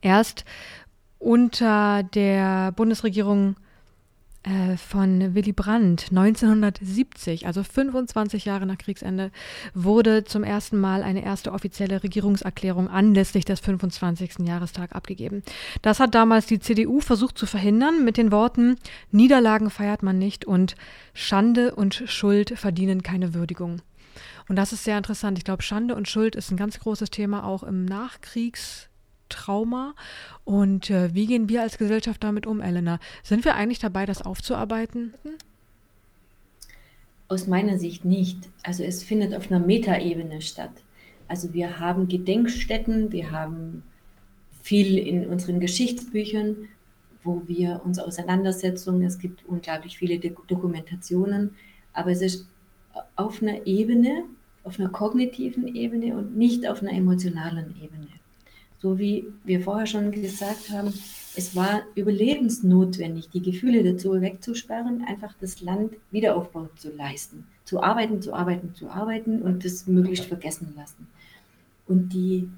Erst 0.00 0.46
unter 1.18 2.02
der 2.02 2.72
Bundesregierung 2.72 3.56
von 4.88 5.34
Willy 5.34 5.52
Brandt 5.52 6.06
1970, 6.10 7.46
also 7.46 7.62
25 7.62 8.44
Jahre 8.44 8.66
nach 8.66 8.78
Kriegsende, 8.78 9.30
wurde 9.72 10.24
zum 10.24 10.42
ersten 10.42 10.78
Mal 10.78 11.04
eine 11.04 11.24
erste 11.24 11.52
offizielle 11.52 12.02
Regierungserklärung 12.02 12.88
anlässlich 12.88 13.44
des 13.44 13.60
25. 13.60 14.46
Jahrestag 14.46 14.96
abgegeben. 14.96 15.44
Das 15.82 16.00
hat 16.00 16.14
damals 16.14 16.46
die 16.46 16.58
CDU 16.58 17.00
versucht 17.00 17.38
zu 17.38 17.46
verhindern 17.46 18.04
mit 18.04 18.16
den 18.16 18.32
Worten 18.32 18.76
Niederlagen 19.12 19.70
feiert 19.70 20.02
man 20.02 20.18
nicht 20.18 20.44
und 20.44 20.74
Schande 21.14 21.74
und 21.74 22.02
Schuld 22.06 22.58
verdienen 22.58 23.02
keine 23.02 23.34
Würdigung. 23.34 23.80
Und 24.48 24.56
das 24.56 24.72
ist 24.72 24.84
sehr 24.84 24.98
interessant. 24.98 25.38
Ich 25.38 25.44
glaube, 25.44 25.62
Schande 25.62 25.94
und 25.94 26.08
Schuld 26.08 26.34
ist 26.34 26.50
ein 26.50 26.56
ganz 26.56 26.78
großes 26.80 27.10
Thema 27.10 27.44
auch 27.44 27.62
im 27.62 27.84
Nachkriegs 27.84 28.88
Trauma. 29.32 29.94
Und 30.44 30.90
äh, 30.90 31.14
wie 31.14 31.26
gehen 31.26 31.48
wir 31.48 31.62
als 31.62 31.78
Gesellschaft 31.78 32.22
damit 32.22 32.46
um, 32.46 32.60
Elena? 32.60 32.98
Sind 33.22 33.44
wir 33.44 33.54
eigentlich 33.54 33.78
dabei, 33.78 34.06
das 34.06 34.22
aufzuarbeiten? 34.22 35.14
Aus 37.28 37.46
meiner 37.46 37.78
Sicht 37.78 38.04
nicht. 38.04 38.48
Also 38.62 38.82
es 38.82 39.02
findet 39.02 39.34
auf 39.34 39.50
einer 39.50 39.64
Metaebene 39.64 40.42
statt. 40.42 40.72
Also 41.28 41.54
wir 41.54 41.80
haben 41.80 42.08
Gedenkstätten, 42.08 43.10
wir 43.10 43.30
haben 43.30 43.82
viel 44.62 44.98
in 44.98 45.26
unseren 45.26 45.60
Geschichtsbüchern, 45.60 46.68
wo 47.24 47.42
wir 47.46 47.80
uns 47.84 47.98
auseinandersetzen. 47.98 49.02
Es 49.02 49.18
gibt 49.18 49.44
unglaublich 49.46 49.98
viele 49.98 50.18
Dokumentationen, 50.18 51.54
aber 51.92 52.10
es 52.10 52.20
ist 52.20 52.46
auf 53.16 53.40
einer 53.40 53.66
Ebene, 53.66 54.24
auf 54.64 54.78
einer 54.78 54.90
kognitiven 54.90 55.74
Ebene 55.74 56.16
und 56.16 56.36
nicht 56.36 56.66
auf 56.66 56.82
einer 56.82 56.92
emotionalen 56.92 57.74
Ebene 57.82 58.08
so 58.82 58.98
wie 58.98 59.28
wir 59.44 59.60
vorher 59.60 59.86
schon 59.86 60.10
gesagt 60.10 60.70
haben, 60.70 60.92
es 61.36 61.54
war 61.54 61.82
überlebensnotwendig, 61.94 63.30
die 63.30 63.40
Gefühle 63.40 63.84
dazu 63.84 64.20
wegzusperren, 64.20 65.04
einfach 65.06 65.32
das 65.40 65.62
Land 65.62 65.94
Wiederaufbau 66.10 66.68
zu 66.76 66.90
leisten, 66.90 67.46
zu 67.64 67.80
arbeiten, 67.80 68.20
zu 68.20 68.34
arbeiten, 68.34 68.74
zu 68.74 68.90
arbeiten 68.90 69.40
und 69.40 69.64
das 69.64 69.86
möglichst 69.86 70.24
vergessen 70.26 70.74
lassen. 70.76 71.06
Und 71.86 72.12
die, 72.12 72.48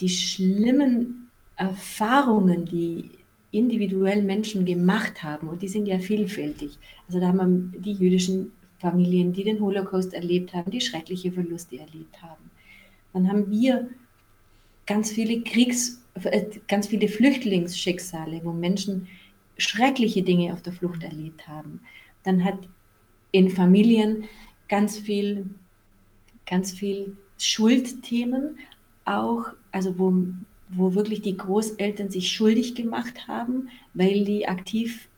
die 0.00 0.08
schlimmen 0.08 1.30
Erfahrungen, 1.56 2.64
die 2.64 3.10
individuell 3.52 4.22
Menschen 4.22 4.64
gemacht 4.64 5.22
haben, 5.22 5.48
und 5.48 5.62
die 5.62 5.68
sind 5.68 5.86
ja 5.86 5.98
vielfältig. 5.98 6.76
Also 7.06 7.20
da 7.20 7.28
haben 7.28 7.72
wir 7.72 7.80
die 7.80 7.92
jüdischen 7.92 8.52
Familien, 8.78 9.32
die 9.32 9.44
den 9.44 9.60
Holocaust 9.60 10.12
erlebt 10.12 10.54
haben, 10.54 10.72
die 10.72 10.80
schreckliche 10.80 11.30
Verluste 11.30 11.78
erlebt 11.78 12.20
haben. 12.20 12.50
Dann 13.12 13.28
haben 13.28 13.48
wir 13.50 13.88
ganz 14.86 15.10
viele 15.10 15.42
Kriegs, 15.42 16.02
äh, 16.22 16.44
ganz 16.68 16.88
viele 16.88 17.08
Flüchtlingsschicksale, 17.08 18.40
wo 18.44 18.52
Menschen 18.52 19.08
schreckliche 19.58 20.22
Dinge 20.22 20.52
auf 20.52 20.62
der 20.62 20.72
Flucht 20.72 21.02
erlebt 21.02 21.46
haben. 21.46 21.80
Dann 22.24 22.44
hat 22.44 22.58
in 23.30 23.50
Familien 23.50 24.24
ganz 24.68 24.98
viel, 24.98 25.46
ganz 26.46 26.72
viel 26.72 27.16
Schuldthemen 27.38 28.58
auch, 29.04 29.46
also 29.72 29.98
wo, 29.98 30.14
wo 30.68 30.94
wirklich 30.94 31.22
die 31.22 31.36
Großeltern 31.36 32.10
sich 32.10 32.30
schuldig 32.30 32.74
gemacht 32.74 33.26
haben, 33.28 33.68
weil 33.94 34.24
die 34.24 34.46
aktiv 34.46 35.08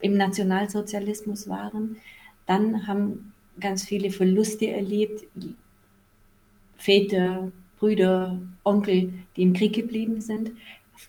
im 0.00 0.16
Nationalsozialismus 0.16 1.48
waren. 1.48 1.96
Dann 2.46 2.86
haben 2.86 3.32
ganz 3.60 3.84
viele 3.84 4.10
Verluste 4.10 4.68
erlebt, 4.68 5.24
Väter, 6.76 7.50
Brüder, 7.78 8.40
Onkel, 8.66 9.12
die 9.36 9.42
im 9.42 9.52
Krieg 9.52 9.74
geblieben 9.74 10.20
sind. 10.20 10.50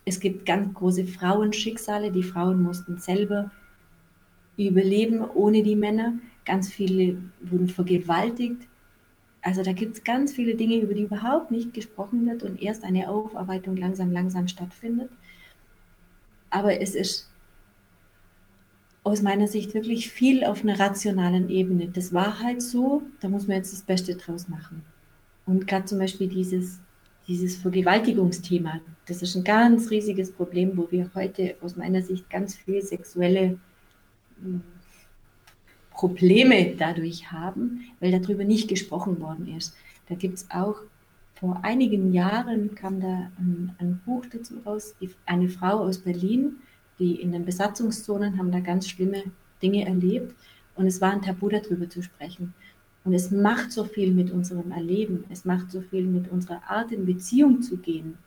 Es 0.05 0.19
gibt 0.19 0.45
ganz 0.45 0.73
große 0.73 1.05
Frauenschicksale. 1.05 2.11
Die 2.11 2.23
Frauen 2.23 2.61
mussten 2.61 2.97
selber 2.97 3.51
überleben 4.57 5.21
ohne 5.21 5.63
die 5.63 5.75
Männer. 5.75 6.13
Ganz 6.45 6.71
viele 6.71 7.17
wurden 7.41 7.67
vergewaltigt. 7.67 8.67
Also 9.41 9.63
da 9.63 9.71
gibt 9.71 9.97
es 9.97 10.03
ganz 10.03 10.33
viele 10.33 10.55
Dinge, 10.55 10.77
über 10.77 10.93
die 10.93 11.03
überhaupt 11.03 11.51
nicht 11.51 11.73
gesprochen 11.73 12.25
wird 12.25 12.43
und 12.43 12.61
erst 12.61 12.83
eine 12.83 13.09
Aufarbeitung 13.09 13.77
langsam, 13.77 14.11
langsam 14.11 14.47
stattfindet. 14.47 15.09
Aber 16.49 16.79
es 16.81 16.95
ist 16.95 17.29
aus 19.03 19.21
meiner 19.21 19.47
Sicht 19.47 19.73
wirklich 19.73 20.09
viel 20.09 20.43
auf 20.43 20.63
einer 20.63 20.79
rationalen 20.79 21.49
Ebene. 21.49 21.87
Das 21.87 22.13
war 22.13 22.41
halt 22.41 22.61
so, 22.61 23.03
da 23.21 23.29
muss 23.29 23.47
man 23.47 23.57
jetzt 23.57 23.71
das 23.71 23.83
Beste 23.83 24.15
draus 24.15 24.49
machen. 24.49 24.83
Und 25.45 25.65
gerade 25.65 25.85
zum 25.85 25.99
Beispiel 25.99 26.27
dieses, 26.27 26.81
dieses 27.27 27.57
Vergewaltigungsthema, 27.57 28.79
das 29.05 29.21
ist 29.21 29.35
ein 29.35 29.43
ganz 29.43 29.89
riesiges 29.89 30.31
Problem, 30.31 30.77
wo 30.77 30.89
wir 30.91 31.11
heute 31.13 31.55
aus 31.61 31.75
meiner 31.75 32.01
Sicht 32.01 32.29
ganz 32.29 32.55
viele 32.55 32.81
sexuelle 32.81 33.59
hm, 34.41 34.61
Probleme 35.91 36.75
dadurch 36.77 37.31
haben, 37.31 37.81
weil 37.99 38.17
darüber 38.17 38.43
nicht 38.43 38.67
gesprochen 38.67 39.19
worden 39.19 39.47
ist. 39.57 39.75
Da 40.07 40.15
gibt 40.15 40.35
es 40.35 40.51
auch, 40.51 40.75
vor 41.33 41.59
einigen 41.63 42.13
Jahren 42.13 42.75
kam 42.75 42.99
da 42.99 43.31
ein, 43.37 43.75
ein, 43.79 44.01
Buch 44.05 44.25
dazu 44.31 44.55
raus, 44.65 44.95
eine 45.25 45.49
Frau 45.49 45.79
aus 45.79 45.99
Berlin, 45.99 46.57
die 46.99 47.15
in 47.21 47.31
den 47.31 47.45
Besatzungszonen 47.45 48.37
haben 48.37 48.51
da 48.51 48.59
ganz 48.59 48.87
schlimme 48.87 49.23
Dinge 49.61 49.85
erlebt 49.85 50.35
und 50.75 50.87
es 50.87 51.01
war 51.01 51.11
ein 51.11 51.21
Tabu 51.21 51.49
darüber 51.49 51.89
zu 51.89 52.01
sprechen. 52.01 52.53
Und 53.07 53.13
es 53.13 53.31
macht 53.31 53.71
so 53.71 53.85
viel 53.85 54.11
mit 54.11 54.31
unserem 54.31 54.69
Erleben, 54.73 55.23
es 55.29 55.45
macht 55.45 55.71
so 55.71 55.79
viel 55.79 56.03
mit 56.03 56.29
unserer 56.29 56.61
Art, 56.67 56.91
in 56.91 57.05
Beziehung 57.05 57.61
zu 57.61 57.77
gehen, 57.77 58.17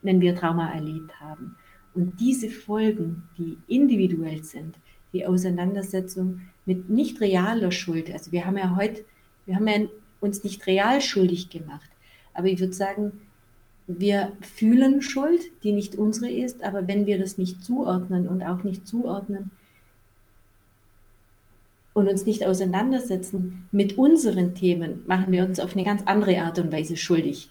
wenn 0.00 0.20
wir 0.20 0.36
Trauma 0.36 0.72
erlebt 0.72 1.18
haben. 1.18 1.56
Und 1.92 2.20
diese 2.20 2.48
Folgen, 2.48 3.24
die 3.36 3.58
individuell 3.66 4.44
sind, 4.44 4.76
die 5.12 5.26
Auseinandersetzung 5.26 6.42
mit 6.66 6.88
nicht 6.88 7.20
realer 7.20 7.72
Schuld, 7.72 8.12
also 8.12 8.30
wir 8.30 8.46
haben 8.46 8.58
ja 8.58 8.76
heute, 8.76 9.04
wir 9.46 9.56
haben 9.56 9.66
ja 9.66 9.88
uns 10.20 10.44
nicht 10.44 10.64
real 10.68 11.00
schuldig 11.00 11.50
gemacht, 11.50 11.90
aber 12.34 12.46
ich 12.46 12.60
würde 12.60 12.74
sagen, 12.74 13.22
wir 13.88 14.30
fühlen 14.40 15.02
Schuld, 15.02 15.40
die 15.64 15.72
nicht 15.72 15.96
unsere 15.96 16.30
ist, 16.30 16.62
aber 16.62 16.86
wenn 16.86 17.06
wir 17.06 17.18
das 17.18 17.38
nicht 17.38 17.64
zuordnen 17.64 18.28
und 18.28 18.44
auch 18.44 18.62
nicht 18.62 18.86
zuordnen, 18.86 19.50
und 21.94 22.08
uns 22.08 22.24
nicht 22.26 22.46
auseinandersetzen 22.46 23.68
mit 23.70 23.98
unseren 23.98 24.54
Themen, 24.54 25.02
machen 25.06 25.32
wir 25.32 25.44
uns 25.44 25.60
auf 25.60 25.74
eine 25.74 25.84
ganz 25.84 26.02
andere 26.06 26.40
Art 26.42 26.58
und 26.58 26.72
Weise 26.72 26.96
schuldig. 26.96 27.50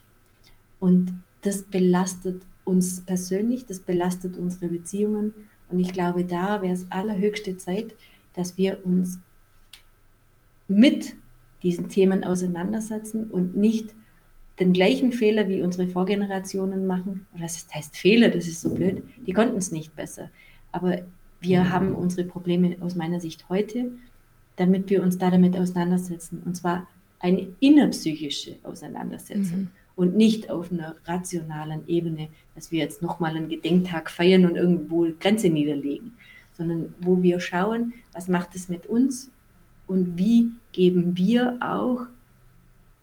Und 0.79 1.13
das 1.41 1.63
belastet 1.63 2.41
uns 2.63 3.01
persönlich, 3.01 3.65
das 3.65 3.79
belastet 3.79 4.37
unsere 4.37 4.67
Beziehungen. 4.67 5.33
Und 5.69 5.79
ich 5.79 5.93
glaube, 5.93 6.25
da 6.25 6.61
wäre 6.61 6.73
es 6.73 6.87
allerhöchste 6.89 7.57
Zeit, 7.57 7.95
dass 8.33 8.57
wir 8.57 8.85
uns 8.85 9.19
mit 10.67 11.15
diesen 11.63 11.89
Themen 11.89 12.23
auseinandersetzen 12.23 13.29
und 13.29 13.55
nicht 13.55 13.93
den 14.59 14.73
gleichen 14.73 15.11
Fehler 15.11 15.47
wie 15.47 15.61
unsere 15.61 15.87
Vorgenerationen 15.87 16.85
machen. 16.87 17.25
Das 17.39 17.67
heißt 17.73 17.97
Fehler, 17.97 18.29
das 18.29 18.47
ist 18.47 18.61
so 18.61 18.73
blöd. 18.73 19.03
Die 19.25 19.33
konnten 19.33 19.57
es 19.57 19.71
nicht 19.71 19.95
besser. 19.95 20.29
Aber 20.71 21.01
wir 21.39 21.71
haben 21.71 21.95
unsere 21.95 22.27
Probleme 22.27 22.77
aus 22.81 22.95
meiner 22.95 23.19
Sicht 23.19 23.49
heute, 23.49 23.91
damit 24.55 24.89
wir 24.89 25.01
uns 25.03 25.17
da 25.17 25.29
damit 25.29 25.57
auseinandersetzen. 25.57 26.41
Und 26.45 26.55
zwar 26.55 26.87
eine 27.19 27.47
innerpsychische 27.59 28.55
Auseinandersetzung 28.63 29.59
mhm. 29.59 29.67
und 29.95 30.15
nicht 30.15 30.49
auf 30.49 30.71
einer 30.71 30.95
rationalen 31.05 31.87
Ebene, 31.87 32.29
dass 32.55 32.71
wir 32.71 32.79
jetzt 32.79 33.01
nochmal 33.01 33.35
einen 33.35 33.49
Gedenktag 33.49 34.09
feiern 34.09 34.45
und 34.45 34.55
irgendwo 34.55 35.07
Grenze 35.19 35.49
niederlegen, 35.49 36.13
sondern 36.57 36.93
wo 36.99 37.21
wir 37.21 37.39
schauen, 37.39 37.93
was 38.13 38.27
macht 38.27 38.55
es 38.55 38.69
mit 38.69 38.87
uns 38.87 39.29
und 39.87 40.17
wie 40.17 40.49
geben 40.71 41.17
wir 41.17 41.57
auch 41.59 42.07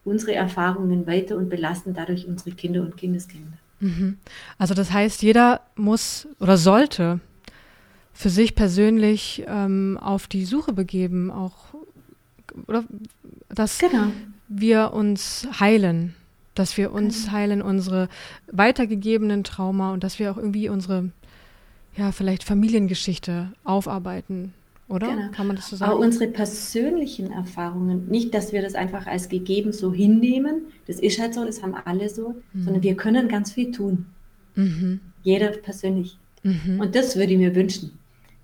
unsere 0.04 0.34
Erfahrungen 0.34 1.06
weiter 1.06 1.36
und 1.36 1.48
belasten 1.48 1.94
dadurch 1.94 2.26
unsere 2.26 2.52
Kinder 2.52 2.82
und 2.82 2.96
Kindeskinder. 2.96 3.58
Mhm. 3.80 4.18
Also 4.58 4.74
das 4.74 4.92
heißt, 4.92 5.22
jeder 5.22 5.60
muss 5.76 6.26
oder 6.40 6.56
sollte 6.56 7.20
für 8.18 8.30
sich 8.30 8.56
persönlich 8.56 9.44
ähm, 9.46 9.96
auf 9.96 10.26
die 10.26 10.44
Suche 10.44 10.72
begeben, 10.72 11.30
auch 11.30 11.54
oder 12.66 12.82
dass 13.48 13.78
genau. 13.78 14.08
wir 14.48 14.92
uns 14.92 15.46
heilen, 15.60 16.16
dass 16.56 16.76
wir 16.76 16.90
uns 16.90 17.26
genau. 17.26 17.32
heilen, 17.32 17.62
unsere 17.62 18.08
weitergegebenen 18.50 19.44
Trauma 19.44 19.92
und 19.92 20.02
dass 20.02 20.18
wir 20.18 20.32
auch 20.32 20.36
irgendwie 20.36 20.68
unsere, 20.68 21.10
ja, 21.96 22.10
vielleicht 22.10 22.42
Familiengeschichte 22.42 23.52
aufarbeiten, 23.62 24.52
oder? 24.88 25.06
Genau. 25.06 25.30
Kann 25.30 25.46
man 25.46 25.54
das 25.54 25.68
so 25.68 25.76
sagen? 25.76 25.92
Aber 25.92 26.00
unsere 26.00 26.26
persönlichen 26.26 27.30
Erfahrungen, 27.30 28.08
nicht, 28.08 28.34
dass 28.34 28.52
wir 28.52 28.62
das 28.62 28.74
einfach 28.74 29.06
als 29.06 29.28
gegeben 29.28 29.72
so 29.72 29.92
hinnehmen, 29.94 30.62
das 30.88 30.98
ist 30.98 31.20
halt 31.20 31.34
so, 31.34 31.44
das 31.44 31.62
haben 31.62 31.76
alle 31.84 32.08
so, 32.08 32.34
mhm. 32.52 32.64
sondern 32.64 32.82
wir 32.82 32.96
können 32.96 33.28
ganz 33.28 33.52
viel 33.52 33.70
tun. 33.70 34.06
Mhm. 34.56 34.98
Jeder 35.22 35.50
persönlich. 35.50 36.18
Mhm. 36.42 36.80
Und 36.80 36.96
das 36.96 37.14
würde 37.14 37.34
ich 37.34 37.38
mir 37.38 37.54
wünschen, 37.54 37.92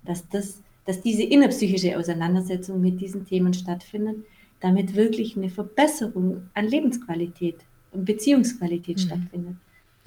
dass 0.05 0.27
das 0.29 0.61
dass 0.85 1.01
diese 1.01 1.23
innerpsychische 1.23 1.97
Auseinandersetzung 1.97 2.79
mit 2.79 3.01
diesen 3.01 3.25
Themen 3.25 3.53
stattfindet, 3.53 4.17
damit 4.59 4.95
wirklich 4.95 5.35
eine 5.35 5.49
Verbesserung 5.49 6.49
an 6.53 6.67
Lebensqualität 6.67 7.57
und 7.91 8.05
Beziehungsqualität 8.05 8.97
mhm. 8.97 9.01
stattfindet. 9.01 9.55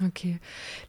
Okay. 0.05 0.39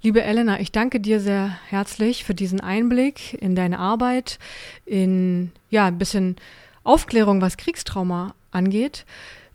Liebe 0.04 0.22
Elena, 0.22 0.60
ich 0.60 0.72
danke 0.72 1.00
dir 1.00 1.20
sehr 1.20 1.58
herzlich 1.68 2.24
für 2.24 2.36
diesen 2.36 2.62
Einblick 2.62 3.34
in 3.42 3.56
deine 3.56 3.80
Arbeit, 3.80 4.38
in 4.86 5.52
ja, 5.72 5.88
ein 5.88 5.98
bisschen 5.98 6.36
Aufklärung, 6.84 7.42
was 7.42 7.58
Kriegstrauma 7.58 8.36
angeht. 8.52 9.06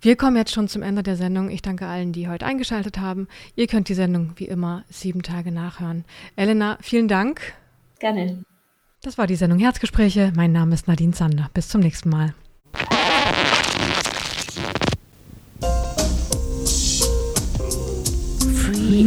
Wir 0.00 0.16
kommen 0.16 0.36
jetzt 0.36 0.52
schon 0.52 0.68
zum 0.68 0.82
Ende 0.82 1.04
der 1.04 1.16
Sendung. 1.16 1.48
Ich 1.50 1.62
danke 1.62 1.86
allen, 1.86 2.12
die 2.12 2.28
heute 2.28 2.44
eingeschaltet 2.44 2.98
haben. 2.98 3.28
Ihr 3.54 3.68
könnt 3.68 3.88
die 3.88 3.94
Sendung 3.94 4.32
wie 4.36 4.46
immer 4.46 4.84
sieben 4.90 5.22
Tage 5.22 5.52
nachhören. 5.52 6.04
Elena, 6.34 6.76
vielen 6.82 7.08
Dank. 7.08 7.54
Gerne. 8.00 8.44
Das 9.04 9.18
war 9.18 9.26
die 9.26 9.36
Sendung 9.36 9.58
Herzgespräche. 9.58 10.32
Mein 10.34 10.52
Name 10.52 10.72
ist 10.72 10.88
Nadine 10.88 11.12
Sander. 11.12 11.50
Bis 11.52 11.68
zum 11.68 11.82
nächsten 11.82 12.08
Mal. 12.08 12.32
Free 18.54 19.04